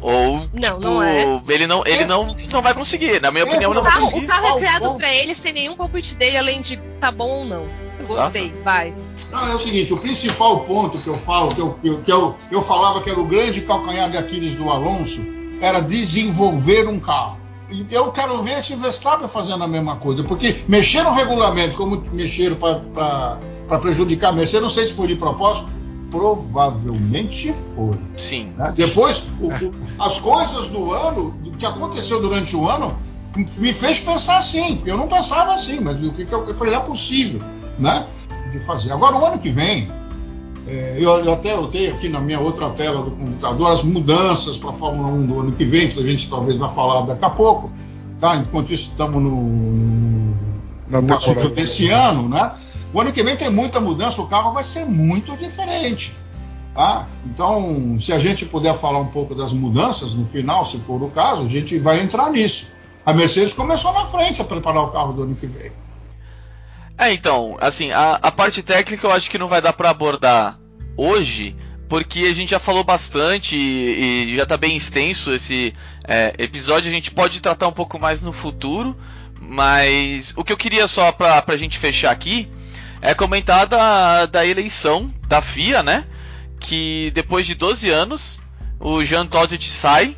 Ou, 0.00 0.40
Não, 0.52 0.60
tipo, 0.60 0.80
não 0.80 1.02
é. 1.02 1.40
ele, 1.48 1.66
não, 1.66 1.82
ele 1.86 2.02
Esse- 2.02 2.08
não, 2.08 2.36
não 2.52 2.62
vai 2.62 2.72
conseguir. 2.74 3.20
Na 3.20 3.30
minha 3.30 3.44
esse 3.44 3.52
opinião, 3.52 3.74
não 3.74 3.82
vai 3.82 3.92
carro, 3.92 4.04
conseguir. 4.04 4.24
o 4.24 4.28
carro 4.28 4.46
é 4.46 4.56
criado 4.58 4.94
pra 4.96 5.14
ele 5.14 5.34
sem 5.34 5.52
nenhum 5.52 5.76
palpite 5.76 6.14
dele, 6.14 6.36
além 6.36 6.60
de 6.60 6.76
tá 7.00 7.10
bom 7.10 7.28
ou 7.40 7.44
não. 7.44 7.66
Exato. 8.00 8.20
Gostei, 8.22 8.52
vai. 8.62 8.94
Não, 9.32 9.50
é 9.50 9.54
o 9.56 9.58
seguinte, 9.58 9.92
o 9.92 9.98
principal 9.98 10.60
ponto 10.60 10.98
que 10.98 11.08
eu 11.08 11.14
falo, 11.16 11.52
que 11.52 11.60
eu, 11.60 11.72
que 11.82 11.88
eu, 11.88 12.00
que 12.02 12.12
eu, 12.12 12.36
eu 12.50 12.62
falava 12.62 13.00
que 13.02 13.10
era 13.10 13.18
o 13.18 13.24
grande 13.24 13.60
calcanhar 13.62 14.08
de 14.08 14.16
Aquiles 14.16 14.54
do 14.54 14.70
Alonso, 14.70 15.20
era 15.60 15.80
desenvolver 15.80 16.86
um 16.88 17.00
carro. 17.00 17.38
Eu 17.90 18.10
quero 18.12 18.40
ver 18.42 18.62
se 18.62 18.72
o 18.72 18.76
Verstappen 18.78 19.26
fazendo 19.28 19.62
a 19.62 19.68
mesma 19.68 19.96
coisa, 19.96 20.22
porque 20.24 20.60
mexer 20.68 21.02
no 21.02 21.12
regulamento, 21.12 21.76
como 21.76 22.02
mexeram 22.12 22.56
para 22.56 23.78
prejudicar 23.80 24.28
a 24.30 24.32
Mercedes, 24.32 24.62
não 24.62 24.70
sei 24.70 24.86
se 24.86 24.94
foi 24.94 25.08
de 25.08 25.16
propósito, 25.16 25.68
provavelmente 26.10 27.52
foi. 27.52 27.96
Sim. 28.16 28.52
né? 28.56 28.68
Depois, 28.76 29.24
o- 29.40 29.48
o- 29.48 29.74
as 29.98 30.18
coisas 30.18 30.68
do 30.68 30.92
ano, 30.92 31.30
do 31.42 31.52
que 31.52 31.66
aconteceu 31.66 32.20
durante 32.20 32.56
o 32.56 32.68
ano, 32.68 32.92
me 33.36 33.72
fez 33.72 34.00
pensar 34.00 34.38
assim, 34.38 34.76
porque 34.76 34.90
eu 34.90 34.96
não 34.96 35.06
pensava 35.06 35.54
assim, 35.54 35.80
mas 35.80 36.02
o 36.02 36.10
que, 36.12 36.24
que 36.24 36.32
eu, 36.34 36.46
eu 36.48 36.54
falei, 36.54 36.74
não 36.74 36.80
é 36.80 36.84
possível, 36.84 37.40
né? 37.78 38.06
De 38.52 38.58
fazer. 38.60 38.92
Agora, 38.92 39.16
o 39.16 39.24
ano 39.24 39.38
que 39.38 39.50
vem, 39.50 39.88
é, 40.66 40.96
eu, 40.98 41.10
eu 41.24 41.32
até 41.34 41.52
eu 41.54 41.66
tenho 41.68 41.94
aqui 41.94 42.08
na 42.08 42.20
minha 42.20 42.40
outra 42.40 42.70
tela 42.70 43.02
do 43.02 43.10
computador 43.12 43.70
as 43.70 43.82
mudanças 43.82 44.56
para 44.56 44.70
a 44.70 44.72
Fórmula 44.72 45.08
1 45.08 45.26
do 45.26 45.40
ano 45.40 45.52
que 45.52 45.64
vem, 45.64 45.88
que 45.88 46.00
a 46.00 46.02
gente 46.04 46.28
talvez 46.28 46.58
vai 46.58 46.68
falar 46.68 47.02
daqui 47.02 47.24
a 47.24 47.30
pouco, 47.30 47.70
tá? 48.18 48.36
Enquanto 48.36 48.72
isso, 48.72 48.88
estamos 48.90 49.22
no, 49.22 49.30
no 50.90 50.98
assunto 51.14 51.20
temporada. 51.26 51.48
desse 51.54 51.88
ano, 51.90 52.28
né? 52.28 52.52
O 52.92 53.00
ano 53.00 53.12
que 53.12 53.22
vem 53.22 53.36
tem 53.36 53.50
muita 53.50 53.80
mudança, 53.80 54.22
o 54.22 54.28
carro 54.28 54.52
vai 54.52 54.64
ser 54.64 54.84
muito 54.84 55.36
diferente. 55.36 56.12
Tá? 56.74 57.08
Então, 57.26 57.98
se 58.00 58.12
a 58.12 58.18
gente 58.18 58.46
puder 58.46 58.76
falar 58.76 59.00
um 59.00 59.08
pouco 59.08 59.34
das 59.34 59.52
mudanças 59.52 60.14
no 60.14 60.24
final, 60.24 60.64
se 60.64 60.78
for 60.78 61.02
o 61.02 61.10
caso, 61.10 61.42
a 61.42 61.48
gente 61.48 61.78
vai 61.78 62.00
entrar 62.00 62.30
nisso. 62.30 62.70
A 63.04 63.12
Mercedes 63.12 63.52
começou 63.52 63.92
na 63.92 64.06
frente 64.06 64.40
a 64.40 64.44
preparar 64.44 64.84
o 64.84 64.92
carro 64.92 65.12
do 65.12 65.22
ano 65.22 65.34
que 65.34 65.46
vem. 65.46 65.72
É, 66.96 67.12
então, 67.12 67.56
assim, 67.60 67.90
a, 67.90 68.14
a 68.22 68.30
parte 68.30 68.62
técnica 68.62 69.06
eu 69.06 69.12
acho 69.12 69.30
que 69.30 69.38
não 69.38 69.48
vai 69.48 69.60
dar 69.60 69.72
pra 69.72 69.90
abordar 69.90 70.58
hoje, 70.96 71.56
porque 71.88 72.20
a 72.20 72.32
gente 72.32 72.50
já 72.50 72.58
falou 72.58 72.84
bastante 72.84 73.56
e, 73.56 74.32
e 74.32 74.36
já 74.36 74.44
tá 74.44 74.56
bem 74.56 74.76
extenso 74.76 75.32
esse 75.32 75.72
é, 76.06 76.32
episódio. 76.38 76.90
A 76.90 76.94
gente 76.94 77.10
pode 77.10 77.40
tratar 77.40 77.68
um 77.68 77.72
pouco 77.72 77.98
mais 77.98 78.22
no 78.22 78.32
futuro, 78.32 78.96
mas 79.40 80.32
o 80.36 80.44
que 80.44 80.52
eu 80.52 80.56
queria 80.56 80.86
só 80.88 81.12
pra, 81.12 81.40
pra 81.42 81.56
gente 81.56 81.78
fechar 81.78 82.10
aqui 82.10 82.48
é 83.00 83.14
comentar 83.14 83.66
da, 83.66 84.26
da 84.26 84.46
eleição 84.46 85.12
da 85.26 85.40
FIA, 85.40 85.82
né? 85.82 86.06
Que 86.60 87.10
depois 87.14 87.46
de 87.46 87.54
12 87.54 87.88
anos, 87.90 88.40
o 88.80 89.04
Jean 89.04 89.26
Todt 89.26 89.62
sai 89.70 90.16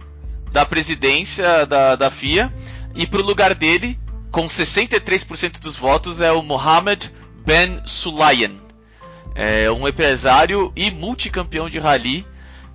da 0.53 0.65
presidência 0.65 1.67
da, 1.67 1.97
da 1.97 2.11
FIA 2.11 2.53
e 2.95 3.07
pro 3.07 3.23
lugar 3.23 3.55
dele 3.55 3.99
com 4.31 4.47
63% 4.47 5.61
dos 5.61 5.77
votos 5.77 6.21
é 6.21 6.33
o 6.33 6.43
Mohammed 6.43 7.13
Ben 7.45 7.81
Sulayem. 7.85 8.61
É 9.35 9.71
um 9.71 9.87
empresário 9.87 10.73
e 10.77 10.91
multicampeão 10.91 11.69
de 11.69 11.79
rally. 11.79 12.27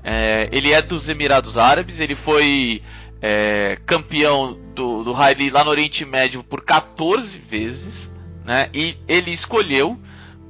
É, 0.04 0.50
ele 0.52 0.72
é 0.72 0.82
dos 0.82 1.10
Emirados 1.10 1.58
Árabes, 1.58 2.00
ele 2.00 2.16
foi 2.16 2.82
é, 3.22 3.78
campeão 3.86 4.58
do, 4.76 5.04
do 5.04 5.12
rally 5.12 5.50
lá 5.50 5.64
no 5.64 5.72
Oriente 5.72 6.06
Médio 6.06 6.44
por 6.44 6.62
14 6.62 7.38
vezes. 7.40 8.14
Né, 8.46 8.70
e 8.74 8.96
ele 9.08 9.32
escolheu 9.32 10.00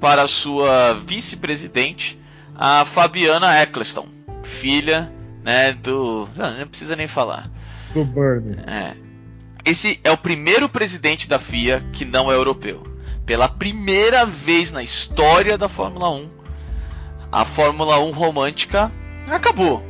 para 0.02 0.28
sua 0.28 0.94
vice-presidente 0.94 2.20
a 2.54 2.84
Fabiana 2.84 3.62
Eccleston, 3.62 4.08
filha 4.44 5.12
né, 5.44 5.74
do. 5.74 6.28
Não, 6.36 6.58
não 6.58 6.68
precisa 6.68 6.96
nem 6.96 7.08
falar. 7.08 7.50
Do 7.94 8.04
Bernie. 8.04 8.58
É. 8.68 8.94
Esse 9.64 10.00
é 10.04 10.12
o 10.12 10.18
primeiro 10.18 10.68
presidente 10.68 11.28
da 11.28 11.40
FIA 11.40 11.84
que 11.94 12.04
não 12.06 12.32
é 12.32 12.36
europeu. 12.36 12.86
Pela 13.26 13.48
primeira 13.48 14.26
vez 14.26 14.72
na 14.72 14.84
história 14.84 15.58
da 15.58 15.68
Fórmula 15.68 16.10
1, 16.12 16.30
a 17.32 17.46
Fórmula 17.46 18.00
1 18.00 18.12
romântica 18.12 18.92
acabou. 19.28 19.84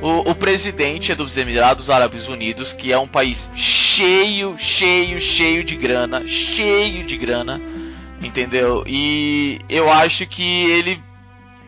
O, 0.00 0.30
o 0.30 0.34
presidente 0.34 1.10
é 1.10 1.14
dos 1.14 1.36
Emirados 1.36 1.90
Árabes 1.90 2.28
Unidos, 2.28 2.72
que 2.72 2.92
é 2.92 2.98
um 2.98 3.08
país 3.08 3.50
cheio, 3.54 4.56
cheio, 4.56 5.20
cheio 5.20 5.64
de 5.64 5.74
grana, 5.74 6.24
cheio 6.26 7.04
de 7.04 7.16
grana, 7.16 7.60
entendeu? 8.22 8.84
E 8.86 9.58
eu 9.68 9.90
acho 9.90 10.24
que 10.26 10.70
ele, 10.70 11.02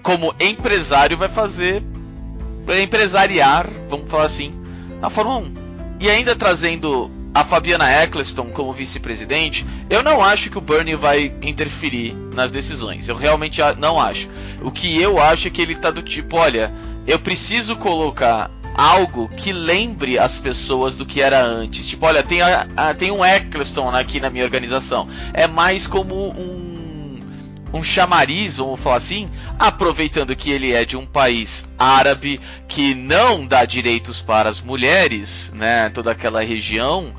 como 0.00 0.32
empresário, 0.38 1.16
vai 1.16 1.28
fazer, 1.28 1.82
empresariar, 2.80 3.66
vamos 3.88 4.08
falar 4.08 4.24
assim, 4.24 4.52
a 5.02 5.10
Fórmula 5.10 5.38
1. 5.38 5.54
E 5.98 6.08
ainda 6.08 6.36
trazendo 6.36 7.10
a 7.34 7.44
Fabiana 7.44 8.02
Eccleston 8.02 8.46
como 8.46 8.72
vice-presidente, 8.72 9.66
eu 9.88 10.02
não 10.02 10.22
acho 10.22 10.50
que 10.50 10.58
o 10.58 10.60
Bernie 10.60 10.94
vai 10.94 11.32
interferir 11.42 12.14
nas 12.34 12.50
decisões. 12.50 13.08
Eu 13.08 13.16
realmente 13.16 13.60
não 13.78 14.00
acho. 14.00 14.28
O 14.62 14.70
que 14.70 15.00
eu 15.00 15.20
acho 15.20 15.48
é 15.48 15.50
que 15.50 15.60
ele 15.62 15.74
tá 15.74 15.90
do 15.90 16.02
tipo, 16.02 16.36
olha, 16.36 16.72
eu 17.06 17.18
preciso 17.18 17.76
colocar 17.76 18.50
algo 18.76 19.28
que 19.28 19.52
lembre 19.52 20.18
as 20.18 20.38
pessoas 20.38 20.96
do 20.96 21.04
que 21.04 21.20
era 21.20 21.42
antes. 21.42 21.86
Tipo, 21.86 22.06
olha, 22.06 22.22
tem, 22.22 22.40
a- 22.42 22.66
a- 22.76 22.94
tem 22.94 23.10
um 23.10 23.24
Eccleston 23.24 23.90
aqui 23.90 24.20
na 24.20 24.30
minha 24.30 24.44
organização. 24.44 25.08
É 25.34 25.46
mais 25.46 25.86
como 25.86 26.30
um 26.30 26.70
um 27.72 27.84
chamariz, 27.84 28.56
vamos 28.56 28.80
falar 28.80 28.96
assim, 28.96 29.30
aproveitando 29.56 30.34
que 30.34 30.50
ele 30.50 30.72
é 30.72 30.84
de 30.84 30.96
um 30.96 31.06
país 31.06 31.68
árabe 31.78 32.40
que 32.66 32.96
não 32.96 33.46
dá 33.46 33.64
direitos 33.64 34.20
para 34.20 34.48
as 34.48 34.60
mulheres, 34.60 35.52
né, 35.54 35.88
toda 35.90 36.10
aquela 36.10 36.42
região, 36.42 37.14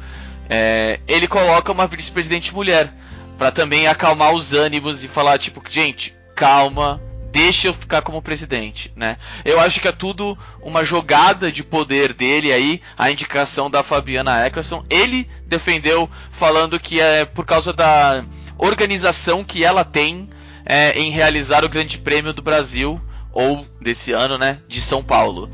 é, 0.49 0.99
ele 1.07 1.25
coloca 1.25 1.71
uma 1.71 1.87
vice-presidente 1.87 2.53
mulher 2.53 2.93
para 3.37 3.49
também 3.49 3.87
acalmar 3.87 4.33
os 4.33 4.51
ânimos 4.51 5.05
e 5.05 5.07
falar 5.07 5.37
tipo, 5.37 5.63
gente, 5.69 6.13
calma, 6.35 7.01
deixa 7.31 7.67
eu 7.69 7.73
ficar 7.73 8.01
como 8.01 8.21
presidente, 8.21 8.91
né? 8.95 9.17
Eu 9.45 9.59
acho 9.59 9.79
que 9.79 9.87
é 9.87 9.91
tudo 9.91 10.37
uma 10.61 10.83
jogada 10.83 11.51
de 11.51 11.63
poder 11.63 12.13
dele 12.13 12.51
aí, 12.51 12.81
a 12.97 13.09
indicação 13.09 13.69
da 13.69 13.81
Fabiana 13.81 14.45
Eccleston. 14.45 14.85
Ele 14.89 15.27
defendeu 15.45 16.09
falando 16.29 16.79
que 16.79 16.99
é 16.99 17.25
por 17.25 17.45
causa 17.45 17.71
da 17.71 18.25
organização 18.57 19.43
que 19.43 19.63
ela 19.63 19.83
tem 19.83 20.29
é, 20.65 20.91
em 20.99 21.09
realizar 21.09 21.63
o 21.63 21.69
Grande 21.69 21.97
Prêmio 21.97 22.33
do 22.33 22.41
Brasil 22.41 23.01
ou 23.31 23.65
desse 23.79 24.11
ano, 24.11 24.37
né, 24.37 24.59
de 24.67 24.81
São 24.81 25.01
Paulo. 25.01 25.49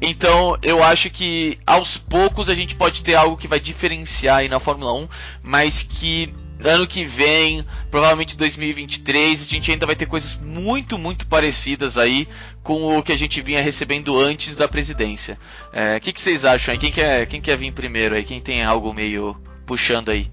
Então, 0.00 0.58
eu 0.62 0.82
acho 0.82 1.08
que 1.08 1.58
aos 1.66 1.96
poucos 1.96 2.50
a 2.50 2.54
gente 2.54 2.74
pode 2.74 3.02
ter 3.02 3.14
algo 3.14 3.38
que 3.38 3.48
vai 3.48 3.58
diferenciar 3.58 4.38
aí 4.38 4.48
na 4.48 4.60
Fórmula 4.60 4.92
1, 4.92 5.08
mas 5.42 5.82
que 5.82 6.34
ano 6.64 6.86
que 6.86 7.04
vem, 7.04 7.64
provavelmente 7.90 8.36
2023, 8.36 9.42
a 9.42 9.44
gente 9.44 9.70
ainda 9.70 9.86
vai 9.86 9.94
ter 9.94 10.06
coisas 10.06 10.40
muito, 10.42 10.98
muito 10.98 11.26
parecidas 11.26 11.98
aí 11.98 12.26
com 12.62 12.98
o 12.98 13.02
que 13.02 13.12
a 13.12 13.18
gente 13.18 13.40
vinha 13.42 13.60
recebendo 13.60 14.18
antes 14.18 14.56
da 14.56 14.66
presidência. 14.66 15.38
É, 15.72 15.96
O 15.96 16.00
que, 16.00 16.12
que 16.12 16.20
vocês 16.20 16.44
acham 16.44 16.72
aí? 16.72 16.78
Quem 16.78 16.90
quer, 16.90 17.26
quem 17.26 17.40
quer 17.40 17.56
vir 17.56 17.72
primeiro 17.72 18.14
aí? 18.14 18.24
Quem 18.24 18.40
tem 18.40 18.64
algo 18.64 18.92
meio 18.92 19.36
puxando 19.66 20.10
aí. 20.10 20.30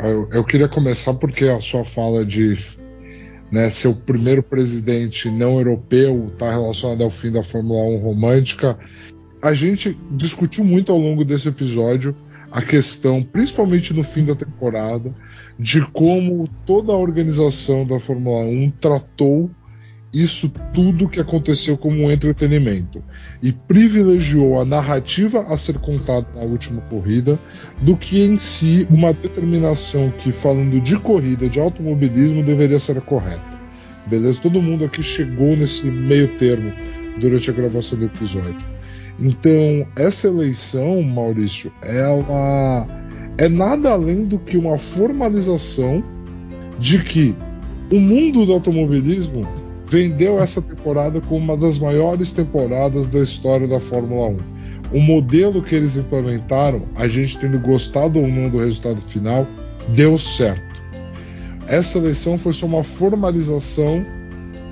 Eu, 0.00 0.28
eu 0.32 0.44
queria 0.44 0.68
começar 0.68 1.12
porque 1.14 1.44
a 1.44 1.60
sua 1.60 1.84
fala 1.84 2.24
de 2.24 2.54
né, 3.50 3.68
ser 3.68 3.88
o 3.88 3.94
primeiro 3.94 4.42
presidente 4.42 5.30
não 5.30 5.58
europeu 5.58 6.30
está 6.32 6.50
relacionada 6.50 7.04
ao 7.04 7.10
fim 7.10 7.30
da 7.30 7.42
Fórmula 7.42 7.82
1 7.82 7.98
romântica. 7.98 8.78
A 9.42 9.52
gente 9.52 9.96
discutiu 10.10 10.64
muito 10.64 10.92
ao 10.92 10.98
longo 10.98 11.24
desse 11.24 11.48
episódio 11.48 12.16
a 12.50 12.60
questão, 12.62 13.22
principalmente 13.22 13.94
no 13.94 14.02
fim 14.02 14.24
da 14.24 14.34
temporada, 14.34 15.14
de 15.58 15.80
como 15.92 16.48
toda 16.66 16.92
a 16.92 16.96
organização 16.96 17.86
da 17.86 17.98
Fórmula 18.00 18.44
1 18.44 18.72
tratou 18.80 19.50
isso 20.12 20.52
tudo 20.74 21.08
que 21.08 21.20
aconteceu 21.20 21.76
como 21.76 22.02
um 22.02 22.10
entretenimento 22.10 23.02
e 23.40 23.52
privilegiou 23.52 24.60
a 24.60 24.64
narrativa 24.64 25.42
a 25.42 25.56
ser 25.56 25.78
contada 25.78 26.26
na 26.34 26.42
última 26.42 26.80
corrida 26.82 27.38
do 27.80 27.96
que 27.96 28.20
em 28.20 28.36
si 28.36 28.86
uma 28.90 29.12
determinação 29.12 30.10
que, 30.10 30.32
falando 30.32 30.80
de 30.80 30.98
corrida, 30.98 31.48
de 31.48 31.60
automobilismo, 31.60 32.42
deveria 32.42 32.80
ser 32.80 33.00
correta. 33.02 33.60
Beleza? 34.06 34.40
Todo 34.40 34.60
mundo 34.60 34.84
aqui 34.84 35.02
chegou 35.02 35.56
nesse 35.56 35.86
meio 35.86 36.26
termo 36.36 36.72
durante 37.20 37.48
a 37.48 37.52
gravação 37.52 37.96
do 37.96 38.06
episódio. 38.06 38.79
Então, 39.20 39.86
essa 39.96 40.28
eleição, 40.28 41.02
Maurício, 41.02 41.70
ela 41.82 42.86
é 43.36 43.48
nada 43.48 43.90
além 43.90 44.24
do 44.24 44.38
que 44.38 44.56
uma 44.56 44.78
formalização 44.78 46.02
de 46.78 47.02
que 47.02 47.34
o 47.92 48.00
mundo 48.00 48.46
do 48.46 48.52
automobilismo 48.52 49.46
vendeu 49.86 50.40
essa 50.40 50.62
temporada 50.62 51.20
como 51.20 51.44
uma 51.44 51.56
das 51.56 51.78
maiores 51.78 52.32
temporadas 52.32 53.06
da 53.06 53.20
história 53.20 53.68
da 53.68 53.78
Fórmula 53.78 54.28
1. 54.28 54.96
O 54.96 55.00
modelo 55.00 55.62
que 55.62 55.74
eles 55.74 55.96
implementaram, 55.96 56.82
a 56.94 57.06
gente 57.06 57.38
tendo 57.38 57.58
gostado 57.58 58.18
ou 58.18 58.28
não 58.28 58.48
do 58.48 58.58
resultado 58.58 59.02
final, 59.02 59.46
deu 59.88 60.18
certo. 60.18 60.70
Essa 61.66 61.98
eleição 61.98 62.38
foi 62.38 62.52
só 62.52 62.66
uma 62.66 62.82
formalização 62.82 64.04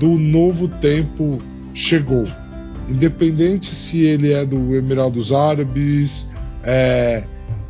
do 0.01 0.09
novo 0.09 0.69
tempo 0.69 1.39
chegou. 1.75 2.27
Independente 2.89 3.75
se 3.75 4.03
ele 4.03 4.33
é 4.33 4.45
do 4.45 4.75
Emirados 4.75 5.33
Árabes, 5.33 6.27
é, 6.63 7.23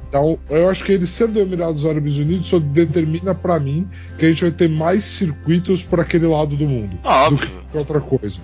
então, 0.09 0.39
eu 0.49 0.71
acho 0.71 0.85
que 0.85 0.93
ele 0.93 1.07
sendo 1.07 1.35
do 1.35 1.41
Emirados 1.41 1.85
Árabes 1.85 2.17
Unidos 2.17 2.49
só 2.49 2.59
determina 2.59 3.35
para 3.35 3.61
mim 3.61 3.87
que 4.19 4.25
a 4.25 4.29
gente 4.29 4.41
vai 4.41 4.51
ter 4.51 4.69
mais 4.69 5.05
circuitos 5.05 5.83
para 5.83 6.03
aquele 6.03 6.27
lado 6.27 6.57
do 6.57 6.67
mundo 6.67 6.99
Óbvio. 7.05 7.47
do 7.47 7.71
que 7.71 7.79
outra 7.79 8.01
coisa. 8.01 8.41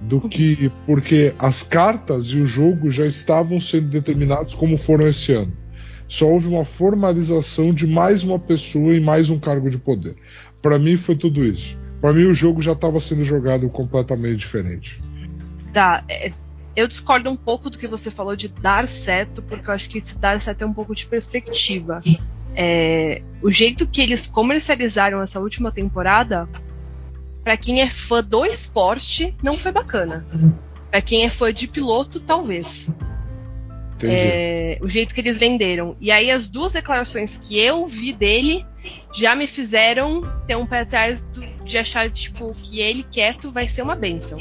Do 0.00 0.20
que 0.22 0.72
porque 0.86 1.34
as 1.38 1.62
cartas 1.62 2.26
e 2.26 2.40
o 2.40 2.46
jogo 2.46 2.90
já 2.90 3.04
estavam 3.04 3.60
sendo 3.60 3.88
determinados 3.88 4.54
como 4.54 4.78
foram 4.78 5.06
esse 5.06 5.32
ano. 5.32 5.52
Só 6.08 6.28
houve 6.28 6.48
uma 6.48 6.64
formalização 6.64 7.74
de 7.74 7.86
mais 7.86 8.24
uma 8.24 8.38
pessoa 8.38 8.94
e 8.94 9.00
mais 9.00 9.28
um 9.28 9.38
cargo 9.38 9.68
de 9.68 9.78
poder. 9.78 10.16
Para 10.62 10.78
mim 10.78 10.96
foi 10.96 11.14
tudo 11.14 11.44
isso. 11.44 11.78
Para 12.00 12.12
mim 12.14 12.24
o 12.24 12.34
jogo 12.34 12.62
já 12.62 12.72
estava 12.72 12.98
sendo 13.00 13.22
jogado 13.22 13.68
completamente 13.68 14.38
diferente. 14.38 15.02
É, 16.08 16.32
eu 16.74 16.88
discordo 16.88 17.30
um 17.30 17.36
pouco 17.36 17.68
do 17.68 17.78
que 17.78 17.86
você 17.86 18.10
falou 18.10 18.34
de 18.34 18.48
dar 18.48 18.88
certo, 18.88 19.42
porque 19.42 19.68
eu 19.68 19.74
acho 19.74 19.88
que 19.88 19.98
esse 19.98 20.18
dar 20.18 20.40
certo 20.40 20.62
é 20.62 20.66
um 20.66 20.72
pouco 20.72 20.94
de 20.94 21.06
perspectiva. 21.06 22.02
É, 22.54 23.22
o 23.42 23.50
jeito 23.50 23.86
que 23.86 24.00
eles 24.00 24.26
comercializaram 24.26 25.22
essa 25.22 25.40
última 25.40 25.70
temporada, 25.70 26.48
para 27.44 27.56
quem 27.56 27.80
é 27.80 27.90
fã 27.90 28.22
do 28.22 28.44
esporte, 28.44 29.34
não 29.42 29.56
foi 29.56 29.72
bacana. 29.72 30.26
Para 30.90 31.02
quem 31.02 31.24
é 31.24 31.30
fã 31.30 31.52
de 31.52 31.66
piloto, 31.66 32.20
talvez. 32.20 32.90
É, 34.02 34.78
o 34.80 34.88
jeito 34.88 35.14
que 35.14 35.20
eles 35.20 35.38
venderam. 35.38 35.96
E 36.00 36.10
aí 36.10 36.30
as 36.30 36.48
duas 36.48 36.72
declarações 36.72 37.38
que 37.38 37.58
eu 37.58 37.86
vi 37.86 38.12
dele 38.12 38.66
já 39.14 39.34
me 39.34 39.46
fizeram 39.46 40.22
ter 40.46 40.56
um 40.56 40.66
pé 40.66 40.80
atrás 40.80 41.20
do, 41.20 41.40
de 41.64 41.78
achar 41.78 42.10
tipo 42.10 42.54
que 42.62 42.80
ele 42.80 43.04
quieto 43.04 43.52
vai 43.52 43.68
ser 43.68 43.82
uma 43.82 43.94
benção 43.94 44.40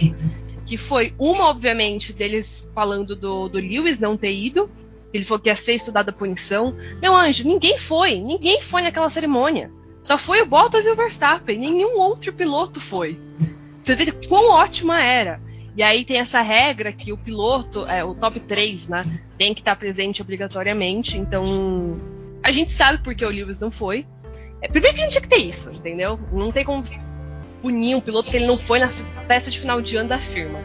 que 0.71 0.77
foi 0.77 1.13
uma, 1.19 1.49
obviamente, 1.49 2.13
deles 2.13 2.71
falando 2.73 3.13
do, 3.13 3.49
do 3.49 3.57
Lewis 3.57 3.99
não 3.99 4.15
ter 4.15 4.33
ido. 4.33 4.71
Ele 5.13 5.25
falou 5.25 5.43
que 5.43 5.49
ia 5.49 5.55
ser 5.57 5.73
estudada 5.73 6.11
a 6.11 6.13
punição. 6.13 6.73
Meu 7.01 7.13
anjo, 7.13 7.45
ninguém 7.45 7.77
foi. 7.77 8.21
Ninguém 8.21 8.61
foi 8.61 8.81
naquela 8.81 9.09
cerimônia. 9.09 9.69
Só 10.01 10.17
foi 10.17 10.41
o 10.41 10.45
Bottas 10.45 10.85
e 10.85 10.89
o 10.89 10.95
Verstappen. 10.95 11.59
Nenhum 11.59 11.99
outro 11.99 12.31
piloto 12.31 12.79
foi. 12.79 13.19
Você 13.83 13.97
vê 13.97 14.13
quão 14.29 14.49
ótima 14.51 15.03
era. 15.03 15.41
E 15.75 15.83
aí 15.83 16.05
tem 16.05 16.19
essa 16.19 16.39
regra 16.41 16.93
que 16.93 17.11
o 17.11 17.17
piloto, 17.17 17.85
é, 17.85 18.01
o 18.05 18.15
top 18.15 18.39
3, 18.39 18.87
né, 18.87 19.19
tem 19.37 19.53
que 19.53 19.59
estar 19.59 19.75
presente 19.75 20.21
obrigatoriamente. 20.21 21.17
Então, 21.17 21.99
a 22.41 22.49
gente 22.49 22.71
sabe 22.71 23.03
porque 23.03 23.25
o 23.25 23.29
Lewis 23.29 23.59
não 23.59 23.71
foi. 23.71 24.07
É, 24.61 24.69
primeiro 24.69 24.95
que 24.95 25.01
a 25.01 25.03
gente 25.03 25.11
tinha 25.11 25.21
que 25.21 25.27
ter 25.27 25.43
isso, 25.43 25.69
entendeu? 25.69 26.17
Não 26.31 26.49
tem 26.49 26.63
como 26.63 26.81
punir 27.61 27.95
um 27.95 28.01
piloto 28.01 28.25
porque 28.25 28.37
ele 28.37 28.47
não 28.47 28.57
foi 28.57 28.79
na 28.79 28.89
festa 28.89 29.49
de 29.49 29.59
final 29.59 29.81
de 29.81 29.95
ano 29.97 30.09
da 30.09 30.19
firma. 30.19 30.59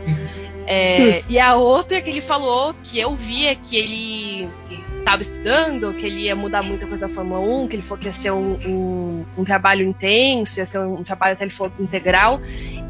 É, 0.66 1.22
e 1.28 1.38
a 1.38 1.54
outra 1.54 2.00
que 2.00 2.10
ele 2.10 2.20
falou, 2.20 2.74
que 2.82 2.98
eu 2.98 3.14
vi, 3.14 3.46
é 3.46 3.54
que 3.54 3.76
ele 3.76 4.48
estava 4.98 5.22
estudando, 5.22 5.94
que 5.94 6.04
ele 6.04 6.22
ia 6.22 6.34
mudar 6.34 6.64
muita 6.64 6.84
coisa 6.84 7.06
da 7.06 7.14
Fórmula 7.14 7.38
1, 7.38 7.68
que 7.68 7.76
ele 7.76 7.82
falou 7.82 8.00
que 8.00 8.08
ia 8.08 8.12
ser 8.12 8.32
um, 8.32 8.50
um, 8.66 9.24
um 9.38 9.44
trabalho 9.44 9.86
intenso, 9.86 10.58
ia 10.58 10.66
ser 10.66 10.80
um, 10.80 10.94
um 10.94 11.04
trabalho 11.04 11.34
até 11.34 11.44
ele 11.44 11.52
falou 11.52 11.72
integral, 11.78 12.40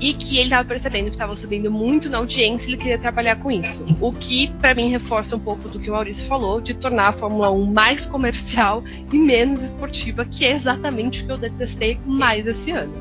e 0.01 0.15
que 0.15 0.37
ele 0.37 0.45
estava 0.45 0.67
percebendo 0.67 1.07
que 1.07 1.17
estava 1.17 1.37
subindo 1.37 1.71
muito 1.71 2.09
na 2.09 2.17
audiência 2.17 2.69
e 2.69 2.73
ele 2.73 2.79
queria 2.79 2.99
trabalhar 2.99 3.37
com 3.37 3.51
isso. 3.51 3.87
O 4.01 4.11
que, 4.11 4.51
para 4.55 4.75
mim, 4.75 4.89
reforça 4.89 5.37
um 5.37 5.41
pouco 5.41 5.69
do 5.69 5.79
que 5.79 5.91
o 5.91 5.93
Maurício 5.93 6.27
falou, 6.27 6.59
de 6.59 6.73
tornar 6.73 7.09
a 7.09 7.13
Fórmula 7.13 7.51
1 7.51 7.67
mais 7.67 8.07
comercial 8.07 8.83
e 9.13 9.19
menos 9.19 9.63
esportiva, 9.63 10.25
que 10.25 10.47
é 10.47 10.53
exatamente 10.53 11.23
o 11.23 11.27
que 11.27 11.33
eu 11.33 11.39
detestei 11.39 11.99
mais 12.07 12.47
esse 12.47 12.71
ano. 12.71 12.95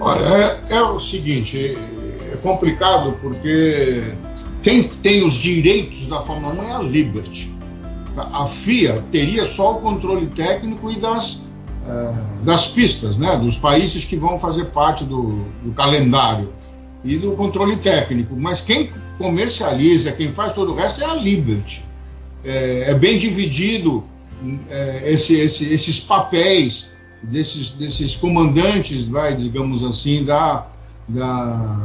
Olha, 0.00 0.24
é, 0.70 0.76
é 0.76 0.82
o 0.82 0.98
seguinte, 1.00 1.76
é 2.32 2.36
complicado 2.36 3.16
porque 3.20 4.02
quem 4.62 4.88
tem 4.88 5.24
os 5.24 5.34
direitos 5.34 6.06
da 6.06 6.20
Fórmula 6.20 6.54
1 6.54 6.62
é 6.62 6.72
a 6.72 6.82
Liberty. 6.82 7.52
A 8.16 8.46
FIA 8.46 9.04
teria 9.10 9.46
só 9.46 9.76
o 9.76 9.80
controle 9.80 10.26
técnico 10.28 10.90
e 10.90 10.98
das, 10.98 11.36
uh, 11.36 12.44
das 12.44 12.66
pistas, 12.68 13.16
né, 13.16 13.36
dos 13.36 13.56
países 13.56 14.04
que 14.04 14.16
vão 14.16 14.38
fazer 14.38 14.66
parte 14.66 15.04
do, 15.04 15.44
do 15.62 15.72
calendário 15.72 16.52
e 17.04 17.16
do 17.16 17.32
controle 17.32 17.76
técnico. 17.76 18.34
Mas 18.36 18.60
quem 18.60 18.90
comercializa, 19.16 20.12
quem 20.12 20.30
faz 20.30 20.52
todo 20.52 20.72
o 20.72 20.74
resto 20.74 21.00
é 21.00 21.06
a 21.06 21.14
Liberty. 21.14 21.84
É, 22.44 22.90
é 22.90 22.94
bem 22.94 23.18
dividido 23.18 24.04
é, 24.68 25.12
esse, 25.12 25.34
esse, 25.34 25.72
esses 25.72 26.00
papéis 26.00 26.90
desses, 27.22 27.70
desses 27.70 28.16
comandantes, 28.16 29.06
vai, 29.06 29.36
digamos 29.36 29.82
assim, 29.84 30.24
da, 30.24 30.66
da, 31.08 31.80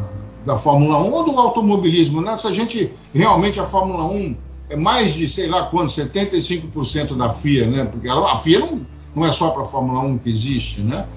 da 0.46 0.58
Fórmula 0.58 1.00
1 1.04 1.12
ou 1.12 1.26
do 1.26 1.40
automobilismo. 1.40 2.22
Né? 2.22 2.38
Se 2.38 2.48
a 2.48 2.52
gente 2.52 2.92
realmente 3.14 3.60
a 3.60 3.66
Fórmula 3.66 4.06
1 4.06 4.36
é 4.70 4.76
mais 4.76 5.14
de, 5.14 5.28
sei 5.28 5.48
lá 5.48 5.64
quanto, 5.68 5.92
75% 5.92 7.16
da 7.16 7.30
FIA, 7.30 7.68
né? 7.68 7.86
Porque 7.86 8.08
a 8.08 8.38
FIA 8.38 8.60
não, 8.60 8.86
não 9.16 9.26
é 9.26 9.32
só 9.32 9.50
para 9.50 9.64
a 9.64 9.66
Fórmula 9.66 10.00
1 10.02 10.20
que 10.20 10.30
existe, 10.30 10.82
né? 10.82 11.08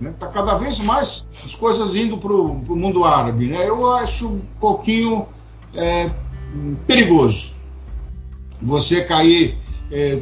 Está 0.00 0.26
né? 0.26 0.32
cada 0.32 0.54
vez 0.54 0.78
mais 0.80 1.26
as 1.44 1.54
coisas 1.54 1.94
indo 1.94 2.18
para 2.18 2.32
o 2.32 2.76
mundo 2.76 3.04
árabe, 3.04 3.46
né? 3.46 3.68
Eu 3.68 3.92
acho 3.92 4.28
um 4.28 4.40
pouquinho 4.60 5.26
é, 5.74 6.10
perigoso 6.86 7.58
você 8.60 9.02
cair 9.02 9.56
é, 9.90 10.20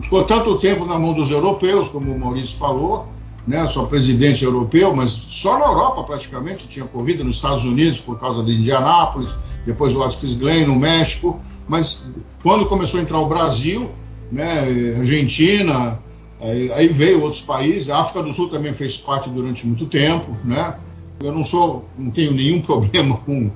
ficou 0.00 0.24
tanto 0.24 0.58
tempo 0.58 0.84
na 0.84 0.98
mão 0.98 1.12
dos 1.12 1.30
europeus, 1.30 1.88
como 1.88 2.12
o 2.12 2.18
Maurício 2.18 2.56
falou, 2.56 3.08
né, 3.46 3.66
só 3.66 3.84
presidente 3.84 4.44
europeu, 4.44 4.94
mas 4.94 5.10
só 5.10 5.58
na 5.58 5.66
Europa 5.66 6.04
praticamente 6.04 6.68
tinha 6.68 6.84
corrida, 6.84 7.24
nos 7.24 7.36
Estados 7.36 7.64
Unidos 7.64 7.98
por 7.98 8.18
causa 8.20 8.42
de 8.44 8.52
Indianápolis, 8.52 9.30
depois 9.66 9.94
o 9.94 9.98
Watkins 9.98 10.34
Glen 10.34 10.66
no 10.66 10.76
México, 10.76 11.40
mas 11.68 12.08
quando 12.42 12.66
começou 12.66 13.00
a 13.00 13.02
entrar 13.02 13.18
o 13.18 13.26
Brasil, 13.26 13.90
né, 14.30 14.96
Argentina, 14.98 15.98
aí, 16.40 16.72
aí, 16.72 16.88
veio 16.88 17.22
outros 17.22 17.42
países, 17.42 17.90
a 17.90 18.00
África 18.00 18.22
do 18.22 18.32
Sul 18.32 18.48
também 18.48 18.72
fez 18.72 18.96
parte 18.96 19.28
durante 19.28 19.66
muito 19.66 19.86
tempo, 19.86 20.36
né? 20.44 20.76
Eu 21.22 21.32
não 21.32 21.44
sou, 21.44 21.84
não 21.96 22.10
tenho 22.10 22.32
nenhum 22.32 22.60
problema 22.62 23.16
com 23.18 23.50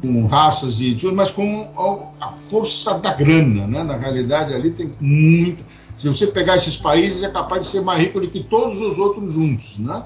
com 0.00 0.26
raças 0.26 0.80
e 0.80 0.94
tudo, 0.94 1.14
mas 1.14 1.30
com 1.30 1.70
a 2.20 2.28
força 2.30 2.98
da 2.98 3.12
grana, 3.12 3.66
né? 3.66 3.82
Na 3.84 3.96
realidade, 3.96 4.54
ali 4.54 4.70
tem 4.70 4.92
muita. 5.00 5.62
Se 5.96 6.08
você 6.08 6.26
pegar 6.26 6.56
esses 6.56 6.76
países, 6.76 7.22
é 7.22 7.28
capaz 7.28 7.64
de 7.64 7.68
ser 7.68 7.82
mais 7.82 8.00
rico 8.00 8.20
do 8.20 8.28
que 8.28 8.42
todos 8.42 8.80
os 8.80 8.98
outros 8.98 9.32
juntos, 9.32 9.78
né? 9.78 10.04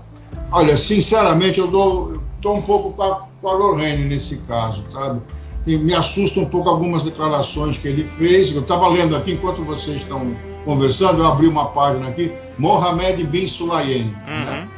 Olha, 0.51 0.77
sinceramente, 0.77 1.61
eu 1.61 1.69
dou, 1.69 2.21
um 2.47 2.63
pouco 2.63 2.93
com 2.93 3.03
a, 3.03 3.23
com 3.41 3.49
a 3.49 3.53
Lorraine 3.53 4.05
nesse 4.05 4.39
caso, 4.39 4.85
sabe? 4.91 5.21
E 5.67 5.77
me 5.77 5.95
assusta 5.95 6.41
um 6.41 6.47
pouco 6.47 6.69
algumas 6.69 7.03
declarações 7.03 7.79
que 7.79 7.89
ele 7.89 8.05
fez. 8.05 8.55
Eu 8.55 8.63
estava 8.63 8.87
lendo 8.89 9.17
aqui 9.17 9.33
enquanto 9.33 9.63
vocês 9.63 10.03
estão 10.03 10.37
conversando, 10.65 11.23
eu 11.23 11.27
abri 11.27 11.47
uma 11.47 11.69
página 11.69 12.09
aqui, 12.09 12.33
Mohamed 12.59 13.23
bin 13.25 13.47
Sulayem, 13.47 14.05
né? 14.05 14.15
uhum. 14.27 14.45
né? 14.45 14.69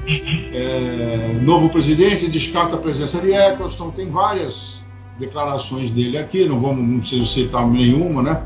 é, 0.52 1.40
novo 1.42 1.68
presidente, 1.70 2.28
descarta 2.28 2.74
a 2.76 2.78
presença 2.78 3.20
de 3.20 3.32
Eccleston, 3.32 3.90
tem 3.90 4.10
várias 4.10 4.76
declarações 5.18 5.90
dele 5.90 6.18
aqui, 6.18 6.44
não 6.44 6.60
vamos 6.60 6.86
não 6.86 6.98
preciso 6.98 7.26
citar 7.26 7.66
nenhuma, 7.66 8.22
né? 8.22 8.42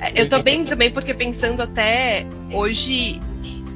É, 0.00 0.22
Eu 0.22 0.28
tô 0.28 0.42
bem 0.42 0.64
também 0.64 0.90
porque 0.90 1.14
pensando 1.14 1.62
até 1.62 2.26
hoje 2.52 3.20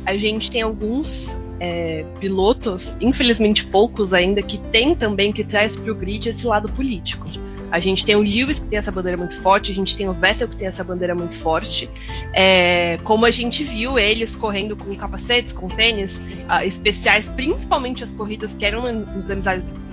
a 0.05 0.17
gente 0.17 0.51
tem 0.51 0.63
alguns 0.63 1.39
é, 1.59 2.05
pilotos, 2.19 2.97
infelizmente 3.01 3.67
poucos 3.67 4.15
ainda, 4.15 4.43
que 4.43 4.59
tem 4.59 4.95
também 4.95 5.33
que 5.33 5.45
traz 5.45 5.77
pro 5.77 5.95
grid 5.95 6.29
esse 6.29 6.47
lado 6.47 6.71
político. 6.73 7.27
A 7.71 7.79
gente 7.79 8.05
tem 8.05 8.17
o 8.17 8.21
Lewis 8.21 8.59
que 8.59 8.67
tem 8.67 8.79
essa 8.79 8.91
bandeira 8.91 9.17
muito 9.17 9.41
forte, 9.41 9.71
a 9.71 9.75
gente 9.75 9.97
tem 9.97 10.09
o 10.09 10.13
Vettel 10.13 10.49
que 10.49 10.57
tem 10.57 10.67
essa 10.67 10.83
bandeira 10.83 11.15
muito 11.15 11.37
forte. 11.37 11.89
É, 12.35 12.99
como 13.05 13.25
a 13.25 13.31
gente 13.31 13.63
viu 13.63 13.99
eles 13.99 14.35
correndo 14.35 14.77
com 14.77 14.95
capacetes, 14.97 15.53
com 15.53 15.69
tênis 15.69 16.23
ah, 16.49 16.65
especiais, 16.65 17.29
principalmente 17.29 18.03
as 18.03 18.13
corridas 18.13 18.55
que 18.55 18.65
eram 18.65 18.93
nos 18.93 19.31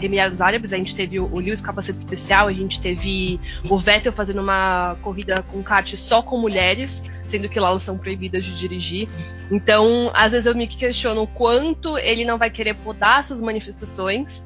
Emirados 0.01 0.41
Árabes, 0.41 0.73
a 0.73 0.77
gente 0.77 0.95
teve 0.95 1.19
o, 1.19 1.37
Lewis 1.37 1.61
capacete 1.61 1.99
especial, 1.99 2.47
a 2.47 2.53
gente 2.53 2.79
teve 2.81 3.39
o 3.69 3.77
Vettel 3.77 4.11
fazendo 4.11 4.41
uma 4.41 4.95
corrida 5.01 5.35
com 5.51 5.61
kart 5.61 5.95
só 5.95 6.21
com 6.21 6.39
mulheres, 6.39 7.03
sendo 7.27 7.47
que 7.47 7.59
lá 7.59 7.69
elas 7.69 7.83
são 7.83 7.97
proibidas 7.97 8.43
de 8.43 8.55
dirigir. 8.55 9.07
Então, 9.51 10.09
às 10.13 10.31
vezes 10.31 10.45
eu 10.45 10.55
me 10.55 10.67
questiono 10.67 11.23
o 11.23 11.27
quanto 11.27 11.97
ele 11.97 12.25
não 12.25 12.37
vai 12.37 12.49
querer 12.49 12.75
podar 12.75 13.19
essas 13.19 13.39
manifestações 13.39 14.43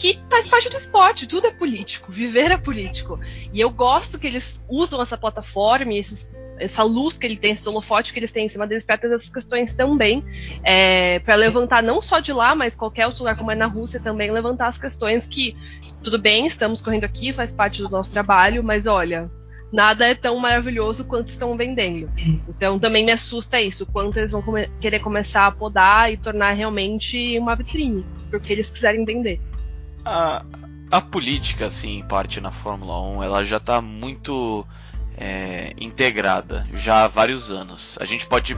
que 0.00 0.18
faz 0.30 0.48
parte 0.48 0.70
do 0.70 0.78
esporte, 0.78 1.28
tudo 1.28 1.46
é 1.46 1.50
político, 1.50 2.10
viver 2.10 2.50
é 2.50 2.56
político. 2.56 3.20
E 3.52 3.60
eu 3.60 3.68
gosto 3.68 4.18
que 4.18 4.26
eles 4.26 4.64
usam 4.66 5.02
essa 5.02 5.14
plataforma 5.14 5.92
e 5.92 5.98
esses, 5.98 6.26
essa 6.58 6.82
luz 6.82 7.18
que 7.18 7.26
ele 7.26 7.36
tem, 7.36 7.52
esse 7.52 7.68
holofote 7.68 8.10
que 8.10 8.18
eles 8.18 8.32
têm 8.32 8.46
em 8.46 8.48
cima 8.48 8.66
deles 8.66 8.82
para 8.82 8.96
ter 8.96 9.08
essas 9.08 9.28
questões 9.28 9.74
também, 9.74 10.24
é, 10.64 11.18
para 11.18 11.34
levantar 11.34 11.82
não 11.82 12.00
só 12.00 12.18
de 12.18 12.32
lá, 12.32 12.54
mas 12.54 12.74
qualquer 12.74 13.06
outro 13.06 13.24
lugar 13.24 13.36
como 13.36 13.50
é 13.50 13.54
na 13.54 13.66
Rússia 13.66 14.00
também, 14.00 14.30
levantar 14.30 14.68
as 14.68 14.78
questões 14.78 15.26
que, 15.26 15.54
tudo 16.02 16.18
bem, 16.18 16.46
estamos 16.46 16.80
correndo 16.80 17.04
aqui, 17.04 17.30
faz 17.30 17.52
parte 17.52 17.82
do 17.82 17.90
nosso 17.90 18.10
trabalho, 18.10 18.64
mas 18.64 18.86
olha, 18.86 19.30
nada 19.70 20.06
é 20.06 20.14
tão 20.14 20.38
maravilhoso 20.38 21.04
quanto 21.04 21.28
estão 21.28 21.54
vendendo. 21.58 22.10
Então 22.48 22.78
também 22.78 23.04
me 23.04 23.12
assusta 23.12 23.60
isso, 23.60 23.84
quanto 23.84 24.18
eles 24.18 24.32
vão 24.32 24.40
come 24.40 24.66
querer 24.80 25.00
começar 25.00 25.46
a 25.46 25.52
podar 25.52 26.10
e 26.10 26.16
tornar 26.16 26.52
realmente 26.52 27.38
uma 27.38 27.54
vitrine, 27.54 28.02
porque 28.30 28.50
eles 28.50 28.70
quiserem 28.70 29.04
vender. 29.04 29.38
A, 30.04 30.44
a 30.90 31.00
política, 31.00 31.66
assim, 31.66 31.98
em 31.98 32.02
parte 32.02 32.40
na 32.40 32.50
Fórmula 32.50 33.00
1, 33.00 33.22
ela 33.22 33.44
já 33.44 33.58
está 33.58 33.80
muito 33.80 34.66
é, 35.16 35.74
integrada 35.80 36.68
já 36.72 37.04
há 37.04 37.08
vários 37.08 37.50
anos. 37.50 37.96
A 38.00 38.04
gente 38.04 38.26
pode 38.26 38.56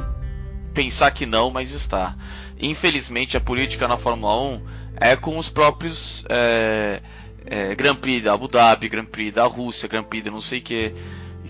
pensar 0.73 1.11
que 1.11 1.27
não, 1.27 1.51
mas 1.51 1.73
está. 1.73 2.17
Infelizmente, 2.61 3.37
a 3.37 3.41
política 3.41 3.89
na 3.89 3.97
Fórmula 3.97 4.41
1 4.41 4.63
é 5.01 5.17
com 5.17 5.37
os 5.37 5.49
próprios 5.49 6.25
é, 6.29 7.03
é, 7.45 7.75
Grand 7.75 7.97
Prix 7.97 8.25
da 8.25 8.35
Abu 8.35 8.49
Dhabi, 8.49 8.89
Grand 8.89 9.05
Prix 9.05 9.35
da 9.35 9.45
Rússia, 9.45 9.89
Grand 9.89 10.05
Prix 10.05 10.25
da 10.25 10.31
não 10.31 10.41
sei 10.41 10.61
o 10.61 10.63
que, 10.63 10.95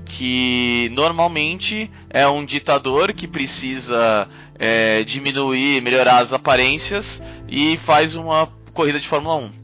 que 0.05 0.91
normalmente 0.95 1.91
é 2.09 2.27
um 2.27 2.45
ditador 2.45 3.13
que 3.13 3.29
precisa 3.29 4.29
é, 4.59 5.05
diminuir, 5.05 5.83
melhorar 5.83 6.19
as 6.19 6.33
aparências 6.33 7.23
e 7.49 7.77
faz 7.77 8.17
uma 8.17 8.49
corrida 8.73 8.99
de 8.99 9.07
Fórmula 9.07 9.37
1. 9.37 9.62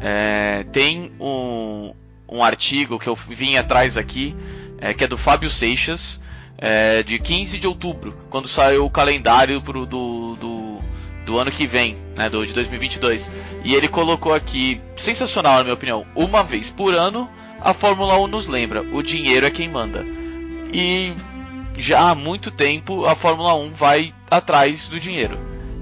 É, 0.00 0.64
tem 0.72 1.12
um, 1.20 1.92
um 2.28 2.42
artigo 2.42 2.98
que 2.98 3.08
eu 3.08 3.14
vim 3.14 3.56
atrás 3.56 3.96
aqui, 3.96 4.36
é, 4.80 4.94
que 4.94 5.04
é 5.04 5.06
do 5.06 5.16
Fábio 5.16 5.50
Seixas, 5.50 6.20
é, 6.56 7.02
de 7.02 7.18
15 7.18 7.58
de 7.58 7.66
outubro, 7.66 8.16
quando 8.28 8.48
saiu 8.48 8.84
o 8.84 8.90
calendário 8.90 9.60
pro, 9.62 9.86
do, 9.86 10.36
do, 10.36 10.78
do 11.24 11.38
ano 11.38 11.50
que 11.50 11.66
vem, 11.66 11.96
né, 12.16 12.28
do, 12.28 12.46
de 12.46 12.52
2022. 12.52 13.32
E 13.64 13.74
ele 13.74 13.88
colocou 13.88 14.34
aqui, 14.34 14.80
sensacional 14.96 15.58
na 15.58 15.62
minha 15.64 15.74
opinião, 15.74 16.06
uma 16.14 16.42
vez 16.42 16.70
por 16.70 16.94
ano 16.94 17.28
a 17.60 17.72
Fórmula 17.72 18.18
1 18.18 18.26
nos 18.28 18.46
lembra, 18.46 18.82
o 18.82 19.02
dinheiro 19.02 19.46
é 19.46 19.50
quem 19.50 19.68
manda. 19.68 20.04
E 20.72 21.12
já 21.76 22.10
há 22.10 22.14
muito 22.14 22.50
tempo 22.50 23.04
a 23.04 23.14
Fórmula 23.14 23.54
1 23.54 23.72
vai 23.72 24.14
atrás 24.30 24.88
do 24.88 25.00
dinheiro. 25.00 25.38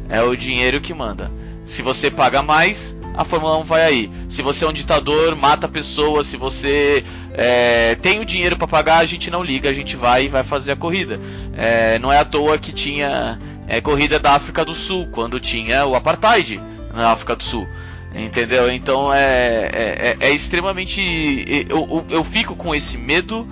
É 0.09 0.23
o 0.23 0.37
dinheiro 0.37 0.81
que 0.81 0.95
manda. 0.95 1.31
Se 1.67 1.83
você 1.83 2.11
paga 2.11 2.43
mais, 2.43 2.97
a 3.13 3.25
Fórmula 3.25 3.59
1 3.59 3.65
vai 3.65 3.85
aí. 3.85 4.11
Se 4.29 4.41
você 4.41 4.65
é 4.65 4.69
um 4.69 4.73
ditador, 4.73 5.35
mata 5.35 5.67
pessoas, 5.67 6.29
se 6.29 6.37
você 6.37 7.05
é, 7.35 7.97
tem 7.97 8.21
o 8.21 8.25
dinheiro 8.25 8.57
para 8.57 8.69
pagar, 8.69 8.99
a 8.99 9.05
gente 9.05 9.31
não 9.33 9.43
liga, 9.43 9.69
a 9.69 9.73
gente 9.73 9.97
vai 9.97 10.27
e 10.27 10.29
vai 10.29 10.45
fazer 10.45 10.73
a 10.73 10.77
corrida. 10.77 11.21
É, 11.57 11.99
não 11.99 12.13
é 12.13 12.19
à 12.19 12.25
toa 12.25 12.57
que 12.57 12.73
tinha 12.73 13.39
é, 13.67 13.81
corrida 13.81 14.21
da 14.21 14.33
África 14.33 14.65
do 14.65 14.75
Sul, 14.75 15.09
quando 15.11 15.41
tinha 15.41 15.85
o 15.85 15.97
Apartheid 15.97 16.61
na 16.95 17.11
África 17.11 17.35
do 17.35 17.43
Sul. 17.43 17.67
Entendeu? 18.15 18.73
Então 18.73 19.13
é, 19.13 19.69
é, 19.73 20.17
é 20.21 20.31
extremamente. 20.31 21.67
Eu, 21.69 21.87
eu, 21.91 22.07
eu, 22.11 22.25
fico 22.25 22.55
com 22.55 22.75
esse 22.75 22.97
medo 22.97 23.47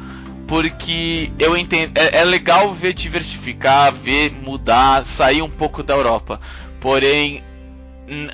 porque 0.46 1.32
eu 1.38 1.56
entendo. 1.56 1.98
É, 1.98 2.20
é 2.20 2.24
legal 2.24 2.72
ver 2.72 2.94
diversificar, 2.94 3.92
ver 3.92 4.30
mudar, 4.30 5.04
sair 5.04 5.42
um 5.42 5.50
pouco 5.50 5.82
da 5.82 5.94
Europa. 5.94 6.40
Porém, 6.80 7.42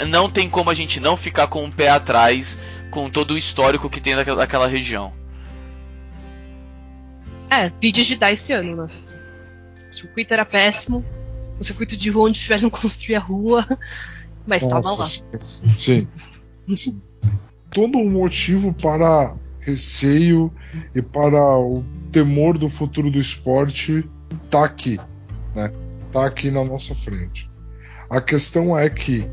não 0.08 0.30
tem 0.30 0.48
como 0.48 0.70
a 0.70 0.74
gente 0.74 1.00
não 1.00 1.16
ficar 1.16 1.46
com 1.46 1.64
um 1.64 1.70
pé 1.70 1.88
atrás 1.88 2.58
com 2.90 3.08
todo 3.08 3.34
o 3.34 3.38
histórico 3.38 3.88
que 3.88 4.00
tem 4.00 4.16
daquela, 4.16 4.38
daquela 4.38 4.66
região. 4.66 5.12
É, 7.48 7.70
vídeos 7.80 8.06
de 8.06 8.16
dar 8.16 8.32
esse 8.32 8.52
ano, 8.52 8.84
né? 8.84 8.92
O 9.90 9.94
circuito 9.94 10.32
era 10.32 10.44
péssimo, 10.44 11.04
o 11.58 11.64
circuito 11.64 11.96
de 11.96 12.10
rua 12.10 12.28
onde 12.28 12.40
tiveram 12.40 12.70
que 12.70 12.80
construir 12.80 13.16
a 13.16 13.20
rua, 13.20 13.66
mas 14.46 14.62
Nossa, 14.62 14.88
tava 14.88 15.02
lá. 15.02 15.08
Sim. 15.76 16.08
Todo 17.70 17.98
um 17.98 18.10
motivo 18.10 18.72
para 18.72 19.36
receio 19.60 20.52
e 20.94 21.02
para 21.02 21.58
o 21.58 21.84
temor 22.10 22.58
do 22.58 22.68
futuro 22.68 23.10
do 23.10 23.18
esporte 23.18 24.04
tá 24.48 24.64
aqui, 24.64 24.98
né? 25.54 25.72
Tá 26.10 26.26
aqui 26.26 26.50
na 26.50 26.64
nossa 26.64 26.94
frente. 26.94 27.48
A 28.08 28.20
questão 28.20 28.76
é 28.76 28.90
que 28.90 29.24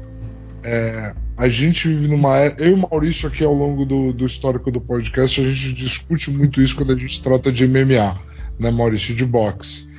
é, 0.68 1.16
a 1.38 1.48
gente 1.48 1.88
vive 1.88 2.10
numa 2.10 2.36
era. 2.36 2.56
Eu 2.62 2.72
e 2.72 2.74
o 2.74 2.78
Maurício, 2.78 3.30
aqui 3.30 3.42
ao 3.42 3.54
longo 3.54 3.86
do, 3.86 4.12
do 4.12 4.26
histórico 4.26 4.70
do 4.70 4.82
podcast, 4.82 5.40
a 5.40 5.44
gente 5.46 5.74
discute 5.74 6.30
muito 6.30 6.62
isso 6.62 6.76
quando 6.76 6.92
a 6.92 6.98
gente 6.98 7.24
trata 7.24 7.50
de 7.50 7.66
MMA, 7.66 8.14
né, 8.60 8.70
Maurício? 8.70 9.16
De 9.16 9.26
boxe. 9.26 9.90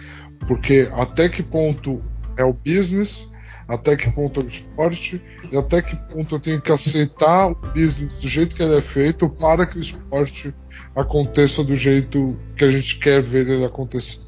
Porque 0.46 0.86
até 0.92 1.26
que 1.26 1.42
ponto 1.42 2.02
é 2.36 2.44
o 2.44 2.52
business, 2.52 3.32
até 3.66 3.96
que 3.96 4.10
ponto 4.10 4.40
é 4.40 4.44
o 4.44 4.46
esporte, 4.46 5.22
e 5.50 5.56
até 5.56 5.80
que 5.80 5.96
ponto 5.96 6.34
eu 6.34 6.40
tenho 6.40 6.60
que 6.60 6.70
aceitar 6.70 7.46
o 7.46 7.54
business 7.54 8.18
do 8.18 8.28
jeito 8.28 8.54
que 8.54 8.62
ele 8.62 8.76
é 8.76 8.82
feito 8.82 9.26
para 9.26 9.64
que 9.64 9.78
o 9.78 9.80
esporte 9.80 10.54
aconteça 10.94 11.64
do 11.64 11.74
jeito 11.74 12.38
que 12.54 12.64
a 12.64 12.70
gente 12.70 12.98
quer 12.98 13.22
ver 13.22 13.48
ele 13.48 13.64
acontecer. 13.64 14.20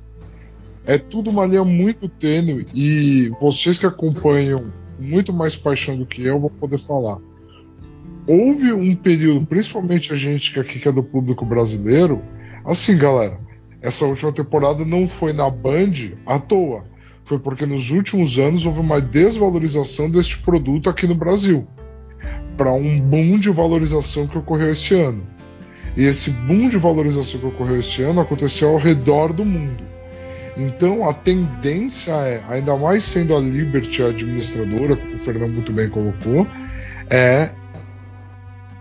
É 0.87 0.97
tudo 0.97 1.29
uma 1.29 1.45
linha 1.45 1.65
muito 1.65 2.09
tênue 2.09 2.67
e 2.73 3.31
vocês 3.39 3.79
que 3.79 3.85
acompanham 3.85 4.73
muito 5.01 5.33
mais 5.33 5.57
paixão 5.57 5.97
do 5.97 6.07
que 6.07 6.23
eu, 6.23 6.39
vou 6.39 6.51
poder 6.51 6.79
falar. 6.79 7.19
Houve 8.27 8.73
um 8.73 8.95
período, 8.95 9.47
principalmente 9.47 10.13
a 10.13 10.17
gente 10.17 10.53
que 10.53 10.61
aqui 10.61 10.79
que 10.79 10.89
é 10.89 10.93
do 10.93 11.03
público 11.03 11.45
brasileiro, 11.45 12.23
assim, 12.65 12.97
galera, 12.97 13.41
essa 13.83 14.05
última 14.05 14.31
temporada 14.31 14.85
não 14.85 15.09
foi 15.09 15.33
na 15.33 15.49
Band 15.49 15.93
à 16.27 16.39
toa. 16.39 16.85
Foi 17.25 17.39
porque 17.39 17.65
nos 17.65 17.91
últimos 17.91 18.39
anos 18.39 18.67
houve 18.67 18.81
uma 18.81 19.01
desvalorização 19.01 20.11
deste 20.11 20.39
produto 20.39 20.91
aqui 20.91 21.07
no 21.07 21.15
Brasil. 21.15 21.67
Para 22.57 22.73
um 22.73 23.01
boom 23.01 23.39
de 23.39 23.51
valorização 23.51 24.27
que 24.27 24.37
ocorreu 24.37 24.73
esse 24.73 24.95
ano. 24.95 25.27
E 25.97 26.05
esse 26.05 26.31
boom 26.31 26.69
de 26.69 26.77
valorização 26.77 27.41
que 27.41 27.47
ocorreu 27.47 27.79
esse 27.79 28.03
ano 28.03 28.21
aconteceu 28.21 28.71
ao 28.71 28.79
redor 28.79 29.33
do 29.33 29.45
mundo. 29.45 29.90
Então 30.57 31.09
a 31.09 31.13
tendência 31.13 32.13
é, 32.13 32.43
ainda 32.49 32.77
mais 32.77 33.05
sendo 33.05 33.35
a 33.35 33.41
Liberty 33.41 34.03
a 34.03 34.07
administradora, 34.07 34.97
como 34.97 35.15
o 35.15 35.19
Fernando 35.19 35.53
muito 35.53 35.73
bem 35.73 35.89
colocou, 35.89 36.47
é 37.09 37.51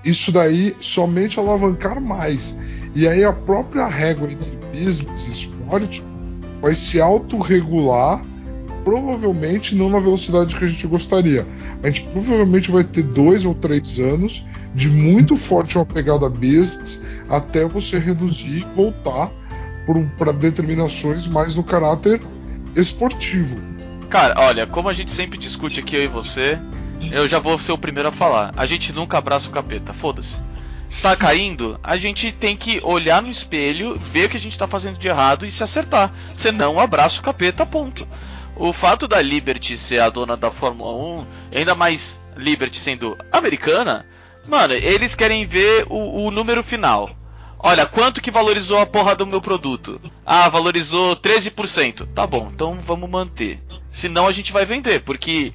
isso 0.04 0.32
daí 0.32 0.76
somente 0.80 1.40
alavancar 1.40 2.02
mais. 2.02 2.58
E 2.96 3.08
aí 3.08 3.24
a 3.24 3.34
própria 3.34 3.86
régua 3.88 4.32
entre 4.32 4.58
business 4.74 5.28
e 5.28 5.32
esporte 5.32 6.04
vai 6.62 6.74
se 6.74 7.00
autorregular, 7.00 8.24
provavelmente 8.84 9.76
não 9.76 9.90
na 9.90 10.00
velocidade 10.00 10.56
que 10.56 10.64
a 10.64 10.68
gente 10.68 10.88
gostaria. 10.88 11.46
A 11.84 11.88
gente 11.88 12.04
provavelmente 12.12 12.72
vai 12.72 12.84
ter 12.84 13.04
dois 13.04 13.46
ou 13.46 13.54
três 13.54 14.00
anos 14.00 14.46
de 14.74 14.90
muito 14.90 15.36
forte 15.36 15.78
uma 15.78 15.86
pegada 15.86 16.30
business 16.30 17.02
até 17.30 17.66
você 17.68 18.00
reduzir 18.00 18.60
e 18.60 18.76
voltar 18.76 19.32
para 20.18 20.32
determinações 20.32 21.28
mais 21.28 21.56
no 21.56 21.64
caráter 21.64 22.22
esportivo. 22.76 23.58
Cara, 24.10 24.36
olha, 24.38 24.66
como 24.66 24.90
a 24.90 24.94
gente 24.94 25.12
sempre 25.12 25.38
discute 25.38 25.80
aqui, 25.80 25.96
eu 25.96 26.04
e 26.04 26.08
você, 26.08 26.60
eu 27.12 27.28
já 27.28 27.40
vou 27.40 27.58
ser 27.60 27.72
o 27.72 27.78
primeiro 27.78 28.10
a 28.10 28.12
falar. 28.12 28.54
A 28.58 28.66
gente 28.66 28.92
nunca 28.92 29.18
abraça 29.18 29.50
o 29.50 29.52
capeta, 29.52 29.94
foda-se. 29.94 30.38
Tá 31.02 31.16
caindo, 31.16 31.80
a 31.84 31.96
gente 31.96 32.32
tem 32.32 32.58
que 32.58 32.82
olhar 32.84 33.22
no 33.22 33.30
espelho, 33.30 33.98
ver 34.00 34.26
o 34.26 34.30
que 34.30 34.38
a 34.38 34.40
gente 34.40 34.58
tá 34.58 34.68
fazendo 34.68 34.98
de 34.98 35.08
errado 35.08 35.46
e 35.46 35.52
se 35.52 35.64
acertar. 35.64 36.12
Senão, 36.34 36.80
abraça 36.80 37.20
o 37.20 37.24
capeta, 37.24 37.66
ponto. 37.66 38.08
O 38.56 38.74
fato 38.74 39.08
da 39.08 39.22
Liberty 39.22 39.78
ser 39.78 40.02
a 40.02 40.10
dona 40.10 40.36
da 40.36 40.52
Fórmula 40.52 40.92
1, 40.92 41.26
ainda 41.56 41.76
mais 41.76 42.20
Liberty 42.36 42.78
sendo 42.78 43.18
americana, 43.32 44.06
mano, 44.48 44.74
eles 44.74 45.16
querem 45.16 45.46
ver 45.46 45.86
o, 45.90 46.26
o 46.26 46.32
número 46.32 46.64
final. 46.64 47.16
Olha, 47.62 47.86
quanto 47.86 48.22
que 48.22 48.32
valorizou 48.32 48.80
a 48.80 48.86
porra 48.86 49.16
do 49.16 49.28
meu 49.28 49.42
produto? 49.42 50.00
Ah, 50.26 50.48
valorizou 50.48 51.18
13%. 51.18 52.08
Tá 52.16 52.26
bom, 52.26 52.50
então 52.54 52.76
vamos 52.76 53.10
manter. 53.10 53.62
Senão 53.90 54.26
a 54.26 54.32
gente 54.32 54.54
vai 54.54 54.66
vender, 54.66 55.02
porque 55.02 55.54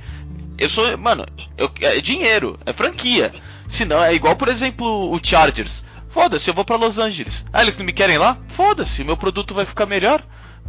eu 0.59 0.69
sou, 0.69 0.99
mano, 0.99 1.25
eu, 1.57 1.71
é 1.81 2.01
dinheiro, 2.03 2.59
é 2.67 2.73
franquia. 2.75 3.33
Senão 3.67 4.05
é 4.05 4.15
igual, 4.15 4.37
por 4.37 4.49
exemplo, 4.49 5.11
o 5.11 5.19
Chargers. 5.23 5.83
Foda-se, 6.07 6.49
eu 6.49 6.55
vou 6.55 6.65
para 6.65 6.77
Los 6.77 6.99
Angeles. 6.99 7.45
Ah, 7.51 7.63
eles 7.63 7.79
não 7.79 7.87
me 7.87 7.93
querem 7.93 8.19
lá? 8.19 8.39
Foda-se, 8.49 9.03
meu 9.03 9.17
produto 9.17 9.55
vai 9.55 9.65
ficar 9.65 9.87
melhor. 9.87 10.23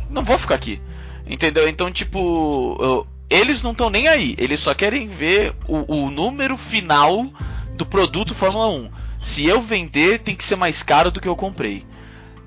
Não 0.09 0.23
vou 0.23 0.37
ficar 0.37 0.55
aqui. 0.55 0.81
Entendeu? 1.27 1.67
Então, 1.67 1.91
tipo, 1.91 2.77
eu, 2.79 3.07
eles 3.29 3.61
não 3.61 3.71
estão 3.71 3.89
nem 3.89 4.07
aí. 4.07 4.35
Eles 4.37 4.61
só 4.61 4.73
querem 4.73 5.09
ver 5.09 5.53
o, 5.67 6.05
o 6.05 6.09
número 6.09 6.55
final 6.55 7.27
do 7.75 7.85
produto 7.85 8.33
Fórmula 8.33 8.69
1. 8.69 8.89
Se 9.25 9.43
eu 9.43 9.59
vender, 9.59 10.19
tem 10.19 10.35
que 10.35 10.43
ser 10.43 10.55
mais 10.55 10.83
caro 10.83 11.09
do 11.09 11.19
que 11.19 11.27
eu 11.27 11.35
comprei, 11.35 11.83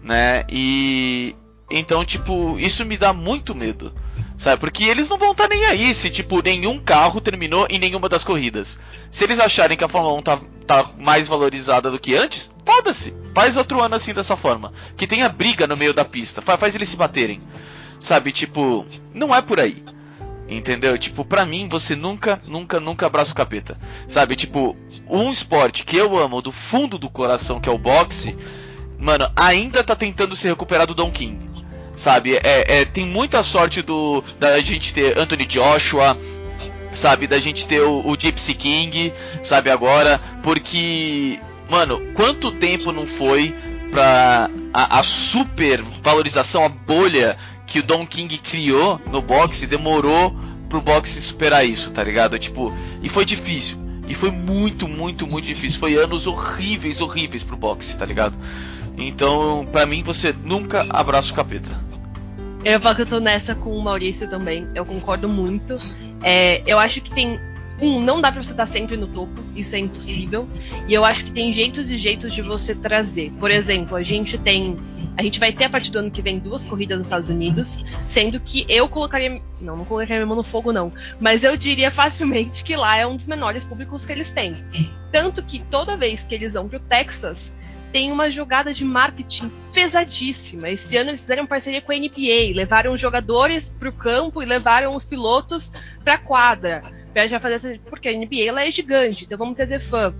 né? 0.00 0.44
E 0.48 1.34
então, 1.68 2.04
tipo, 2.04 2.56
isso 2.56 2.84
me 2.86 2.96
dá 2.96 3.12
muito 3.12 3.52
medo. 3.52 3.92
Sabe? 4.36 4.60
Porque 4.60 4.84
eles 4.84 5.08
não 5.08 5.18
vão 5.18 5.32
estar 5.32 5.48
tá 5.48 5.54
nem 5.56 5.64
aí 5.64 5.92
se, 5.92 6.08
tipo, 6.08 6.40
nenhum 6.40 6.78
carro 6.78 7.20
terminou 7.20 7.66
em 7.68 7.80
nenhuma 7.80 8.08
das 8.08 8.22
corridas. 8.22 8.78
Se 9.10 9.24
eles 9.24 9.40
acharem 9.40 9.76
que 9.76 9.82
a 9.82 9.88
Fórmula 9.88 10.14
1 10.18 10.22
tá, 10.22 10.40
tá 10.68 10.90
mais 10.96 11.26
valorizada 11.26 11.90
do 11.90 11.98
que 11.98 12.14
antes, 12.14 12.54
foda-se. 12.64 13.12
Faz 13.34 13.56
outro 13.56 13.82
ano 13.82 13.96
assim 13.96 14.14
dessa 14.14 14.36
forma. 14.36 14.72
Que 14.96 15.08
tenha 15.08 15.28
briga 15.28 15.66
no 15.66 15.76
meio 15.76 15.92
da 15.92 16.04
pista. 16.04 16.40
Faz, 16.40 16.60
faz 16.60 16.76
eles 16.76 16.88
se 16.88 16.96
baterem. 16.96 17.40
Sabe? 17.98 18.30
Tipo, 18.30 18.86
não 19.12 19.34
é 19.34 19.42
por 19.42 19.58
aí. 19.58 19.82
Entendeu? 20.48 20.96
Tipo, 20.96 21.24
pra 21.24 21.44
mim, 21.44 21.68
você 21.68 21.96
nunca, 21.96 22.40
nunca, 22.46 22.78
nunca 22.78 23.06
abraça 23.06 23.32
o 23.32 23.34
capeta. 23.34 23.76
Sabe? 24.06 24.36
Tipo, 24.36 24.76
um 25.08 25.32
esporte 25.32 25.84
que 25.84 25.96
eu 25.96 26.18
amo 26.18 26.42
do 26.42 26.52
fundo 26.52 26.98
do 26.98 27.08
coração, 27.08 27.60
que 27.60 27.68
é 27.68 27.72
o 27.72 27.78
boxe, 27.78 28.36
mano, 28.98 29.30
ainda 29.36 29.84
tá 29.84 29.94
tentando 29.94 30.34
se 30.36 30.48
recuperar 30.48 30.86
do 30.86 30.94
Don 30.94 31.10
King 31.10 31.48
sabe? 31.98 32.36
É, 32.36 32.80
é, 32.80 32.84
tem 32.84 33.04
muita 33.04 33.42
sorte 33.42 33.82
do 33.82 34.22
da 34.38 34.58
gente 34.60 34.94
ter 34.94 35.18
Anthony 35.18 35.44
Joshua, 35.44 36.16
sabe? 36.90 37.26
Da 37.26 37.38
gente 37.38 37.66
ter 37.66 37.80
o, 37.82 38.06
o 38.06 38.16
Gypsy 38.18 38.54
King, 38.54 39.12
sabe? 39.42 39.70
Agora, 39.70 40.20
porque, 40.42 41.38
mano, 41.68 42.00
quanto 42.14 42.52
tempo 42.52 42.92
não 42.92 43.06
foi 43.06 43.54
pra 43.90 44.48
a, 44.72 45.00
a 45.00 45.02
super 45.02 45.82
valorização, 45.82 46.64
a 46.64 46.68
bolha 46.68 47.36
que 47.66 47.80
o 47.80 47.82
Don 47.82 48.06
King 48.06 48.38
criou 48.38 49.00
no 49.10 49.20
boxe 49.20 49.66
demorou 49.66 50.34
pro 50.68 50.80
boxe 50.80 51.20
superar 51.20 51.66
isso, 51.66 51.90
tá 51.90 52.04
ligado? 52.04 52.38
Tipo, 52.38 52.72
e 53.02 53.08
foi 53.08 53.24
difícil. 53.24 53.87
E 54.08 54.14
foi 54.14 54.30
muito, 54.30 54.88
muito, 54.88 55.26
muito 55.26 55.44
difícil. 55.44 55.78
Foi 55.78 55.94
anos 55.96 56.26
horríveis, 56.26 57.00
horríveis 57.00 57.42
pro 57.42 57.56
boxe, 57.56 57.96
tá 57.98 58.06
ligado? 58.06 58.36
Então, 58.96 59.66
para 59.70 59.86
mim, 59.86 60.02
você 60.02 60.34
nunca 60.44 60.86
abraça 60.90 61.32
o 61.32 61.36
capeta. 61.36 61.78
Eu 62.64 62.80
falo 62.80 62.96
que 62.96 63.02
eu 63.02 63.06
tô 63.06 63.20
nessa 63.20 63.54
com 63.54 63.70
o 63.70 63.82
Maurício 63.82 64.28
também. 64.28 64.66
Eu 64.74 64.84
concordo 64.84 65.28
muito. 65.28 65.76
É, 66.22 66.62
eu 66.66 66.78
acho 66.78 67.00
que 67.00 67.10
tem. 67.10 67.38
Um, 67.80 68.00
não 68.00 68.20
dá 68.20 68.32
pra 68.32 68.42
você 68.42 68.50
estar 68.50 68.66
sempre 68.66 68.96
no 68.96 69.06
topo, 69.06 69.40
isso 69.54 69.74
é 69.76 69.78
impossível. 69.78 70.48
E 70.88 70.94
eu 70.94 71.04
acho 71.04 71.24
que 71.24 71.30
tem 71.30 71.52
jeitos 71.52 71.90
e 71.90 71.96
jeitos 71.96 72.34
de 72.34 72.42
você 72.42 72.74
trazer. 72.74 73.30
Por 73.38 73.50
exemplo, 73.50 73.96
a 73.96 74.02
gente 74.02 74.36
tem. 74.36 74.78
A 75.16 75.22
gente 75.22 75.40
vai 75.40 75.52
ter 75.52 75.64
a 75.64 75.70
partir 75.70 75.90
do 75.90 75.98
ano 75.98 76.10
que 76.10 76.22
vem 76.22 76.38
duas 76.38 76.64
corridas 76.64 76.98
nos 76.98 77.08
Estados 77.08 77.28
Unidos, 77.28 77.82
sendo 77.98 78.38
que 78.40 78.64
eu 78.68 78.88
colocaria. 78.88 79.40
Não, 79.60 79.76
não 79.76 79.84
colocaria 79.84 80.16
minha 80.16 80.26
mão 80.26 80.36
no 80.36 80.44
fogo, 80.44 80.72
não. 80.72 80.92
Mas 81.20 81.44
eu 81.44 81.56
diria 81.56 81.90
facilmente 81.90 82.62
que 82.62 82.76
lá 82.76 82.96
é 82.96 83.06
um 83.06 83.16
dos 83.16 83.26
menores 83.26 83.64
públicos 83.64 84.04
que 84.04 84.12
eles 84.12 84.30
têm. 84.30 84.52
Tanto 85.10 85.42
que 85.42 85.60
toda 85.70 85.96
vez 85.96 86.24
que 86.24 86.34
eles 86.34 86.54
vão 86.54 86.68
pro 86.68 86.78
Texas, 86.78 87.54
tem 87.92 88.12
uma 88.12 88.30
jogada 88.30 88.72
de 88.72 88.84
marketing 88.84 89.50
pesadíssima. 89.72 90.68
Esse 90.68 90.96
ano 90.96 91.10
eles 91.10 91.22
fizeram 91.22 91.46
parceria 91.46 91.80
com 91.80 91.92
a 91.92 91.96
NBA, 91.96 92.54
levaram 92.54 92.96
jogadores 92.96 93.74
para 93.78 93.88
o 93.88 93.92
campo 93.92 94.42
e 94.42 94.46
levaram 94.46 94.94
os 94.94 95.04
pilotos 95.04 95.72
para 96.04 96.14
a 96.14 96.18
quadra. 96.18 96.97
Pra 97.12 97.26
já 97.26 97.40
fazer 97.40 97.54
essa, 97.54 97.78
porque 97.88 98.08
a 98.08 98.12
NBA 98.12 98.44
ela 98.46 98.64
é 98.64 98.70
gigante, 98.70 99.24
então 99.24 99.38
vamos 99.38 99.56
trazer 99.56 99.80
fã. 99.80 100.14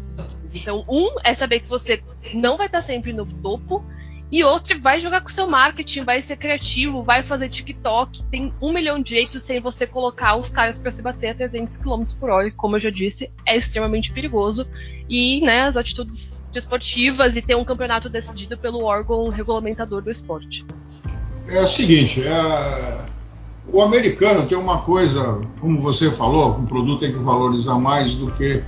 Então, 0.54 0.84
um 0.88 1.16
é 1.22 1.34
saber 1.34 1.60
que 1.60 1.68
você 1.68 2.02
não 2.32 2.56
vai 2.56 2.66
estar 2.66 2.80
sempre 2.80 3.12
no 3.12 3.26
topo, 3.26 3.84
e 4.30 4.44
outro 4.44 4.78
vai 4.80 5.00
jogar 5.00 5.22
com 5.22 5.28
seu 5.30 5.48
marketing, 5.48 6.04
vai 6.04 6.20
ser 6.20 6.36
criativo, 6.36 7.02
vai 7.02 7.22
fazer 7.22 7.48
TikTok. 7.48 8.22
Tem 8.24 8.52
um 8.60 8.72
milhão 8.72 9.00
de 9.00 9.10
jeitos 9.10 9.42
sem 9.42 9.58
você 9.58 9.86
colocar 9.86 10.36
os 10.36 10.50
caras 10.50 10.78
para 10.78 10.90
se 10.90 11.00
bater 11.00 11.28
a 11.28 11.34
300 11.34 11.78
km 11.78 12.04
por 12.20 12.28
hora. 12.28 12.50
Como 12.50 12.76
eu 12.76 12.80
já 12.80 12.90
disse, 12.90 13.30
é 13.46 13.56
extremamente 13.56 14.12
perigoso. 14.12 14.68
E 15.08 15.40
né, 15.40 15.62
as 15.62 15.78
atitudes 15.78 16.36
desportivas 16.52 17.36
e 17.36 17.42
ter 17.42 17.54
um 17.54 17.64
campeonato 17.64 18.10
decidido 18.10 18.58
pelo 18.58 18.84
órgão 18.84 19.30
regulamentador 19.30 20.02
do 20.02 20.10
esporte. 20.10 20.64
É 21.46 21.62
o 21.62 21.66
seguinte, 21.66 22.22
é, 22.22 23.06
o 23.72 23.82
americano 23.82 24.46
tem 24.46 24.56
uma 24.56 24.82
coisa, 24.82 25.40
como 25.60 25.80
você 25.80 26.10
falou, 26.10 26.50
o 26.50 26.66
produto 26.66 27.00
tem 27.00 27.12
que 27.12 27.18
valorizar 27.18 27.78
mais 27.78 28.14
do 28.14 28.30
que 28.32 28.62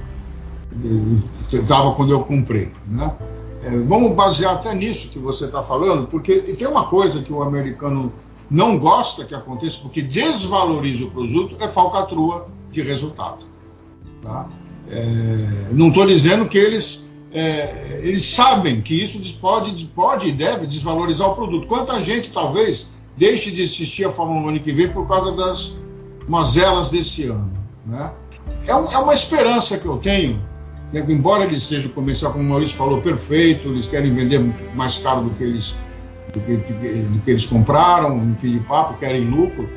estava 1.53 1.92
quando 1.94 2.12
eu 2.12 2.20
comprei, 2.20 2.70
né? 2.86 3.14
É, 3.62 3.70
vamos 3.70 4.14
basear 4.14 4.55
até 4.55 4.74
nisso 4.74 5.09
que 5.09 5.18
você 5.18 5.44
está 5.44 5.62
falando, 5.62 6.07
porque 6.07 6.40
tem 6.40 6.66
uma 6.66 6.86
coisa 6.86 7.22
que 7.22 7.32
o 7.32 7.42
americano 7.42 8.12
não 8.51 8.78
gosta 8.78 9.24
que 9.24 9.34
aconteça, 9.34 9.78
porque 9.82 10.01
desvaloriza 10.01 11.05
o 11.05 11.11
produto, 11.11 11.57
é 11.61 11.68
falcatrua 11.68 12.48
de 12.72 12.80
resultado. 12.80 13.44
Tá? 14.22 14.48
É, 14.88 15.70
não 15.72 15.88
estou 15.88 16.07
dizendo 16.07 16.48
que 16.48 16.57
eles 16.59 17.09
é, 17.32 18.01
eles 18.03 18.24
sabem 18.24 18.80
que 18.80 18.94
isso 18.94 19.20
pode, 19.40 19.84
pode 19.86 20.28
e 20.28 20.32
deve 20.32 20.66
desvalorizar 20.66 21.28
o 21.28 21.34
produto. 21.34 21.66
Quanta 21.68 22.03
gente 22.03 22.30
talvez 22.30 22.88
deixe 23.20 23.50
de 23.50 23.62
assistir 23.62 24.06
a 24.06 24.10
Fórmula 24.10 24.40
1 24.46 24.48
ano 24.48 24.60
que 24.60 24.72
vem 24.72 24.90
por 24.90 25.06
causa 25.06 25.32
das 25.32 25.76
mazelas 26.26 26.88
desse 26.88 27.26
ano. 27.26 27.52
Né? 27.84 28.10
É, 28.66 28.74
um, 28.74 28.90
é 28.90 28.96
uma 28.96 29.12
esperança 29.12 29.76
que 29.76 29.84
eu 29.84 29.98
tenho, 29.98 30.40
né? 30.90 31.04
embora 31.06 31.44
ele 31.44 31.60
seja 31.60 31.90
comercial, 31.90 32.32
como 32.32 32.42
o 32.42 32.48
Maurício 32.48 32.74
falou, 32.76 33.02
perfeito, 33.02 33.68
eles 33.68 33.86
querem 33.86 34.14
vender 34.14 34.40
mais 34.74 34.96
caro 34.96 35.24
do 35.24 35.30
que 35.34 35.44
eles, 35.44 35.74
do 36.32 36.40
que, 36.40 36.56
do 36.56 37.20
que 37.20 37.30
eles 37.30 37.44
compraram, 37.44 38.16
no 38.16 38.34
fim 38.36 38.52
de 38.52 38.60
papo, 38.60 38.98
querem 38.98 39.28
lucro 39.28 39.68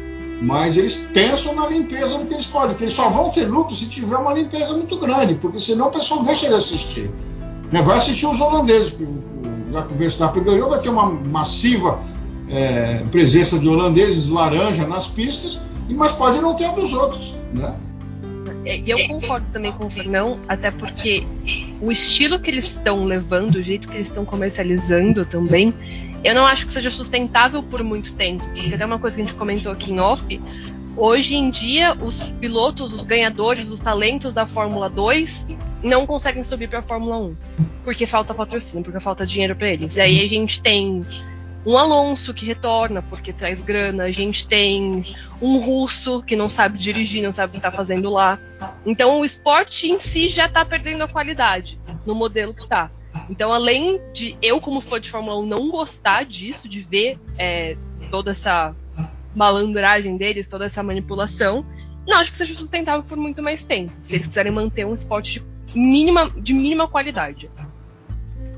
mas 0.41 0.75
eles 0.75 0.97
pensam 1.13 1.55
na 1.55 1.67
limpeza 1.67 2.17
do 2.17 2.25
que 2.25 2.33
eles 2.33 2.45
podem, 2.45 2.69
porque 2.69 2.83
eles 2.83 2.93
só 2.93 3.07
vão 3.07 3.29
ter 3.29 3.45
lucro 3.45 3.73
se 3.73 3.85
tiver 3.85 4.17
uma 4.17 4.33
limpeza 4.33 4.73
muito 4.73 4.97
grande, 4.97 5.35
porque 5.35 5.57
senão 5.57 5.87
o 5.87 5.91
pessoal 5.91 6.21
deixa 6.21 6.49
de 6.49 6.55
assistir. 6.55 7.09
Né? 7.71 7.81
Vai 7.81 7.95
assistir 7.95 8.25
os 8.25 8.41
holandeses, 8.41 8.93
já 9.71 9.83
que 9.83 9.93
o 9.93 9.95
Verstappen 9.95 10.43
ganhou, 10.43 10.69
vai 10.69 10.79
ter 10.79 10.89
uma 10.89 11.09
massiva 11.09 11.97
é, 12.53 13.03
presença 13.11 13.57
de 13.57 13.67
holandeses 13.67 14.27
laranja 14.27 14.87
nas 14.87 15.07
pistas, 15.07 15.59
mas 15.89 16.11
pode 16.11 16.39
não 16.39 16.55
ter 16.55 16.65
a 16.65 16.71
dos 16.71 16.93
outros. 16.93 17.35
Né? 17.51 17.75
É, 18.65 18.81
eu 18.85 19.07
concordo 19.07 19.45
também 19.51 19.71
com 19.73 19.87
o 19.87 19.89
Fernão, 19.89 20.39
até 20.47 20.71
porque 20.71 21.25
o 21.81 21.91
estilo 21.91 22.39
que 22.39 22.49
eles 22.49 22.65
estão 22.65 23.03
levando, 23.03 23.55
o 23.55 23.63
jeito 23.63 23.87
que 23.87 23.95
eles 23.95 24.07
estão 24.07 24.23
comercializando 24.23 25.25
também, 25.25 25.73
eu 26.23 26.33
não 26.33 26.45
acho 26.45 26.65
que 26.65 26.71
seja 26.71 26.89
sustentável 26.89 27.61
por 27.61 27.83
muito 27.83 28.13
tempo. 28.13 28.43
Porque 28.45 28.73
até 28.73 28.85
uma 28.85 28.99
coisa 28.99 29.15
que 29.15 29.21
a 29.21 29.25
gente 29.25 29.35
comentou 29.35 29.71
aqui 29.71 29.91
em 29.91 29.99
off, 29.99 30.23
Hoje 30.95 31.35
em 31.35 31.49
dia, 31.49 31.95
os 31.99 32.21
pilotos, 32.39 32.93
os 32.93 33.01
ganhadores, 33.01 33.69
os 33.69 33.79
talentos 33.79 34.31
da 34.31 34.45
Fórmula 34.45 34.87
2 34.89 35.47
não 35.81 36.05
conseguem 36.05 36.43
subir 36.43 36.69
para 36.69 36.79
a 36.79 36.83
Fórmula 36.83 37.17
1, 37.17 37.35
porque 37.83 38.05
falta 38.05 38.31
patrocínio, 38.31 38.83
porque 38.83 38.99
falta 38.99 39.25
dinheiro 39.25 39.55
para 39.55 39.69
eles. 39.69 39.97
E 39.97 40.01
aí 40.01 40.23
a 40.23 40.29
gente 40.29 40.61
tem 40.61 41.03
um 41.65 41.77
Alonso 41.77 42.33
que 42.33 42.45
retorna 42.45 43.01
porque 43.01 43.31
traz 43.31 43.61
grana, 43.61 44.03
a 44.03 44.11
gente 44.11 44.47
tem 44.47 45.05
um 45.41 45.59
russo 45.59 46.21
que 46.23 46.35
não 46.35 46.49
sabe 46.49 46.77
dirigir, 46.77 47.23
não 47.23 47.31
sabe 47.31 47.49
o 47.49 47.51
que 47.51 47.57
está 47.57 47.71
fazendo 47.71 48.09
lá. 48.09 48.39
Então 48.85 49.19
o 49.19 49.25
esporte 49.25 49.89
em 49.89 49.99
si 49.99 50.27
já 50.27 50.47
está 50.47 50.65
perdendo 50.65 51.03
a 51.03 51.07
qualidade 51.07 51.79
no 52.05 52.13
modelo 52.13 52.53
que 52.53 52.63
está. 52.63 52.91
Então, 53.29 53.53
além 53.53 54.01
de 54.11 54.35
eu, 54.41 54.59
como 54.59 54.81
fã 54.81 54.99
de 54.99 55.09
Fórmula 55.09 55.39
1, 55.39 55.45
não 55.45 55.69
gostar 55.69 56.25
disso, 56.25 56.67
de 56.67 56.81
ver 56.81 57.19
é, 57.37 57.77
toda 58.09 58.31
essa 58.31 58.75
malandragem 59.35 60.17
deles, 60.17 60.47
toda 60.47 60.65
essa 60.65 60.83
manipulação, 60.83 61.65
não 62.07 62.17
acho 62.17 62.31
que 62.31 62.37
seja 62.37 62.53
sustentável 62.53 63.03
por 63.03 63.17
muito 63.17 63.41
mais 63.41 63.63
tempo, 63.63 63.93
se 64.01 64.15
eles 64.15 64.27
quiserem 64.27 64.51
manter 64.51 64.85
um 64.85 64.93
esporte 64.93 65.43
de 65.67 65.79
mínima, 65.79 66.29
de 66.29 66.53
mínima 66.53 66.87
qualidade. 66.87 67.49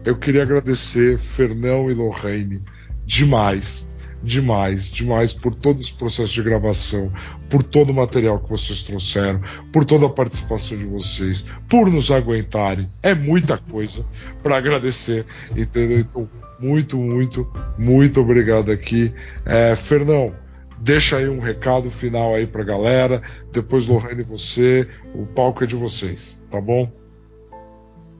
Eu 0.03 0.17
queria 0.17 0.43
agradecer 0.43 1.17
Fernão 1.17 1.89
e 1.89 1.93
Lorraine 1.93 2.61
demais, 3.05 3.87
demais, 4.21 4.89
demais 4.89 5.33
por 5.33 5.53
todo 5.53 5.79
esse 5.79 5.93
processo 5.93 6.33
de 6.33 6.43
gravação, 6.43 7.11
por 7.49 7.63
todo 7.63 7.91
o 7.91 7.93
material 7.93 8.39
que 8.39 8.49
vocês 8.49 8.83
trouxeram, 8.83 9.41
por 9.71 9.85
toda 9.85 10.07
a 10.07 10.09
participação 10.09 10.77
de 10.77 10.85
vocês, 10.85 11.45
por 11.69 11.89
nos 11.89 12.11
aguentarem. 12.11 12.89
É 13.03 13.13
muita 13.13 13.57
coisa 13.57 14.05
para 14.41 14.57
agradecer, 14.57 15.25
entendeu? 15.55 15.99
Então, 15.99 16.29
muito, 16.59 16.97
muito, 16.97 17.47
muito 17.77 18.21
obrigado 18.21 18.71
aqui. 18.71 19.13
É, 19.45 19.75
Fernão, 19.75 20.33
Deixa 20.77 21.17
aí 21.17 21.29
um 21.29 21.39
recado 21.39 21.89
final 21.89 22.35
aí 22.35 22.45
pra 22.45 22.63
galera. 22.63 23.21
Depois, 23.51 23.87
Lorraine, 23.87 24.23
você, 24.23 24.87
o 25.13 25.25
palco 25.25 25.63
é 25.63 25.67
de 25.67 25.75
vocês, 25.75 26.43
tá 26.51 26.59
bom? 26.59 26.91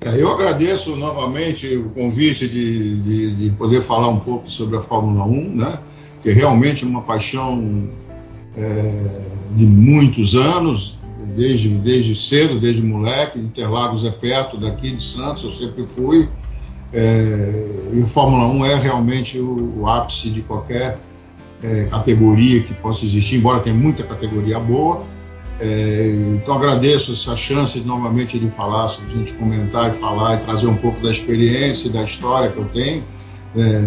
É, 0.06 0.22
eu 0.22 0.32
agradeço 0.32 0.96
novamente 0.96 1.76
o 1.76 1.90
convite 1.90 2.48
de, 2.48 3.02
de, 3.02 3.36
de, 3.36 3.50
poder 3.58 3.82
falar 3.82 4.08
um 4.10 4.20
pouco 4.20 4.48
sobre 4.48 4.78
a 4.78 4.82
Fórmula 4.82 5.26
1, 5.26 5.56
né? 5.56 5.80
que 6.22 6.30
é 6.30 6.34
realmente 6.34 6.86
uma 6.86 7.02
paixão 7.02 7.90
é, 8.56 9.22
de 9.56 9.66
muitos 9.66 10.36
anos, 10.36 10.96
desde, 11.36 11.70
desde 11.70 12.16
cedo, 12.16 12.60
desde 12.60 12.84
moleque. 12.84 13.40
Interlagos 13.40 14.06
é 14.06 14.12
perto 14.12 14.58
daqui 14.58 14.92
de 14.92 15.02
Santos, 15.02 15.44
eu 15.44 15.54
sempre 15.54 15.88
fui. 15.88 16.30
É, 16.94 17.90
e 17.94 18.04
a 18.04 18.06
Fórmula 18.06 18.46
1 18.46 18.66
é 18.68 18.76
realmente 18.76 19.40
o, 19.40 19.82
o 19.82 19.90
ápice 19.90 20.30
de 20.30 20.44
qualquer 20.44 21.00
é, 21.64 21.86
categoria 21.86 22.62
que 22.62 22.76
possa 22.76 23.04
existir, 23.04 23.38
embora 23.38 23.60
tenha 23.60 23.76
muita 23.76 24.04
categoria 24.04 24.60
boa. 24.60 25.04
É, 25.60 26.14
então 26.36 26.56
agradeço 26.56 27.14
essa 27.14 27.36
chance 27.36 27.80
novamente 27.80 28.38
de 28.38 28.50
falar, 28.50 28.88
de 28.88 29.06
a 29.06 29.18
gente 29.18 29.34
comentar 29.34 29.90
e 29.90 29.94
falar 29.94 30.36
e 30.36 30.38
trazer 30.40 30.68
um 30.68 30.76
pouco 30.76 31.02
da 31.02 31.10
experiência 31.10 31.88
e 31.88 31.92
da 31.92 32.04
história 32.04 32.52
que 32.52 32.58
eu 32.58 32.66
tenho 32.66 33.04
é, 33.56 33.82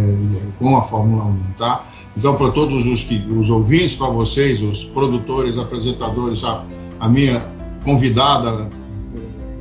com 0.58 0.76
a 0.76 0.82
Fórmula 0.82 1.24
1, 1.24 1.40
tá? 1.58 1.84
Então 2.16 2.34
para 2.36 2.50
todos 2.50 2.86
os, 2.86 3.04
que, 3.04 3.22
os 3.30 3.50
ouvintes, 3.50 3.96
para 3.96 4.08
vocês, 4.08 4.62
os 4.62 4.84
produtores, 4.84 5.58
apresentadores, 5.58 6.42
a, 6.42 6.64
a 6.98 7.08
minha 7.08 7.46
convidada 7.84 8.70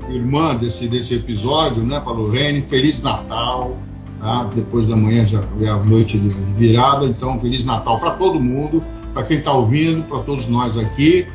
irmã 0.10 0.56
desse, 0.56 0.88
desse 0.88 1.16
episódio, 1.16 1.84
né, 1.84 2.00
para 2.00 2.14
Lorene, 2.14 2.62
Feliz 2.62 3.04
Natal, 3.04 3.76
tá? 4.22 4.50
Depois 4.56 4.88
da 4.88 4.96
manhã 4.96 5.26
já 5.26 5.42
é 5.60 5.68
a 5.68 5.76
noite 5.84 6.18
de 6.18 6.30
virada, 6.30 7.06
então 7.06 7.38
Feliz 7.42 7.66
Natal 7.66 8.00
para 8.00 8.12
todo 8.12 8.40
mundo, 8.40 8.82
para 9.14 9.24
quem 9.24 9.40
está 9.40 9.52
ouvindo, 9.52 10.04
para 10.08 10.20
todos 10.20 10.48
nós 10.48 10.78
aqui 10.78 11.28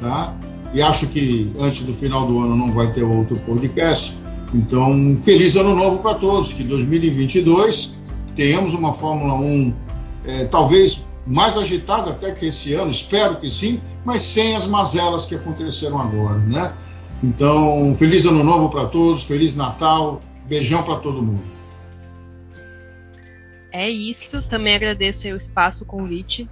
tá? 0.00 0.34
E 0.72 0.80
acho 0.80 1.06
que 1.08 1.52
antes 1.58 1.82
do 1.82 1.92
final 1.92 2.26
do 2.26 2.38
ano 2.38 2.56
não 2.56 2.72
vai 2.72 2.92
ter 2.92 3.02
outro 3.02 3.38
podcast. 3.40 4.16
Então, 4.54 5.18
feliz 5.22 5.56
ano 5.56 5.74
novo 5.74 5.98
para 5.98 6.14
todos, 6.14 6.52
que 6.52 6.62
2022 6.64 8.00
tenhamos 8.34 8.74
uma 8.74 8.92
Fórmula 8.92 9.34
1 9.34 9.74
é, 10.24 10.44
talvez 10.44 11.04
mais 11.26 11.56
agitada 11.56 12.10
até 12.10 12.32
que 12.32 12.46
esse 12.46 12.74
ano, 12.74 12.90
espero 12.90 13.36
que 13.36 13.50
sim, 13.50 13.80
mas 14.04 14.22
sem 14.22 14.56
as 14.56 14.66
mazelas 14.66 15.26
que 15.26 15.34
aconteceram 15.34 16.00
agora, 16.00 16.38
né? 16.38 16.72
Então, 17.22 17.94
feliz 17.94 18.24
ano 18.24 18.42
novo 18.42 18.70
para 18.70 18.86
todos, 18.86 19.22
feliz 19.24 19.54
Natal, 19.54 20.22
beijão 20.46 20.82
para 20.82 20.96
todo 20.96 21.22
mundo. 21.22 21.42
É 23.72 23.88
isso, 23.88 24.42
também 24.42 24.74
agradeço 24.74 25.28
o 25.28 25.36
espaço, 25.36 25.84
o 25.84 25.86
convite. 25.86 26.48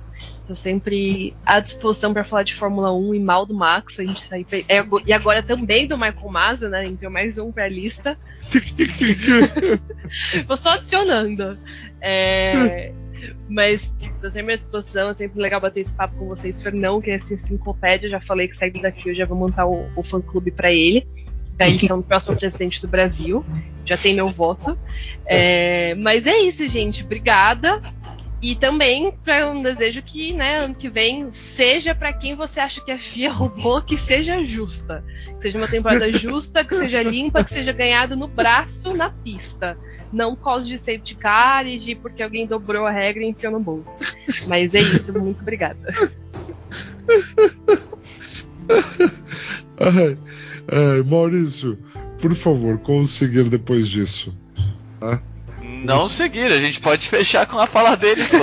Estou 0.49 0.57
sempre 0.57 1.35
à 1.45 1.61
disposição 1.61 2.11
para 2.15 2.25
falar 2.25 2.43
de 2.43 2.55
Fórmula 2.55 2.91
1 2.91 3.17
e 3.17 3.21
mal 3.21 3.45
do 3.45 3.53
Max. 3.53 4.01
A 4.01 4.03
gente 4.03 4.31
tá 4.31 4.39
é, 4.39 4.83
e 5.05 5.13
agora 5.13 5.43
também 5.43 5.87
do 5.87 5.99
Michael 5.99 6.31
Massa, 6.31 6.71
né? 6.71 6.87
Então 6.87 7.11
mais 7.11 7.37
um 7.37 7.53
para 7.53 7.65
a 7.65 7.69
lista. 7.69 8.17
Vou 10.49 10.57
só 10.57 10.71
adicionando. 10.71 11.59
É, 12.01 12.95
mas 13.47 13.93
estou 14.01 14.31
sempre 14.31 14.55
à 14.55 14.57
disposição, 14.57 15.11
é 15.11 15.13
sempre 15.13 15.39
legal 15.39 15.61
bater 15.61 15.81
esse 15.81 15.93
papo 15.93 16.17
com 16.17 16.29
vocês. 16.29 16.63
Fernão, 16.63 16.99
que 17.03 17.11
é 17.11 17.15
essa 17.17 17.35
enciclopédia, 17.35 18.09
já 18.09 18.19
falei 18.19 18.49
que 18.49 18.57
saindo 18.57 18.81
daqui 18.81 19.11
eu 19.11 19.15
já 19.15 19.27
vou 19.27 19.37
montar 19.37 19.67
o, 19.67 19.87
o 19.95 20.03
fã 20.03 20.19
clube 20.19 20.51
para 20.51 20.73
ele. 20.73 21.07
Da 21.59 21.67
eleição 21.67 21.99
do 21.99 22.05
próximo 22.05 22.39
presidente 22.39 22.81
do 22.81 22.89
Brasil. 22.89 23.45
Já 23.85 23.99
tem 23.99 24.15
meu 24.15 24.31
voto. 24.31 24.79
É, 25.27 25.95
mas 25.97 26.27
é 26.27 26.39
isso, 26.39 26.67
gente. 26.69 27.05
Obrigada. 27.05 27.83
E 28.41 28.55
também 28.55 29.11
para 29.25 29.51
um 29.51 29.63
desejo 29.63 30.01
que, 30.01 30.33
né, 30.33 30.65
ano 30.65 30.75
que 30.75 30.89
vem 30.89 31.33
seja 31.33 31.93
para 31.93 32.13
quem 32.13 32.37
você 32.37 32.61
acha 32.61 32.81
que 32.81 32.93
a 32.93 32.99
FIA 32.99 33.33
roubou, 33.33 33.83
que 33.83 33.99
seja 33.99 34.43
justa. 34.45 35.05
Que 35.37 35.43
seja 35.43 35.59
uma 35.59 35.67
temporada 35.67 36.11
justa, 36.13 36.65
que 36.65 36.75
seja 36.75 37.03
limpa, 37.03 37.43
que 37.43 37.51
seja 37.51 37.73
ganhado 37.73 38.17
no 38.17 38.29
braço, 38.29 38.95
na 38.95 39.11
pista. 39.11 39.77
Não 40.13 40.37
por 40.37 40.45
causa 40.45 40.69
de 40.69 40.79
safety 40.79 41.17
car 41.17 41.67
e 41.67 41.79
de 41.79 41.95
porque 41.97 42.23
alguém 42.23 42.47
dobrou 42.47 42.87
a 42.87 42.91
regra 42.91 43.23
e 43.25 43.29
enfiou 43.29 43.53
no 43.53 43.61
bolso. 43.61 43.99
Mas 44.47 44.75
é 44.75 44.81
isso, 44.81 45.13
muito 45.19 45.41
obrigada. 45.41 45.93
Ai, 49.81 50.19
ai, 50.71 51.03
Maurício, 51.03 51.79
por 52.21 52.35
favor, 52.35 52.79
como 52.79 53.05
seguir 53.07 53.49
depois 53.49 53.89
disso? 53.89 54.37
Tá? 55.01 55.23
Não 55.85 56.07
isso. 56.07 56.15
seguir, 56.15 56.53
a 56.53 56.61
gente 56.61 56.81
pode 56.81 57.09
fechar 57.09 57.47
com 57.47 57.59
a 57.59 57.67
fala 57.67 57.97
deles, 57.97 58.31
pô. 58.31 58.37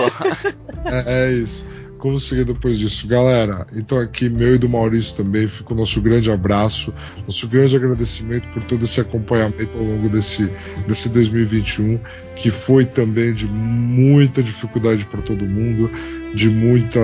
é, 0.90 1.28
é 1.28 1.32
isso. 1.32 1.66
Como 1.98 2.20
seguir 2.20 2.46
depois 2.46 2.78
disso? 2.78 3.08
Galera, 3.08 3.66
então 3.74 3.98
aqui, 3.98 4.30
meu 4.30 4.54
e 4.56 4.58
do 4.60 4.70
Maurício 4.70 5.16
também, 5.16 5.48
fica 5.48 5.74
o 5.74 5.76
nosso 5.76 6.00
grande 6.02 6.30
abraço, 6.30 6.94
nosso 7.26 7.48
grande 7.48 7.76
agradecimento 7.76 8.48
por 8.50 8.64
todo 8.64 8.84
esse 8.86 9.02
acompanhamento 9.02 9.78
ao 9.78 9.84
longo 9.84 10.08
desse, 10.10 10.52
desse 10.88 11.10
2021, 11.10 12.00
que 12.36 12.52
foi 12.52 12.86
também 12.86 13.34
de 13.34 13.48
muita 13.48 14.44
dificuldade 14.44 15.04
para 15.06 15.22
todo 15.22 15.48
mundo, 15.48 15.90
de 16.36 16.48
muita, 16.48 17.00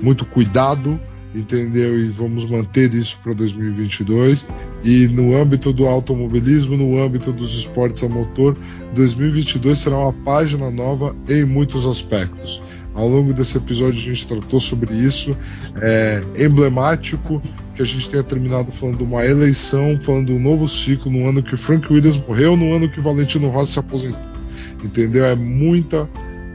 muito 0.00 0.24
cuidado 0.24 0.98
entendeu? 1.36 1.98
E 1.98 2.08
vamos 2.08 2.48
manter 2.48 2.92
isso 2.94 3.18
para 3.22 3.34
2022. 3.34 4.48
E 4.82 5.06
no 5.08 5.36
âmbito 5.36 5.72
do 5.72 5.86
automobilismo, 5.86 6.76
no 6.76 6.98
âmbito 6.98 7.32
dos 7.32 7.56
esportes 7.56 8.02
a 8.02 8.08
motor, 8.08 8.56
2022 8.94 9.78
será 9.78 9.98
uma 9.98 10.12
página 10.12 10.70
nova 10.70 11.14
em 11.28 11.44
muitos 11.44 11.86
aspectos. 11.86 12.62
Ao 12.94 13.06
longo 13.06 13.34
desse 13.34 13.58
episódio 13.58 14.00
a 14.00 14.14
gente 14.14 14.26
tratou 14.26 14.58
sobre 14.58 14.94
isso. 14.94 15.36
É 15.76 16.22
emblemático 16.38 17.42
que 17.74 17.82
a 17.82 17.84
gente 17.84 18.08
tenha 18.08 18.22
terminado 18.22 18.72
falando 18.72 18.96
de 18.96 19.04
uma 19.04 19.24
eleição, 19.24 20.00
falando 20.00 20.28
de 20.28 20.32
um 20.32 20.40
novo 20.40 20.66
ciclo, 20.66 21.12
no 21.12 21.28
ano 21.28 21.42
que 21.42 21.56
Frank 21.58 21.92
Williams 21.92 22.16
morreu, 22.16 22.56
no 22.56 22.72
ano 22.72 22.88
que 22.88 22.98
Valentino 22.98 23.50
Rossi 23.50 23.74
se 23.74 23.78
aposentou. 23.78 24.36
Entendeu? 24.82 25.26
É 25.26 25.34
muita 25.34 26.08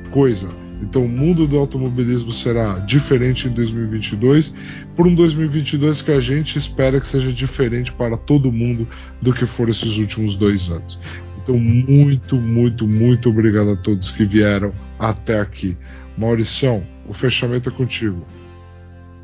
coisa. 0.09 0.60
Então 0.81 1.05
o 1.05 1.09
mundo 1.09 1.47
do 1.47 1.57
automobilismo 1.57 2.31
será 2.31 2.79
diferente 2.79 3.47
em 3.47 3.51
2022, 3.51 4.55
por 4.95 5.05
um 5.05 5.13
2022 5.13 6.01
que 6.01 6.11
a 6.11 6.19
gente 6.19 6.57
espera 6.57 6.99
que 6.99 7.07
seja 7.07 7.31
diferente 7.31 7.91
para 7.91 8.17
todo 8.17 8.51
mundo 8.51 8.87
do 9.21 9.31
que 9.33 9.45
foram 9.45 9.71
esses 9.71 9.97
últimos 9.97 10.35
dois 10.35 10.69
anos. 10.69 10.99
Então, 11.43 11.57
muito, 11.57 12.35
muito, 12.35 12.87
muito 12.87 13.29
obrigado 13.29 13.71
a 13.71 13.75
todos 13.75 14.11
que 14.11 14.23
vieram 14.23 14.73
até 14.99 15.39
aqui. 15.39 15.75
Mauricião, 16.15 16.85
o 17.07 17.13
fechamento 17.13 17.69
é 17.69 17.71
contigo. 17.71 18.25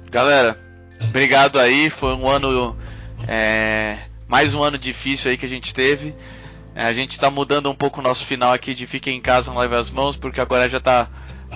Galera, 0.09 0.57
obrigado 0.99 1.59
aí. 1.59 1.91
Foi 1.91 2.15
um 2.15 2.27
ano. 2.27 2.75
É, 3.27 3.97
mais 4.27 4.55
um 4.55 4.63
ano 4.63 4.79
difícil 4.79 5.29
aí 5.29 5.37
que 5.37 5.45
a 5.45 5.49
gente 5.49 5.73
teve. 5.73 6.15
É, 6.73 6.83
a 6.85 6.93
gente 6.93 7.11
está 7.11 7.29
mudando 7.29 7.69
um 7.69 7.75
pouco 7.75 7.99
o 7.99 8.03
nosso 8.03 8.25
final 8.25 8.51
aqui 8.51 8.73
de 8.73 8.87
fiquem 8.87 9.17
em 9.17 9.21
casa, 9.21 9.51
não 9.51 9.57
lave 9.57 9.75
as 9.75 9.91
mãos, 9.91 10.15
porque 10.15 10.41
agora 10.41 10.67
já 10.67 10.77
está 10.77 11.07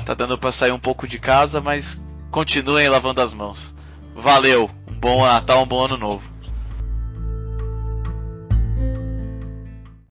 Tá 0.06 0.14
dando 0.14 0.38
para 0.38 0.52
sair 0.52 0.72
um 0.72 0.80
pouco 0.80 1.08
de 1.08 1.20
casa, 1.20 1.62
mas 1.62 2.02
continuem 2.32 2.90
lavando 2.90 3.22
as 3.22 3.34
mãos. 3.34 3.74
Valeu, 4.16 4.70
um 4.88 4.94
bom 4.94 5.26
Natal, 5.26 5.64
um 5.64 5.68
bom 5.68 5.84
ano 5.84 5.98
novo. 5.98 6.31